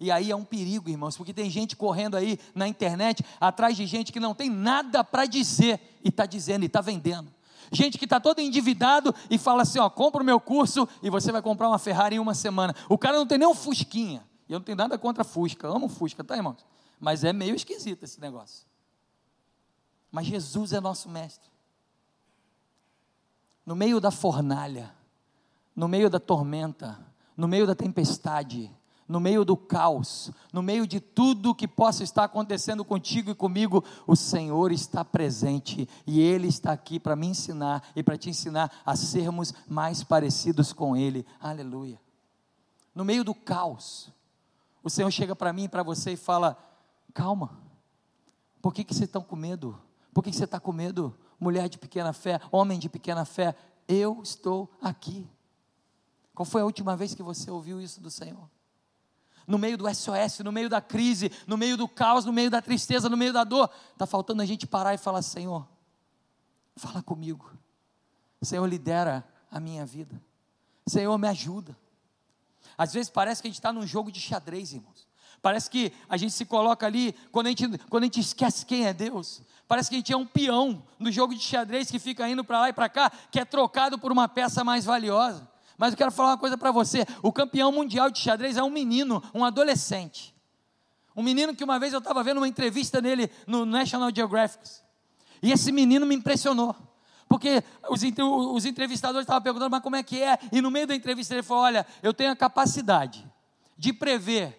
E 0.00 0.10
aí 0.10 0.30
é 0.30 0.36
um 0.36 0.46
perigo, 0.46 0.88
irmãos, 0.88 1.14
porque 1.14 1.34
tem 1.34 1.50
gente 1.50 1.76
correndo 1.76 2.16
aí 2.16 2.40
na 2.54 2.66
internet 2.66 3.22
atrás 3.38 3.76
de 3.76 3.84
gente 3.84 4.12
que 4.12 4.20
não 4.20 4.34
tem 4.34 4.48
nada 4.48 5.04
para 5.04 5.26
dizer 5.26 5.78
e 6.02 6.08
está 6.08 6.24
dizendo 6.24 6.62
e 6.62 6.66
está 6.66 6.80
vendendo. 6.80 7.30
Gente 7.72 7.98
que 7.98 8.04
está 8.04 8.18
todo 8.18 8.40
endividado 8.40 9.14
e 9.30 9.38
fala 9.38 9.62
assim: 9.62 9.78
ó, 9.78 9.88
compra 9.88 10.22
o 10.22 10.24
meu 10.24 10.40
curso 10.40 10.88
e 11.02 11.10
você 11.10 11.30
vai 11.32 11.42
comprar 11.42 11.68
uma 11.68 11.78
Ferrari 11.78 12.16
em 12.16 12.18
uma 12.18 12.34
semana. 12.34 12.74
O 12.88 12.98
cara 12.98 13.16
não 13.16 13.26
tem 13.26 13.38
nem 13.38 13.48
um 13.48 13.54
Fusquinha. 13.54 14.26
E 14.48 14.52
eu 14.52 14.58
não 14.58 14.64
tenho 14.64 14.76
nada 14.76 14.96
contra 14.96 15.24
Fusca, 15.24 15.68
amo 15.68 15.88
Fusca, 15.88 16.24
tá, 16.24 16.36
irmãos? 16.36 16.64
Mas 16.98 17.22
é 17.22 17.32
meio 17.32 17.54
esquisito 17.54 18.02
esse 18.02 18.20
negócio. 18.20 18.66
Mas 20.10 20.26
Jesus 20.26 20.72
é 20.72 20.80
nosso 20.80 21.08
mestre. 21.08 21.50
No 23.64 23.76
meio 23.76 24.00
da 24.00 24.10
fornalha, 24.10 24.94
no 25.76 25.86
meio 25.86 26.08
da 26.08 26.18
tormenta, 26.18 26.98
no 27.36 27.46
meio 27.46 27.66
da 27.66 27.74
tempestade, 27.74 28.74
no 29.08 29.18
meio 29.18 29.42
do 29.42 29.56
caos, 29.56 30.30
no 30.52 30.62
meio 30.62 30.86
de 30.86 31.00
tudo 31.00 31.54
que 31.54 31.66
possa 31.66 32.04
estar 32.04 32.24
acontecendo 32.24 32.84
contigo 32.84 33.30
e 33.30 33.34
comigo, 33.34 33.82
o 34.06 34.14
Senhor 34.14 34.70
está 34.70 35.02
presente 35.02 35.88
e 36.06 36.20
Ele 36.20 36.46
está 36.46 36.72
aqui 36.72 37.00
para 37.00 37.16
me 37.16 37.28
ensinar 37.28 37.82
e 37.96 38.02
para 38.02 38.18
te 38.18 38.28
ensinar 38.28 38.70
a 38.84 38.94
sermos 38.94 39.54
mais 39.66 40.04
parecidos 40.04 40.74
com 40.74 40.94
Ele. 40.94 41.24
Aleluia. 41.40 41.98
No 42.94 43.02
meio 43.02 43.24
do 43.24 43.34
caos, 43.34 44.12
o 44.82 44.90
Senhor 44.90 45.10
chega 45.10 45.34
para 45.34 45.54
mim 45.54 45.64
e 45.64 45.68
para 45.68 45.82
você 45.82 46.12
e 46.12 46.16
fala: 46.16 46.58
calma, 47.14 47.58
por 48.60 48.74
que, 48.74 48.84
que 48.84 48.94
você 48.94 49.04
está 49.04 49.18
com 49.20 49.36
medo? 49.36 49.80
Por 50.12 50.22
que, 50.22 50.30
que 50.30 50.36
você 50.36 50.44
está 50.44 50.60
com 50.60 50.72
medo? 50.72 51.16
Mulher 51.40 51.68
de 51.68 51.78
pequena 51.78 52.12
fé, 52.12 52.40
homem 52.52 52.78
de 52.78 52.88
pequena 52.88 53.24
fé, 53.24 53.54
eu 53.86 54.20
estou 54.22 54.70
aqui. 54.82 55.26
Qual 56.34 56.44
foi 56.44 56.60
a 56.60 56.64
última 56.64 56.94
vez 56.94 57.14
que 57.14 57.22
você 57.22 57.50
ouviu 57.50 57.80
isso 57.80 58.00
do 58.00 58.10
Senhor? 58.10 58.50
No 59.48 59.58
meio 59.58 59.78
do 59.78 59.92
SOS, 59.92 60.40
no 60.44 60.52
meio 60.52 60.68
da 60.68 60.80
crise, 60.80 61.32
no 61.46 61.56
meio 61.56 61.76
do 61.76 61.88
caos, 61.88 62.26
no 62.26 62.32
meio 62.32 62.50
da 62.50 62.60
tristeza, 62.60 63.08
no 63.08 63.16
meio 63.16 63.32
da 63.32 63.42
dor. 63.42 63.70
Está 63.92 64.06
faltando 64.06 64.42
a 64.42 64.44
gente 64.44 64.66
parar 64.66 64.92
e 64.92 64.98
falar: 64.98 65.22
Senhor, 65.22 65.66
fala 66.76 67.02
comigo. 67.02 67.50
Senhor, 68.42 68.64
lidera 68.66 69.26
a 69.50 69.58
minha 69.58 69.86
vida. 69.86 70.22
Senhor, 70.86 71.16
me 71.18 71.26
ajuda. 71.26 71.76
Às 72.76 72.92
vezes 72.92 73.10
parece 73.10 73.40
que 73.40 73.48
a 73.48 73.50
gente 73.50 73.58
está 73.58 73.72
num 73.72 73.86
jogo 73.86 74.12
de 74.12 74.20
xadrez, 74.20 74.72
irmãos. 74.72 75.08
Parece 75.40 75.70
que 75.70 75.92
a 76.08 76.16
gente 76.16 76.32
se 76.32 76.44
coloca 76.44 76.86
ali, 76.86 77.12
quando 77.32 77.46
a, 77.46 77.50
gente, 77.50 77.78
quando 77.88 78.02
a 78.02 78.06
gente 78.06 78.20
esquece 78.20 78.66
quem 78.66 78.86
é 78.86 78.92
Deus, 78.92 79.40
parece 79.66 79.88
que 79.88 79.94
a 79.94 79.98
gente 79.98 80.12
é 80.12 80.16
um 80.16 80.26
peão 80.26 80.82
no 80.98 81.10
jogo 81.10 81.34
de 81.34 81.40
xadrez 81.40 81.90
que 81.90 81.98
fica 81.98 82.28
indo 82.28 82.44
para 82.44 82.60
lá 82.60 82.68
e 82.68 82.72
para 82.72 82.88
cá, 82.88 83.10
que 83.30 83.38
é 83.40 83.44
trocado 83.44 83.98
por 83.98 84.12
uma 84.12 84.28
peça 84.28 84.62
mais 84.62 84.84
valiosa. 84.84 85.48
Mas 85.78 85.92
eu 85.92 85.96
quero 85.96 86.10
falar 86.10 86.30
uma 86.30 86.38
coisa 86.38 86.58
para 86.58 86.72
você: 86.72 87.06
o 87.22 87.32
campeão 87.32 87.70
mundial 87.70 88.10
de 88.10 88.18
xadrez 88.18 88.56
é 88.56 88.62
um 88.62 88.68
menino, 88.68 89.22
um 89.32 89.44
adolescente. 89.44 90.34
Um 91.16 91.22
menino 91.22 91.54
que 91.54 91.64
uma 91.64 91.78
vez 91.78 91.92
eu 91.92 92.00
estava 92.00 92.22
vendo 92.22 92.38
uma 92.38 92.48
entrevista 92.48 93.00
dele 93.00 93.30
no 93.46 93.64
National 93.64 94.10
Geographic. 94.14 94.68
E 95.42 95.52
esse 95.52 95.72
menino 95.72 96.04
me 96.04 96.14
impressionou. 96.14 96.74
Porque 97.28 97.62
os, 97.88 98.02
os 98.52 98.64
entrevistadores 98.64 99.24
estavam 99.24 99.42
perguntando, 99.42 99.70
mas 99.70 99.82
como 99.82 99.96
é 99.96 100.02
que 100.02 100.22
é? 100.22 100.38
E 100.50 100.60
no 100.60 100.70
meio 100.70 100.86
da 100.86 100.94
entrevista 100.94 101.34
ele 101.34 101.42
falou: 101.42 101.64
Olha, 101.64 101.86
eu 102.02 102.12
tenho 102.12 102.32
a 102.32 102.36
capacidade 102.36 103.24
de 103.76 103.92
prever 103.92 104.58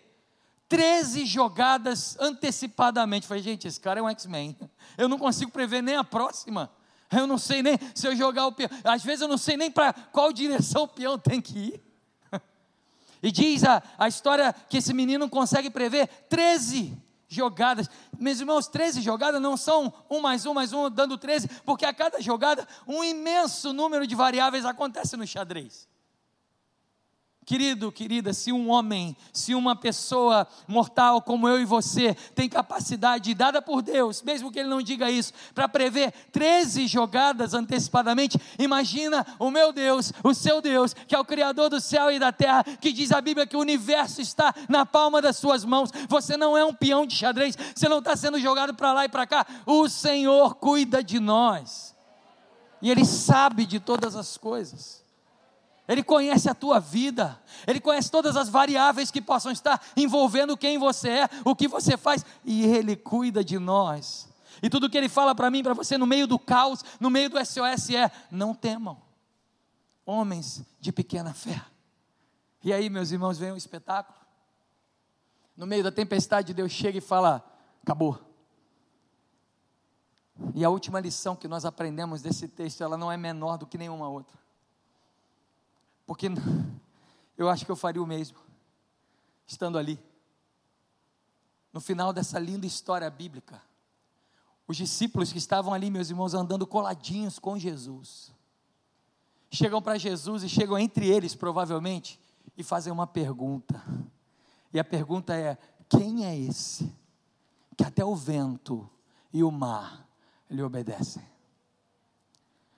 13 0.69 1.25
jogadas 1.25 2.15
antecipadamente. 2.19 3.25
Eu 3.25 3.27
falei, 3.27 3.43
gente, 3.43 3.67
esse 3.67 3.79
cara 3.79 3.99
é 3.99 4.03
um 4.03 4.09
X-Men. 4.09 4.55
Eu 4.97 5.09
não 5.09 5.17
consigo 5.17 5.51
prever 5.51 5.81
nem 5.81 5.95
a 5.95 6.03
próxima. 6.03 6.71
Eu 7.11 7.25
não 7.25 7.37
sei 7.37 7.63
nem 7.63 7.77
se 7.95 8.07
eu 8.07 8.15
jogar 8.15 8.47
o 8.47 8.51
peão. 8.51 8.69
Às 8.83 9.03
vezes 9.03 9.21
eu 9.21 9.27
não 9.27 9.37
sei 9.37 9.57
nem 9.57 9.71
para 9.71 9.93
qual 9.93 10.31
direção 10.31 10.83
o 10.83 10.87
peão 10.87 11.17
tem 11.17 11.41
que 11.41 11.57
ir. 11.57 11.83
E 13.21 13.33
diz 13.33 13.65
a, 13.65 13.83
a 13.97 14.07
história 14.07 14.55
que 14.69 14.77
esse 14.77 14.93
menino 14.93 15.29
consegue 15.29 15.69
prever 15.69 16.07
13 16.29 16.97
jogadas. 17.27 17.89
Meus 18.17 18.39
irmãos, 18.39 18.67
13 18.67 19.01
jogadas 19.01 19.41
não 19.41 19.57
são 19.57 19.93
um 20.09 20.21
mais 20.21 20.45
um 20.45 20.53
mais 20.53 20.71
um 20.71 20.89
dando 20.89 21.17
13, 21.17 21.47
porque 21.65 21.85
a 21.85 21.93
cada 21.93 22.21
jogada 22.21 22.67
um 22.87 23.03
imenso 23.03 23.73
número 23.73 24.07
de 24.07 24.15
variáveis 24.15 24.63
acontece 24.63 25.17
no 25.17 25.27
xadrez. 25.27 25.87
Querido, 27.49 27.91
querida, 27.91 28.31
se 28.31 28.51
um 28.53 28.69
homem, 28.69 29.17
se 29.33 29.55
uma 29.55 29.75
pessoa 29.75 30.47
mortal 30.67 31.19
como 31.19 31.49
eu 31.49 31.59
e 31.59 31.65
você 31.65 32.13
tem 32.35 32.47
capacidade 32.47 33.33
dada 33.33 33.59
por 33.59 33.81
Deus, 33.81 34.21
mesmo 34.21 34.51
que 34.51 34.59
ele 34.59 34.69
não 34.69 34.83
diga 34.83 35.09
isso, 35.09 35.33
para 35.55 35.67
prever 35.67 36.11
13 36.31 36.85
jogadas 36.85 37.55
antecipadamente, 37.55 38.39
imagina 38.59 39.25
o 39.39 39.49
meu 39.49 39.73
Deus, 39.73 40.13
o 40.23 40.31
seu 40.31 40.61
Deus, 40.61 40.93
que 40.93 41.15
é 41.15 41.19
o 41.19 41.25
Criador 41.25 41.71
do 41.71 41.81
céu 41.81 42.11
e 42.11 42.19
da 42.19 42.31
terra, 42.31 42.63
que 42.63 42.91
diz 42.91 43.11
a 43.11 43.19
Bíblia 43.19 43.47
que 43.47 43.57
o 43.57 43.61
universo 43.61 44.21
está 44.21 44.53
na 44.69 44.85
palma 44.85 45.19
das 45.19 45.37
suas 45.37 45.65
mãos. 45.65 45.89
Você 46.07 46.37
não 46.37 46.55
é 46.55 46.63
um 46.63 46.71
peão 46.71 47.03
de 47.03 47.15
xadrez, 47.15 47.57
você 47.73 47.89
não 47.89 47.97
está 47.97 48.15
sendo 48.15 48.39
jogado 48.39 48.75
para 48.75 48.93
lá 48.93 49.05
e 49.05 49.09
para 49.09 49.25
cá. 49.25 49.43
O 49.65 49.89
Senhor 49.89 50.53
cuida 50.53 51.03
de 51.03 51.19
nós, 51.19 51.95
e 52.79 52.91
Ele 52.91 53.05
sabe 53.05 53.65
de 53.65 53.79
todas 53.79 54.15
as 54.15 54.37
coisas. 54.37 54.98
Ele 55.89 56.03
conhece 56.03 56.47
a 56.47 56.53
tua 56.53 56.79
vida, 56.79 57.41
Ele 57.65 57.79
conhece 57.79 58.11
todas 58.11 58.37
as 58.37 58.47
variáveis 58.47 59.09
que 59.09 59.19
possam 59.19 59.51
estar 59.51 59.81
envolvendo 59.97 60.55
quem 60.55 60.77
você 60.77 61.09
é, 61.09 61.29
o 61.43 61.55
que 61.55 61.67
você 61.67 61.97
faz, 61.97 62.23
e 62.45 62.63
Ele 62.63 62.95
cuida 62.95 63.43
de 63.43 63.57
nós. 63.57 64.29
E 64.61 64.69
tudo 64.69 64.87
que 64.87 64.95
Ele 64.95 65.09
fala 65.09 65.33
para 65.33 65.49
mim, 65.49 65.63
para 65.63 65.73
você, 65.73 65.97
no 65.97 66.05
meio 66.05 66.27
do 66.27 66.37
caos, 66.37 66.85
no 66.99 67.09
meio 67.09 67.27
do 67.27 67.43
SOS, 67.43 67.89
é: 67.89 68.11
não 68.29 68.53
temam, 68.53 69.01
homens 70.05 70.61
de 70.79 70.91
pequena 70.91 71.33
fé. 71.33 71.59
E 72.63 72.71
aí, 72.71 72.87
meus 72.87 73.09
irmãos, 73.09 73.39
vem 73.39 73.51
um 73.51 73.57
espetáculo. 73.57 74.19
No 75.57 75.65
meio 75.65 75.83
da 75.83 75.91
tempestade, 75.91 76.53
Deus 76.53 76.71
chega 76.71 76.99
e 76.99 77.01
fala: 77.01 77.43
acabou. 77.81 78.19
E 80.53 80.63
a 80.63 80.69
última 80.69 80.99
lição 80.99 81.35
que 81.35 81.47
nós 81.47 81.65
aprendemos 81.65 82.21
desse 82.21 82.47
texto, 82.47 82.83
ela 82.83 82.95
não 82.95 83.11
é 83.11 83.17
menor 83.17 83.57
do 83.57 83.65
que 83.65 83.75
nenhuma 83.75 84.07
outra. 84.07 84.37
Porque 86.09 86.25
eu 87.37 87.47
acho 87.47 87.63
que 87.63 87.71
eu 87.71 87.75
faria 87.75 88.01
o 88.01 88.07
mesmo, 88.07 88.39
estando 89.45 89.77
ali. 89.77 89.99
No 91.71 91.79
final 91.79 92.11
dessa 92.11 92.39
linda 92.39 92.65
história 92.65 93.07
bíblica, 93.11 93.61
os 94.67 94.75
discípulos 94.75 95.31
que 95.31 95.37
estavam 95.37 95.71
ali, 95.71 95.91
meus 95.91 96.09
irmãos, 96.09 96.33
andando 96.33 96.65
coladinhos 96.65 97.37
com 97.37 97.59
Jesus, 97.59 98.33
chegam 99.51 99.83
para 99.83 99.99
Jesus 99.99 100.41
e 100.41 100.49
chegam 100.49 100.79
entre 100.79 101.07
eles, 101.07 101.35
provavelmente, 101.35 102.19
e 102.57 102.63
fazem 102.63 102.91
uma 102.91 103.05
pergunta. 103.05 103.79
E 104.73 104.79
a 104.79 104.83
pergunta 104.83 105.35
é: 105.35 105.59
quem 105.87 106.25
é 106.25 106.35
esse 106.35 106.91
que 107.77 107.83
até 107.83 108.03
o 108.03 108.15
vento 108.15 108.89
e 109.31 109.43
o 109.43 109.51
mar 109.51 110.09
lhe 110.49 110.63
obedecem? 110.63 111.23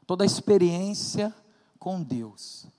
Toda 0.05 0.25
a 0.25 0.27
experiência 0.27 1.34
com 1.79 2.03
Deus 2.03 2.69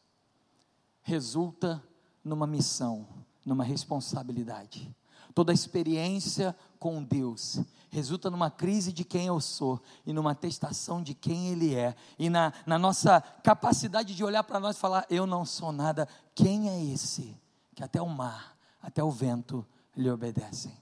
resulta 1.02 1.82
numa 2.24 2.46
missão, 2.46 3.06
numa 3.44 3.64
responsabilidade. 3.64 4.94
Toda 5.34 5.52
experiência 5.52 6.54
com 6.78 7.02
Deus 7.02 7.60
resulta 7.92 8.30
numa 8.30 8.50
crise 8.50 8.90
de 8.90 9.04
quem 9.04 9.26
eu 9.26 9.40
sou 9.40 9.80
e 10.06 10.12
numa 10.12 10.34
testação 10.34 11.02
de 11.02 11.14
quem 11.14 11.48
Ele 11.48 11.74
é, 11.74 11.94
e 12.18 12.30
na, 12.30 12.52
na 12.66 12.78
nossa 12.78 13.20
capacidade 13.20 14.14
de 14.14 14.24
olhar 14.24 14.42
para 14.42 14.58
nós 14.58 14.76
e 14.76 14.80
falar: 14.80 15.06
Eu 15.10 15.26
não 15.26 15.44
sou 15.44 15.70
nada, 15.70 16.08
quem 16.34 16.70
é 16.70 16.84
esse 16.92 17.36
que 17.74 17.84
até 17.84 18.00
o 18.00 18.08
mar, 18.08 18.56
até 18.82 19.04
o 19.04 19.10
vento 19.10 19.66
lhe 19.94 20.10
obedecem? 20.10 20.72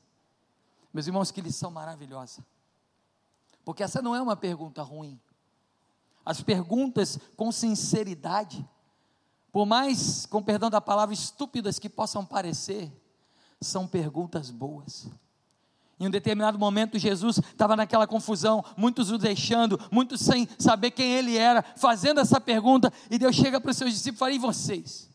Meus 0.93 1.07
irmãos, 1.07 1.31
que 1.31 1.41
lição 1.41 1.71
maravilhosa, 1.71 2.45
porque 3.65 3.83
essa 3.83 4.01
não 4.01 4.15
é 4.15 4.23
uma 4.23 4.37
pergunta 4.37 4.83
ruim, 4.83 5.21
as 6.25 6.43
perguntas 6.43 7.19
com 7.37 7.51
sinceridade, 7.51 8.69
por 9.53 9.67
mais, 9.67 10.27
com 10.27 10.43
perdão 10.43 10.71
da 10.71 10.81
palavra, 10.81 11.15
estúpidas 11.15 11.79
que 11.79 11.89
possam 11.89 12.25
parecer, 12.25 12.91
são 13.61 13.87
perguntas 13.87 14.51
boas. 14.51 15.09
Em 15.99 16.07
um 16.07 16.11
determinado 16.11 16.59
momento, 16.59 16.99
Jesus 16.99 17.39
estava 17.39 17.77
naquela 17.77 18.07
confusão, 18.07 18.65
muitos 18.77 19.11
o 19.11 19.19
deixando, 19.19 19.79
muitos 19.93 20.23
sem 20.23 20.49
saber 20.59 20.93
quem 20.93 21.13
ele 21.13 21.37
era, 21.37 21.63
fazendo 21.77 22.21
essa 22.21 22.41
pergunta, 22.41 22.91
e 23.11 23.19
Deus 23.19 23.37
chega 23.37 23.61
para 23.61 23.71
os 23.71 23.77
seus 23.77 23.93
discípulos 23.93 24.17
e 24.17 24.19
fala: 24.19 24.33
E 24.33 24.39
vocês? 24.39 25.11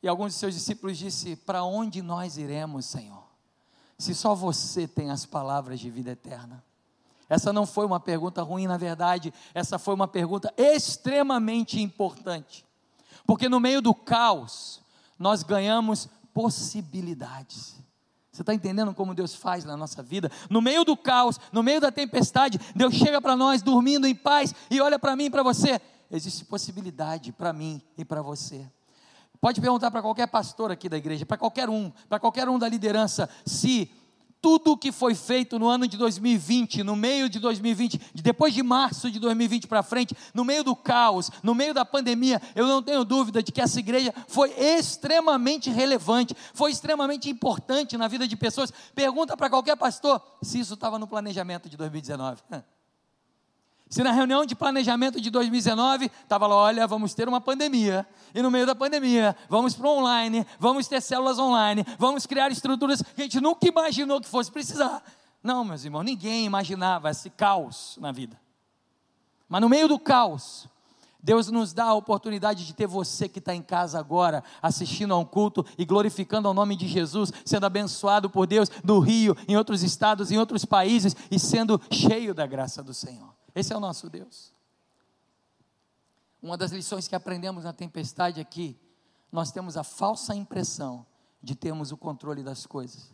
E 0.00 0.06
alguns 0.06 0.34
de 0.34 0.38
seus 0.38 0.54
discípulos 0.54 0.96
disse: 0.96 1.34
Para 1.34 1.64
onde 1.64 2.02
nós 2.02 2.36
iremos, 2.36 2.84
Senhor? 2.86 3.24
Se 3.98 4.14
só 4.14 4.34
você 4.34 4.86
tem 4.86 5.10
as 5.10 5.26
palavras 5.26 5.80
de 5.80 5.90
vida 5.90 6.10
eterna. 6.10 6.62
Essa 7.28 7.52
não 7.52 7.66
foi 7.66 7.86
uma 7.86 8.00
pergunta 8.00 8.42
ruim, 8.42 8.66
na 8.66 8.76
verdade, 8.76 9.32
essa 9.54 9.78
foi 9.78 9.94
uma 9.94 10.06
pergunta 10.06 10.52
extremamente 10.56 11.80
importante. 11.80 12.64
Porque 13.26 13.48
no 13.48 13.58
meio 13.58 13.80
do 13.80 13.94
caos, 13.94 14.80
nós 15.18 15.42
ganhamos 15.42 16.08
possibilidades. 16.32 17.76
Você 18.30 18.42
está 18.42 18.52
entendendo 18.52 18.92
como 18.92 19.14
Deus 19.14 19.34
faz 19.34 19.64
na 19.64 19.76
nossa 19.76 20.02
vida? 20.02 20.30
No 20.50 20.60
meio 20.60 20.84
do 20.84 20.96
caos, 20.96 21.38
no 21.52 21.62
meio 21.62 21.80
da 21.80 21.92
tempestade, 21.92 22.58
Deus 22.74 22.94
chega 22.94 23.20
para 23.20 23.36
nós 23.36 23.62
dormindo 23.62 24.06
em 24.06 24.14
paz 24.14 24.52
e 24.68 24.80
olha 24.80 24.98
para 24.98 25.14
mim 25.14 25.26
e 25.26 25.30
para 25.30 25.42
você. 25.42 25.80
Existe 26.10 26.44
possibilidade 26.44 27.32
para 27.32 27.52
mim 27.52 27.80
e 27.96 28.04
para 28.04 28.20
você. 28.22 28.68
Pode 29.40 29.60
perguntar 29.60 29.90
para 29.90 30.02
qualquer 30.02 30.26
pastor 30.26 30.72
aqui 30.72 30.88
da 30.88 30.96
igreja, 30.96 31.24
para 31.24 31.36
qualquer 31.36 31.68
um, 31.68 31.92
para 32.08 32.18
qualquer 32.18 32.48
um 32.48 32.58
da 32.58 32.68
liderança, 32.68 33.28
se 33.46 33.90
tudo 34.44 34.72
o 34.72 34.76
que 34.76 34.92
foi 34.92 35.14
feito 35.14 35.58
no 35.58 35.66
ano 35.66 35.88
de 35.88 35.96
2020, 35.96 36.82
no 36.82 36.94
meio 36.94 37.30
de 37.30 37.38
2020, 37.38 37.98
depois 38.16 38.52
de 38.52 38.62
março 38.62 39.10
de 39.10 39.18
2020 39.18 39.66
para 39.66 39.82
frente, 39.82 40.14
no 40.34 40.44
meio 40.44 40.62
do 40.62 40.76
caos, 40.76 41.30
no 41.42 41.54
meio 41.54 41.72
da 41.72 41.82
pandemia, 41.82 42.42
eu 42.54 42.66
não 42.66 42.82
tenho 42.82 43.06
dúvida 43.06 43.42
de 43.42 43.50
que 43.50 43.62
essa 43.62 43.80
igreja 43.80 44.12
foi 44.28 44.50
extremamente 44.50 45.70
relevante, 45.70 46.36
foi 46.52 46.72
extremamente 46.72 47.30
importante 47.30 47.96
na 47.96 48.06
vida 48.06 48.28
de 48.28 48.36
pessoas. 48.36 48.70
Pergunta 48.94 49.34
para 49.34 49.48
qualquer 49.48 49.78
pastor 49.78 50.20
se 50.42 50.60
isso 50.60 50.74
estava 50.74 50.98
no 50.98 51.06
planejamento 51.06 51.66
de 51.66 51.78
2019. 51.78 52.42
Se 53.88 54.02
na 54.02 54.10
reunião 54.10 54.44
de 54.44 54.56
planejamento 54.56 55.20
de 55.20 55.30
2019 55.30 56.10
estava 56.22 56.46
lá, 56.46 56.56
olha, 56.56 56.86
vamos 56.86 57.14
ter 57.14 57.28
uma 57.28 57.40
pandemia, 57.40 58.06
e 58.34 58.42
no 58.42 58.50
meio 58.50 58.66
da 58.66 58.74
pandemia, 58.74 59.36
vamos 59.48 59.74
para 59.74 59.88
online, 59.88 60.46
vamos 60.58 60.88
ter 60.88 61.00
células 61.00 61.38
online, 61.38 61.86
vamos 61.98 62.26
criar 62.26 62.50
estruturas 62.50 63.02
que 63.02 63.20
a 63.20 63.24
gente 63.24 63.40
nunca 63.40 63.68
imaginou 63.68 64.20
que 64.20 64.28
fosse 64.28 64.50
precisar. 64.50 65.02
Não, 65.42 65.64
meus 65.64 65.84
irmãos, 65.84 66.02
ninguém 66.02 66.44
imaginava 66.44 67.10
esse 67.10 67.30
caos 67.30 67.96
na 68.00 68.10
vida. 68.10 68.40
Mas 69.48 69.60
no 69.60 69.68
meio 69.68 69.86
do 69.86 69.98
caos, 69.98 70.66
Deus 71.22 71.50
nos 71.50 71.72
dá 71.72 71.84
a 71.84 71.94
oportunidade 71.94 72.66
de 72.66 72.74
ter 72.74 72.86
você 72.86 73.28
que 73.28 73.38
está 73.38 73.54
em 73.54 73.62
casa 73.62 73.98
agora, 73.98 74.42
assistindo 74.60 75.14
a 75.14 75.18
um 75.18 75.24
culto 75.24 75.64
e 75.78 75.84
glorificando 75.84 76.50
o 76.50 76.54
nome 76.54 76.76
de 76.76 76.88
Jesus, 76.88 77.32
sendo 77.44 77.64
abençoado 77.64 78.28
por 78.28 78.46
Deus 78.46 78.70
no 78.82 78.98
Rio, 78.98 79.36
em 79.46 79.56
outros 79.56 79.82
estados, 79.82 80.30
em 80.30 80.38
outros 80.38 80.64
países 80.64 81.14
e 81.30 81.38
sendo 81.38 81.80
cheio 81.90 82.34
da 82.34 82.46
graça 82.46 82.82
do 82.82 82.92
Senhor. 82.92 83.32
Esse 83.54 83.72
é 83.72 83.76
o 83.76 83.80
nosso 83.80 84.10
Deus. 84.10 84.52
Uma 86.42 86.56
das 86.56 86.72
lições 86.72 87.08
que 87.08 87.14
aprendemos 87.14 87.64
na 87.64 87.72
tempestade 87.72 88.40
aqui, 88.40 88.78
é 88.80 88.84
nós 89.32 89.50
temos 89.50 89.76
a 89.76 89.84
falsa 89.84 90.34
impressão 90.34 91.06
de 91.42 91.54
termos 91.54 91.92
o 91.92 91.96
controle 91.96 92.42
das 92.42 92.66
coisas. 92.66 93.12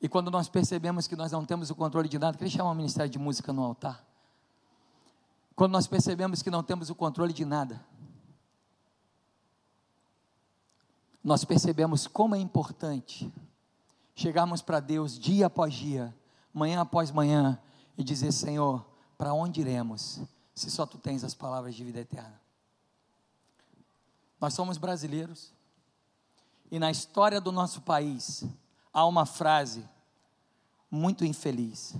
E 0.00 0.08
quando 0.08 0.30
nós 0.30 0.48
percebemos 0.48 1.06
que 1.06 1.16
nós 1.16 1.32
não 1.32 1.44
temos 1.44 1.70
o 1.70 1.74
controle 1.74 2.08
de 2.08 2.18
nada, 2.18 2.36
queria 2.36 2.52
chamar 2.52 2.70
o 2.70 2.74
Ministério 2.74 3.10
de 3.10 3.18
Música 3.18 3.52
no 3.52 3.62
altar. 3.62 4.04
Quando 5.54 5.72
nós 5.72 5.86
percebemos 5.86 6.42
que 6.42 6.50
não 6.50 6.62
temos 6.62 6.90
o 6.90 6.94
controle 6.94 7.32
de 7.32 7.44
nada, 7.44 7.84
nós 11.24 11.44
percebemos 11.44 12.06
como 12.06 12.34
é 12.34 12.38
importante 12.38 13.32
chegarmos 14.14 14.62
para 14.62 14.78
Deus 14.78 15.18
dia 15.18 15.46
após 15.46 15.74
dia, 15.74 16.14
manhã 16.52 16.82
após 16.82 17.10
manhã, 17.10 17.58
e 17.96 18.04
dizer: 18.04 18.32
Senhor, 18.32 18.84
para 19.16 19.32
onde 19.32 19.60
iremos 19.60 20.20
se 20.54 20.70
só 20.70 20.86
tu 20.86 20.98
tens 20.98 21.24
as 21.24 21.34
palavras 21.34 21.74
de 21.74 21.84
vida 21.84 22.00
eterna? 22.00 22.40
Nós 24.40 24.54
somos 24.54 24.76
brasileiros 24.76 25.52
e 26.70 26.78
na 26.78 26.90
história 26.90 27.40
do 27.40 27.50
nosso 27.50 27.80
país 27.80 28.44
há 28.92 29.06
uma 29.06 29.24
frase 29.24 29.88
muito 30.90 31.24
infeliz. 31.24 31.94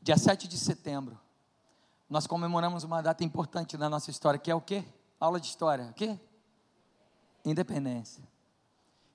Dia 0.00 0.16
7 0.16 0.48
de 0.48 0.58
setembro, 0.58 1.18
nós 2.08 2.26
comemoramos 2.26 2.84
uma 2.84 3.00
data 3.02 3.22
importante 3.22 3.76
na 3.76 3.88
nossa 3.88 4.10
história, 4.10 4.38
que 4.38 4.50
é 4.50 4.54
o 4.54 4.60
quê? 4.60 4.84
Aula 5.20 5.40
de 5.40 5.46
história, 5.46 5.86
o 5.86 5.94
quê? 5.94 6.18
Independência. 7.44 8.22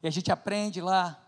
E 0.01 0.07
a 0.07 0.11
gente 0.11 0.31
aprende 0.31 0.79
lá 0.81 1.19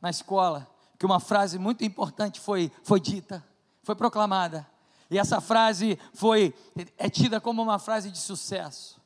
na 0.00 0.10
escola 0.10 0.68
que 0.98 1.04
uma 1.04 1.20
frase 1.20 1.58
muito 1.58 1.84
importante 1.84 2.40
foi, 2.40 2.72
foi 2.82 3.00
dita 3.00 3.44
foi 3.82 3.94
proclamada. 3.94 4.66
E 5.10 5.18
essa 5.18 5.40
frase 5.40 5.98
foi 6.14 6.54
é 6.96 7.08
tida 7.10 7.40
como 7.40 7.62
uma 7.62 7.78
frase 7.78 8.10
de 8.10 8.18
sucesso. 8.18 9.00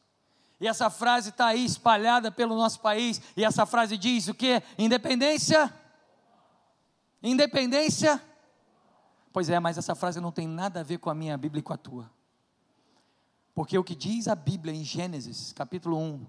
E 0.60 0.66
essa 0.66 0.88
frase 0.88 1.30
está 1.30 1.46
aí 1.46 1.64
espalhada 1.64 2.30
pelo 2.30 2.56
nosso 2.56 2.80
país. 2.80 3.20
E 3.36 3.44
essa 3.44 3.66
frase 3.66 3.96
diz 3.96 4.28
o 4.28 4.34
que? 4.34 4.62
Independência? 4.78 5.72
Independência? 7.22 8.22
Pois 9.32 9.50
é, 9.50 9.60
mas 9.60 9.76
essa 9.76 9.94
frase 9.94 10.20
não 10.20 10.32
tem 10.32 10.46
nada 10.46 10.80
a 10.80 10.82
ver 10.82 10.98
com 10.98 11.10
a 11.10 11.14
minha 11.14 11.36
Bíblia 11.36 11.60
e 11.60 11.62
com 11.62 11.72
a 11.72 11.76
tua. 11.76 12.10
Porque 13.54 13.76
o 13.76 13.84
que 13.84 13.94
diz 13.94 14.28
a 14.28 14.34
Bíblia 14.34 14.74
em 14.74 14.84
Gênesis, 14.84 15.52
capítulo 15.52 15.98
1, 15.98 16.26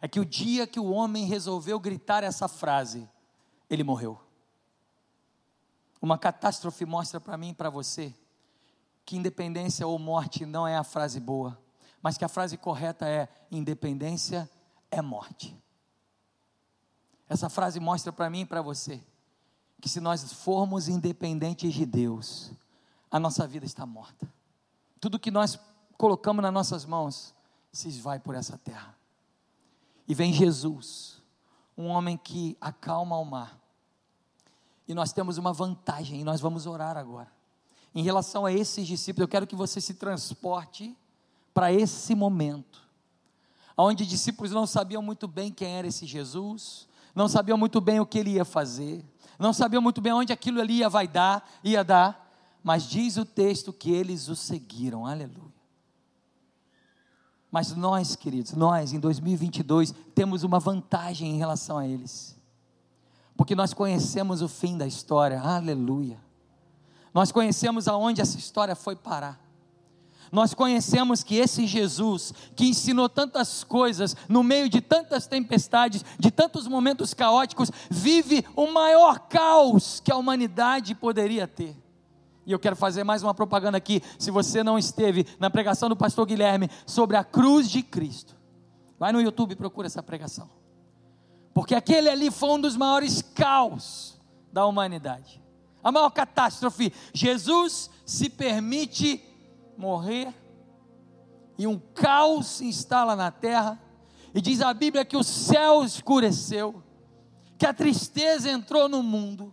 é 0.00 0.08
que 0.08 0.18
o 0.18 0.24
dia 0.24 0.66
que 0.66 0.80
o 0.80 0.90
homem 0.90 1.26
resolveu 1.26 1.78
gritar 1.78 2.24
essa 2.24 2.48
frase, 2.48 3.08
ele 3.68 3.84
morreu. 3.84 4.20
Uma 6.00 6.18
catástrofe 6.18 6.84
mostra 6.84 7.20
para 7.20 7.36
mim 7.36 7.50
e 7.50 7.54
para 7.54 7.70
você 7.70 8.14
que 9.04 9.16
independência 9.16 9.86
ou 9.86 9.98
morte 9.98 10.46
não 10.46 10.66
é 10.66 10.76
a 10.76 10.84
frase 10.84 11.18
boa, 11.18 11.58
mas 12.02 12.16
que 12.16 12.24
a 12.24 12.28
frase 12.28 12.56
correta 12.56 13.08
é 13.08 13.28
independência 13.50 14.48
é 14.90 15.02
morte. 15.02 15.56
Essa 17.28 17.48
frase 17.48 17.78
mostra 17.78 18.12
para 18.12 18.30
mim 18.30 18.40
e 18.40 18.46
para 18.46 18.62
você 18.62 19.02
que 19.80 19.88
se 19.88 20.00
nós 20.00 20.32
formos 20.32 20.88
independentes 20.88 21.72
de 21.72 21.86
Deus, 21.86 22.52
a 23.10 23.18
nossa 23.18 23.46
vida 23.46 23.64
está 23.64 23.86
morta. 23.86 24.30
Tudo 25.00 25.18
que 25.18 25.30
nós 25.30 25.58
colocamos 25.96 26.42
nas 26.42 26.52
nossas 26.52 26.84
mãos 26.84 27.34
se 27.72 27.88
esvai 27.88 28.18
por 28.18 28.34
essa 28.34 28.58
terra. 28.58 28.96
E 30.06 30.14
vem 30.14 30.32
Jesus, 30.32 31.22
um 31.76 31.86
homem 31.86 32.16
que 32.16 32.56
acalma 32.60 33.16
o 33.16 33.24
mar, 33.24 33.59
e 34.90 34.94
nós 34.94 35.12
temos 35.12 35.38
uma 35.38 35.52
vantagem, 35.52 36.20
e 36.20 36.24
nós 36.24 36.40
vamos 36.40 36.66
orar 36.66 36.96
agora. 36.96 37.30
Em 37.94 38.02
relação 38.02 38.44
a 38.44 38.52
esses 38.52 38.84
discípulos, 38.84 39.22
eu 39.22 39.28
quero 39.28 39.46
que 39.46 39.54
você 39.54 39.80
se 39.80 39.94
transporte 39.94 40.96
para 41.54 41.72
esse 41.72 42.12
momento, 42.12 42.82
onde 43.78 44.04
discípulos 44.04 44.50
não 44.50 44.66
sabiam 44.66 45.00
muito 45.00 45.28
bem 45.28 45.52
quem 45.52 45.76
era 45.76 45.86
esse 45.86 46.06
Jesus, 46.06 46.88
não 47.14 47.28
sabiam 47.28 47.56
muito 47.56 47.80
bem 47.80 48.00
o 48.00 48.06
que 48.06 48.18
ele 48.18 48.30
ia 48.30 48.44
fazer, 48.44 49.04
não 49.38 49.52
sabiam 49.52 49.80
muito 49.80 50.00
bem 50.00 50.12
onde 50.12 50.32
aquilo 50.32 50.60
ali 50.60 50.78
ia 50.78 50.88
vai 50.88 51.06
dar, 51.06 51.48
ia 51.62 51.84
dar, 51.84 52.28
mas 52.60 52.82
diz 52.82 53.16
o 53.16 53.24
texto 53.24 53.72
que 53.72 53.92
eles 53.92 54.28
o 54.28 54.34
seguiram. 54.34 55.06
Aleluia. 55.06 55.54
Mas 57.48 57.76
nós, 57.76 58.16
queridos, 58.16 58.54
nós 58.54 58.92
em 58.92 58.98
2022 58.98 59.94
temos 60.16 60.42
uma 60.42 60.58
vantagem 60.58 61.30
em 61.30 61.38
relação 61.38 61.78
a 61.78 61.86
eles 61.86 62.39
porque 63.40 63.54
nós 63.54 63.72
conhecemos 63.72 64.42
o 64.42 64.48
fim 64.50 64.76
da 64.76 64.86
história, 64.86 65.40
aleluia. 65.40 66.20
Nós 67.14 67.32
conhecemos 67.32 67.88
aonde 67.88 68.20
essa 68.20 68.36
história 68.36 68.76
foi 68.76 68.94
parar. 68.94 69.40
Nós 70.30 70.52
conhecemos 70.52 71.22
que 71.22 71.36
esse 71.36 71.66
Jesus, 71.66 72.34
que 72.54 72.66
ensinou 72.66 73.08
tantas 73.08 73.64
coisas 73.64 74.14
no 74.28 74.42
meio 74.42 74.68
de 74.68 74.82
tantas 74.82 75.26
tempestades, 75.26 76.04
de 76.18 76.30
tantos 76.30 76.68
momentos 76.68 77.14
caóticos, 77.14 77.70
vive 77.88 78.44
o 78.54 78.70
maior 78.70 79.20
caos 79.20 80.00
que 80.00 80.12
a 80.12 80.16
humanidade 80.16 80.94
poderia 80.94 81.48
ter. 81.48 81.74
E 82.44 82.52
eu 82.52 82.58
quero 82.58 82.76
fazer 82.76 83.04
mais 83.04 83.22
uma 83.22 83.32
propaganda 83.32 83.78
aqui. 83.78 84.02
Se 84.18 84.30
você 84.30 84.62
não 84.62 84.78
esteve 84.78 85.26
na 85.38 85.48
pregação 85.48 85.88
do 85.88 85.96
pastor 85.96 86.26
Guilherme 86.26 86.68
sobre 86.84 87.16
a 87.16 87.24
cruz 87.24 87.70
de 87.70 87.82
Cristo, 87.82 88.36
vai 88.98 89.12
no 89.12 89.20
YouTube 89.22 89.52
e 89.52 89.56
procura 89.56 89.86
essa 89.86 90.02
pregação. 90.02 90.59
Porque 91.52 91.74
aquele 91.74 92.08
ali 92.08 92.30
foi 92.30 92.50
um 92.50 92.60
dos 92.60 92.76
maiores 92.76 93.22
caos 93.22 94.18
da 94.52 94.66
humanidade. 94.66 95.42
A 95.82 95.90
maior 95.90 96.10
catástrofe. 96.10 96.92
Jesus 97.12 97.90
se 98.04 98.28
permite 98.28 99.22
morrer 99.76 100.34
e 101.58 101.66
um 101.66 101.78
caos 101.78 102.46
se 102.46 102.66
instala 102.66 103.16
na 103.16 103.30
terra. 103.30 103.80
E 104.34 104.40
diz 104.40 104.60
a 104.60 104.72
Bíblia 104.72 105.04
que 105.04 105.16
o 105.16 105.24
céu 105.24 105.82
escureceu, 105.82 106.82
que 107.58 107.66
a 107.66 107.74
tristeza 107.74 108.50
entrou 108.50 108.88
no 108.88 109.02
mundo 109.02 109.52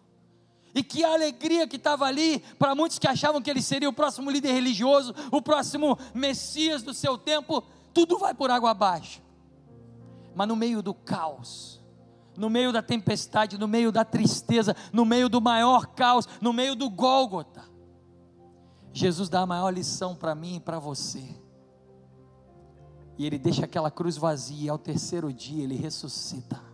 e 0.75 0.83
que 0.83 1.03
a 1.03 1.13
alegria 1.13 1.67
que 1.67 1.77
estava 1.77 2.05
ali, 2.05 2.39
para 2.59 2.75
muitos 2.75 2.99
que 2.99 3.07
achavam 3.07 3.41
que 3.41 3.49
ele 3.49 3.63
seria 3.63 3.89
o 3.89 3.93
próximo 3.93 4.29
líder 4.29 4.53
religioso, 4.53 5.13
o 5.31 5.41
próximo 5.41 5.97
Messias 6.13 6.83
do 6.83 6.93
seu 6.93 7.17
tempo, 7.17 7.63
tudo 7.93 8.19
vai 8.19 8.33
por 8.33 8.51
água 8.51 8.69
abaixo. 8.69 9.19
Mas 10.35 10.47
no 10.47 10.55
meio 10.55 10.83
do 10.83 10.93
caos, 10.93 11.76
no 12.37 12.49
meio 12.49 12.71
da 12.71 12.81
tempestade, 12.81 13.57
no 13.57 13.67
meio 13.67 13.91
da 13.91 14.05
tristeza, 14.05 14.75
no 14.93 15.03
meio 15.03 15.27
do 15.27 15.41
maior 15.41 15.87
caos, 15.87 16.27
no 16.39 16.53
meio 16.53 16.75
do 16.75 16.89
Gólgota, 16.89 17.63
Jesus 18.93 19.29
dá 19.29 19.41
a 19.41 19.45
maior 19.45 19.69
lição 19.69 20.15
para 20.15 20.33
mim 20.33 20.55
e 20.55 20.59
para 20.59 20.79
você. 20.79 21.23
E 23.17 23.25
ele 23.25 23.37
deixa 23.37 23.65
aquela 23.65 23.91
cruz 23.91 24.17
vazia, 24.17 24.65
e 24.65 24.69
ao 24.69 24.77
terceiro 24.77 25.31
dia 25.33 25.63
ele 25.63 25.75
ressuscita. 25.75 26.66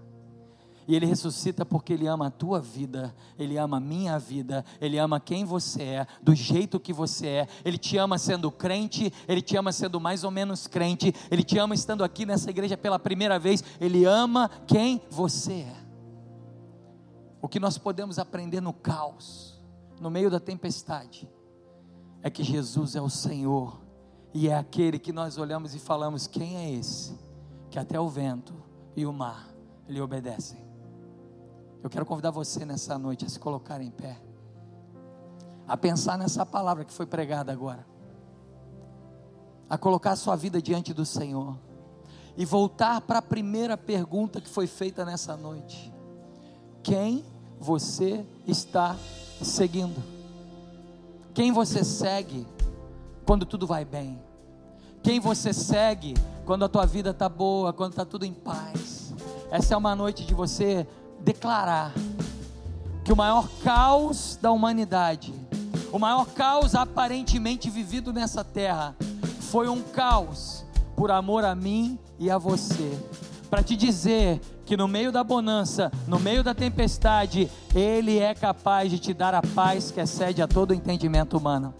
E 0.87 0.95
Ele 0.95 1.05
ressuscita 1.05 1.65
porque 1.65 1.93
Ele 1.93 2.07
ama 2.07 2.27
a 2.27 2.31
tua 2.31 2.59
vida, 2.59 3.15
Ele 3.37 3.57
ama 3.57 3.77
a 3.77 3.79
minha 3.79 4.17
vida, 4.19 4.65
Ele 4.81 4.97
ama 4.97 5.19
quem 5.19 5.45
você 5.45 5.83
é, 5.83 6.07
do 6.21 6.35
jeito 6.35 6.79
que 6.79 6.93
você 6.93 7.27
é. 7.27 7.47
Ele 7.63 7.77
te 7.77 7.97
ama 7.97 8.17
sendo 8.17 8.51
crente, 8.51 9.11
Ele 9.27 9.41
te 9.41 9.55
ama 9.55 9.71
sendo 9.71 9.99
mais 9.99 10.23
ou 10.23 10.31
menos 10.31 10.67
crente, 10.67 11.13
Ele 11.31 11.43
te 11.43 11.57
ama 11.57 11.73
estando 11.73 12.03
aqui 12.03 12.25
nessa 12.25 12.49
igreja 12.49 12.77
pela 12.77 12.99
primeira 12.99 13.39
vez, 13.39 13.63
Ele 13.79 14.05
ama 14.05 14.49
quem 14.67 15.01
você 15.09 15.53
é. 15.53 15.75
O 17.41 17.47
que 17.47 17.59
nós 17.59 17.77
podemos 17.77 18.19
aprender 18.19 18.61
no 18.61 18.71
caos, 18.73 19.61
no 19.99 20.09
meio 20.09 20.29
da 20.31 20.39
tempestade, 20.39 21.29
é 22.21 22.29
que 22.29 22.43
Jesus 22.43 22.95
é 22.95 23.01
o 23.01 23.09
Senhor 23.09 23.81
e 24.33 24.47
é 24.47 24.55
aquele 24.55 24.97
que 24.97 25.11
nós 25.11 25.37
olhamos 25.37 25.75
e 25.75 25.79
falamos: 25.79 26.25
quem 26.25 26.55
é 26.55 26.71
esse? 26.71 27.19
Que 27.69 27.77
até 27.77 27.99
o 27.99 28.07
vento 28.09 28.53
e 28.95 29.05
o 29.05 29.13
mar 29.13 29.53
lhe 29.87 29.99
obedecem. 30.01 30.65
Eu 31.83 31.89
quero 31.89 32.05
convidar 32.05 32.31
você 32.31 32.63
nessa 32.63 32.97
noite 32.97 33.25
a 33.25 33.29
se 33.29 33.37
colocar 33.37 33.81
em 33.81 33.91
pé, 33.91 34.17
a 35.67 35.75
pensar 35.75 36.17
nessa 36.17 36.45
palavra 36.45 36.85
que 36.85 36.93
foi 36.93 37.05
pregada 37.05 37.51
agora, 37.51 37.85
a 39.69 39.77
colocar 39.77 40.11
a 40.11 40.15
sua 40.15 40.37
vida 40.37 40.61
diante 40.61 40.93
do 40.93 41.05
Senhor 41.05 41.57
e 42.37 42.45
voltar 42.45 43.01
para 43.01 43.19
a 43.19 43.21
primeira 43.21 43.75
pergunta 43.75 44.39
que 44.39 44.47
foi 44.47 44.65
feita 44.65 45.03
nessa 45.03 45.35
noite: 45.35 45.93
Quem 46.81 47.25
você 47.59 48.25
está 48.47 48.95
seguindo? 49.41 50.01
Quem 51.33 51.51
você 51.51 51.83
segue 51.83 52.47
quando 53.25 53.45
tudo 53.45 53.67
vai 53.67 53.83
bem? 53.83 54.21
Quem 55.01 55.19
você 55.19 55.51
segue 55.51 56.13
quando 56.45 56.63
a 56.63 56.69
tua 56.69 56.85
vida 56.85 57.09
está 57.09 57.27
boa, 57.27 57.73
quando 57.73 57.91
está 57.91 58.05
tudo 58.05 58.23
em 58.23 58.33
paz? 58.33 59.13
Essa 59.51 59.73
é 59.73 59.77
uma 59.77 59.95
noite 59.95 60.25
de 60.25 60.33
você 60.33 60.87
declarar 61.23 61.93
que 63.03 63.13
o 63.13 63.15
maior 63.15 63.47
caos 63.63 64.37
da 64.41 64.51
humanidade, 64.51 65.33
o 65.91 65.97
maior 65.97 66.25
caos 66.27 66.75
aparentemente 66.75 67.69
vivido 67.69 68.11
nessa 68.11 68.43
terra, 68.43 68.95
foi 69.39 69.69
um 69.69 69.81
caos 69.81 70.65
por 70.95 71.11
amor 71.11 71.45
a 71.45 71.55
mim 71.55 71.97
e 72.19 72.29
a 72.29 72.37
você. 72.37 72.97
Para 73.49 73.63
te 73.63 73.75
dizer 73.75 74.41
que 74.65 74.75
no 74.75 74.87
meio 74.87 75.11
da 75.11 75.23
bonança, 75.23 75.91
no 76.07 76.19
meio 76.19 76.43
da 76.43 76.53
tempestade, 76.53 77.49
Ele 77.73 78.19
é 78.19 78.33
capaz 78.33 78.89
de 78.89 78.99
te 78.99 79.13
dar 79.13 79.33
a 79.33 79.41
paz 79.41 79.91
que 79.91 79.99
excede 79.99 80.41
a 80.41 80.47
todo 80.47 80.73
entendimento 80.73 81.37
humano. 81.37 81.73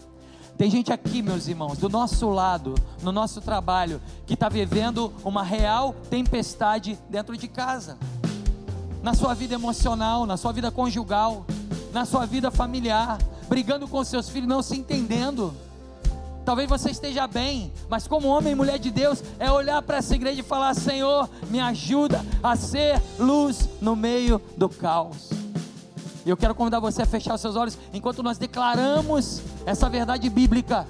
Tem 0.56 0.70
gente 0.70 0.92
aqui, 0.92 1.20
meus 1.20 1.48
irmãos, 1.48 1.78
do 1.78 1.88
nosso 1.88 2.28
lado, 2.30 2.76
no 3.02 3.10
nosso 3.10 3.40
trabalho, 3.40 4.00
que 4.24 4.34
está 4.34 4.48
vivendo 4.48 5.12
uma 5.24 5.42
real 5.42 5.94
tempestade 6.08 6.96
dentro 7.10 7.36
de 7.36 7.48
casa 7.48 7.98
na 9.04 9.12
sua 9.12 9.34
vida 9.34 9.54
emocional, 9.54 10.24
na 10.24 10.38
sua 10.38 10.50
vida 10.50 10.70
conjugal, 10.70 11.44
na 11.92 12.06
sua 12.06 12.24
vida 12.24 12.50
familiar, 12.50 13.18
brigando 13.46 13.86
com 13.86 14.02
seus 14.02 14.30
filhos, 14.30 14.48
não 14.48 14.62
se 14.62 14.78
entendendo. 14.78 15.52
Talvez 16.42 16.66
você 16.66 16.90
esteja 16.90 17.26
bem, 17.26 17.70
mas 17.86 18.08
como 18.08 18.28
homem 18.28 18.52
e 18.52 18.56
mulher 18.56 18.78
de 18.78 18.90
Deus, 18.90 19.22
é 19.38 19.52
olhar 19.52 19.82
para 19.82 19.98
essa 19.98 20.14
igreja 20.14 20.40
e 20.40 20.42
falar: 20.42 20.72
Senhor, 20.72 21.28
me 21.50 21.60
ajuda 21.60 22.24
a 22.42 22.56
ser 22.56 23.00
luz 23.18 23.68
no 23.78 23.94
meio 23.94 24.40
do 24.56 24.70
caos. 24.70 25.28
E 26.24 26.30
eu 26.30 26.36
quero 26.36 26.54
convidar 26.54 26.80
você 26.80 27.02
a 27.02 27.06
fechar 27.06 27.34
os 27.34 27.42
seus 27.42 27.56
olhos 27.56 27.76
enquanto 27.92 28.22
nós 28.22 28.38
declaramos 28.38 29.42
essa 29.66 29.86
verdade 29.90 30.30
bíblica. 30.30 30.88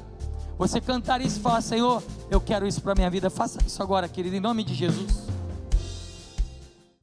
Você 0.57 0.81
cantar 0.81 1.21
isso 1.21 1.41
e 1.41 1.43
falar: 1.43 1.63
Senhor, 1.63 2.01
eu 2.31 2.41
quero 2.41 2.65
isso 2.65 2.81
para 2.81 2.93
a 2.93 2.95
minha 2.95 3.11
vida. 3.11 3.29
Faça 3.29 3.59
isso 3.67 3.83
agora, 3.83 4.09
querido, 4.09 4.37
em 4.37 4.41
nome 4.41 4.63
de 4.63 4.73
Jesus. 4.73 5.34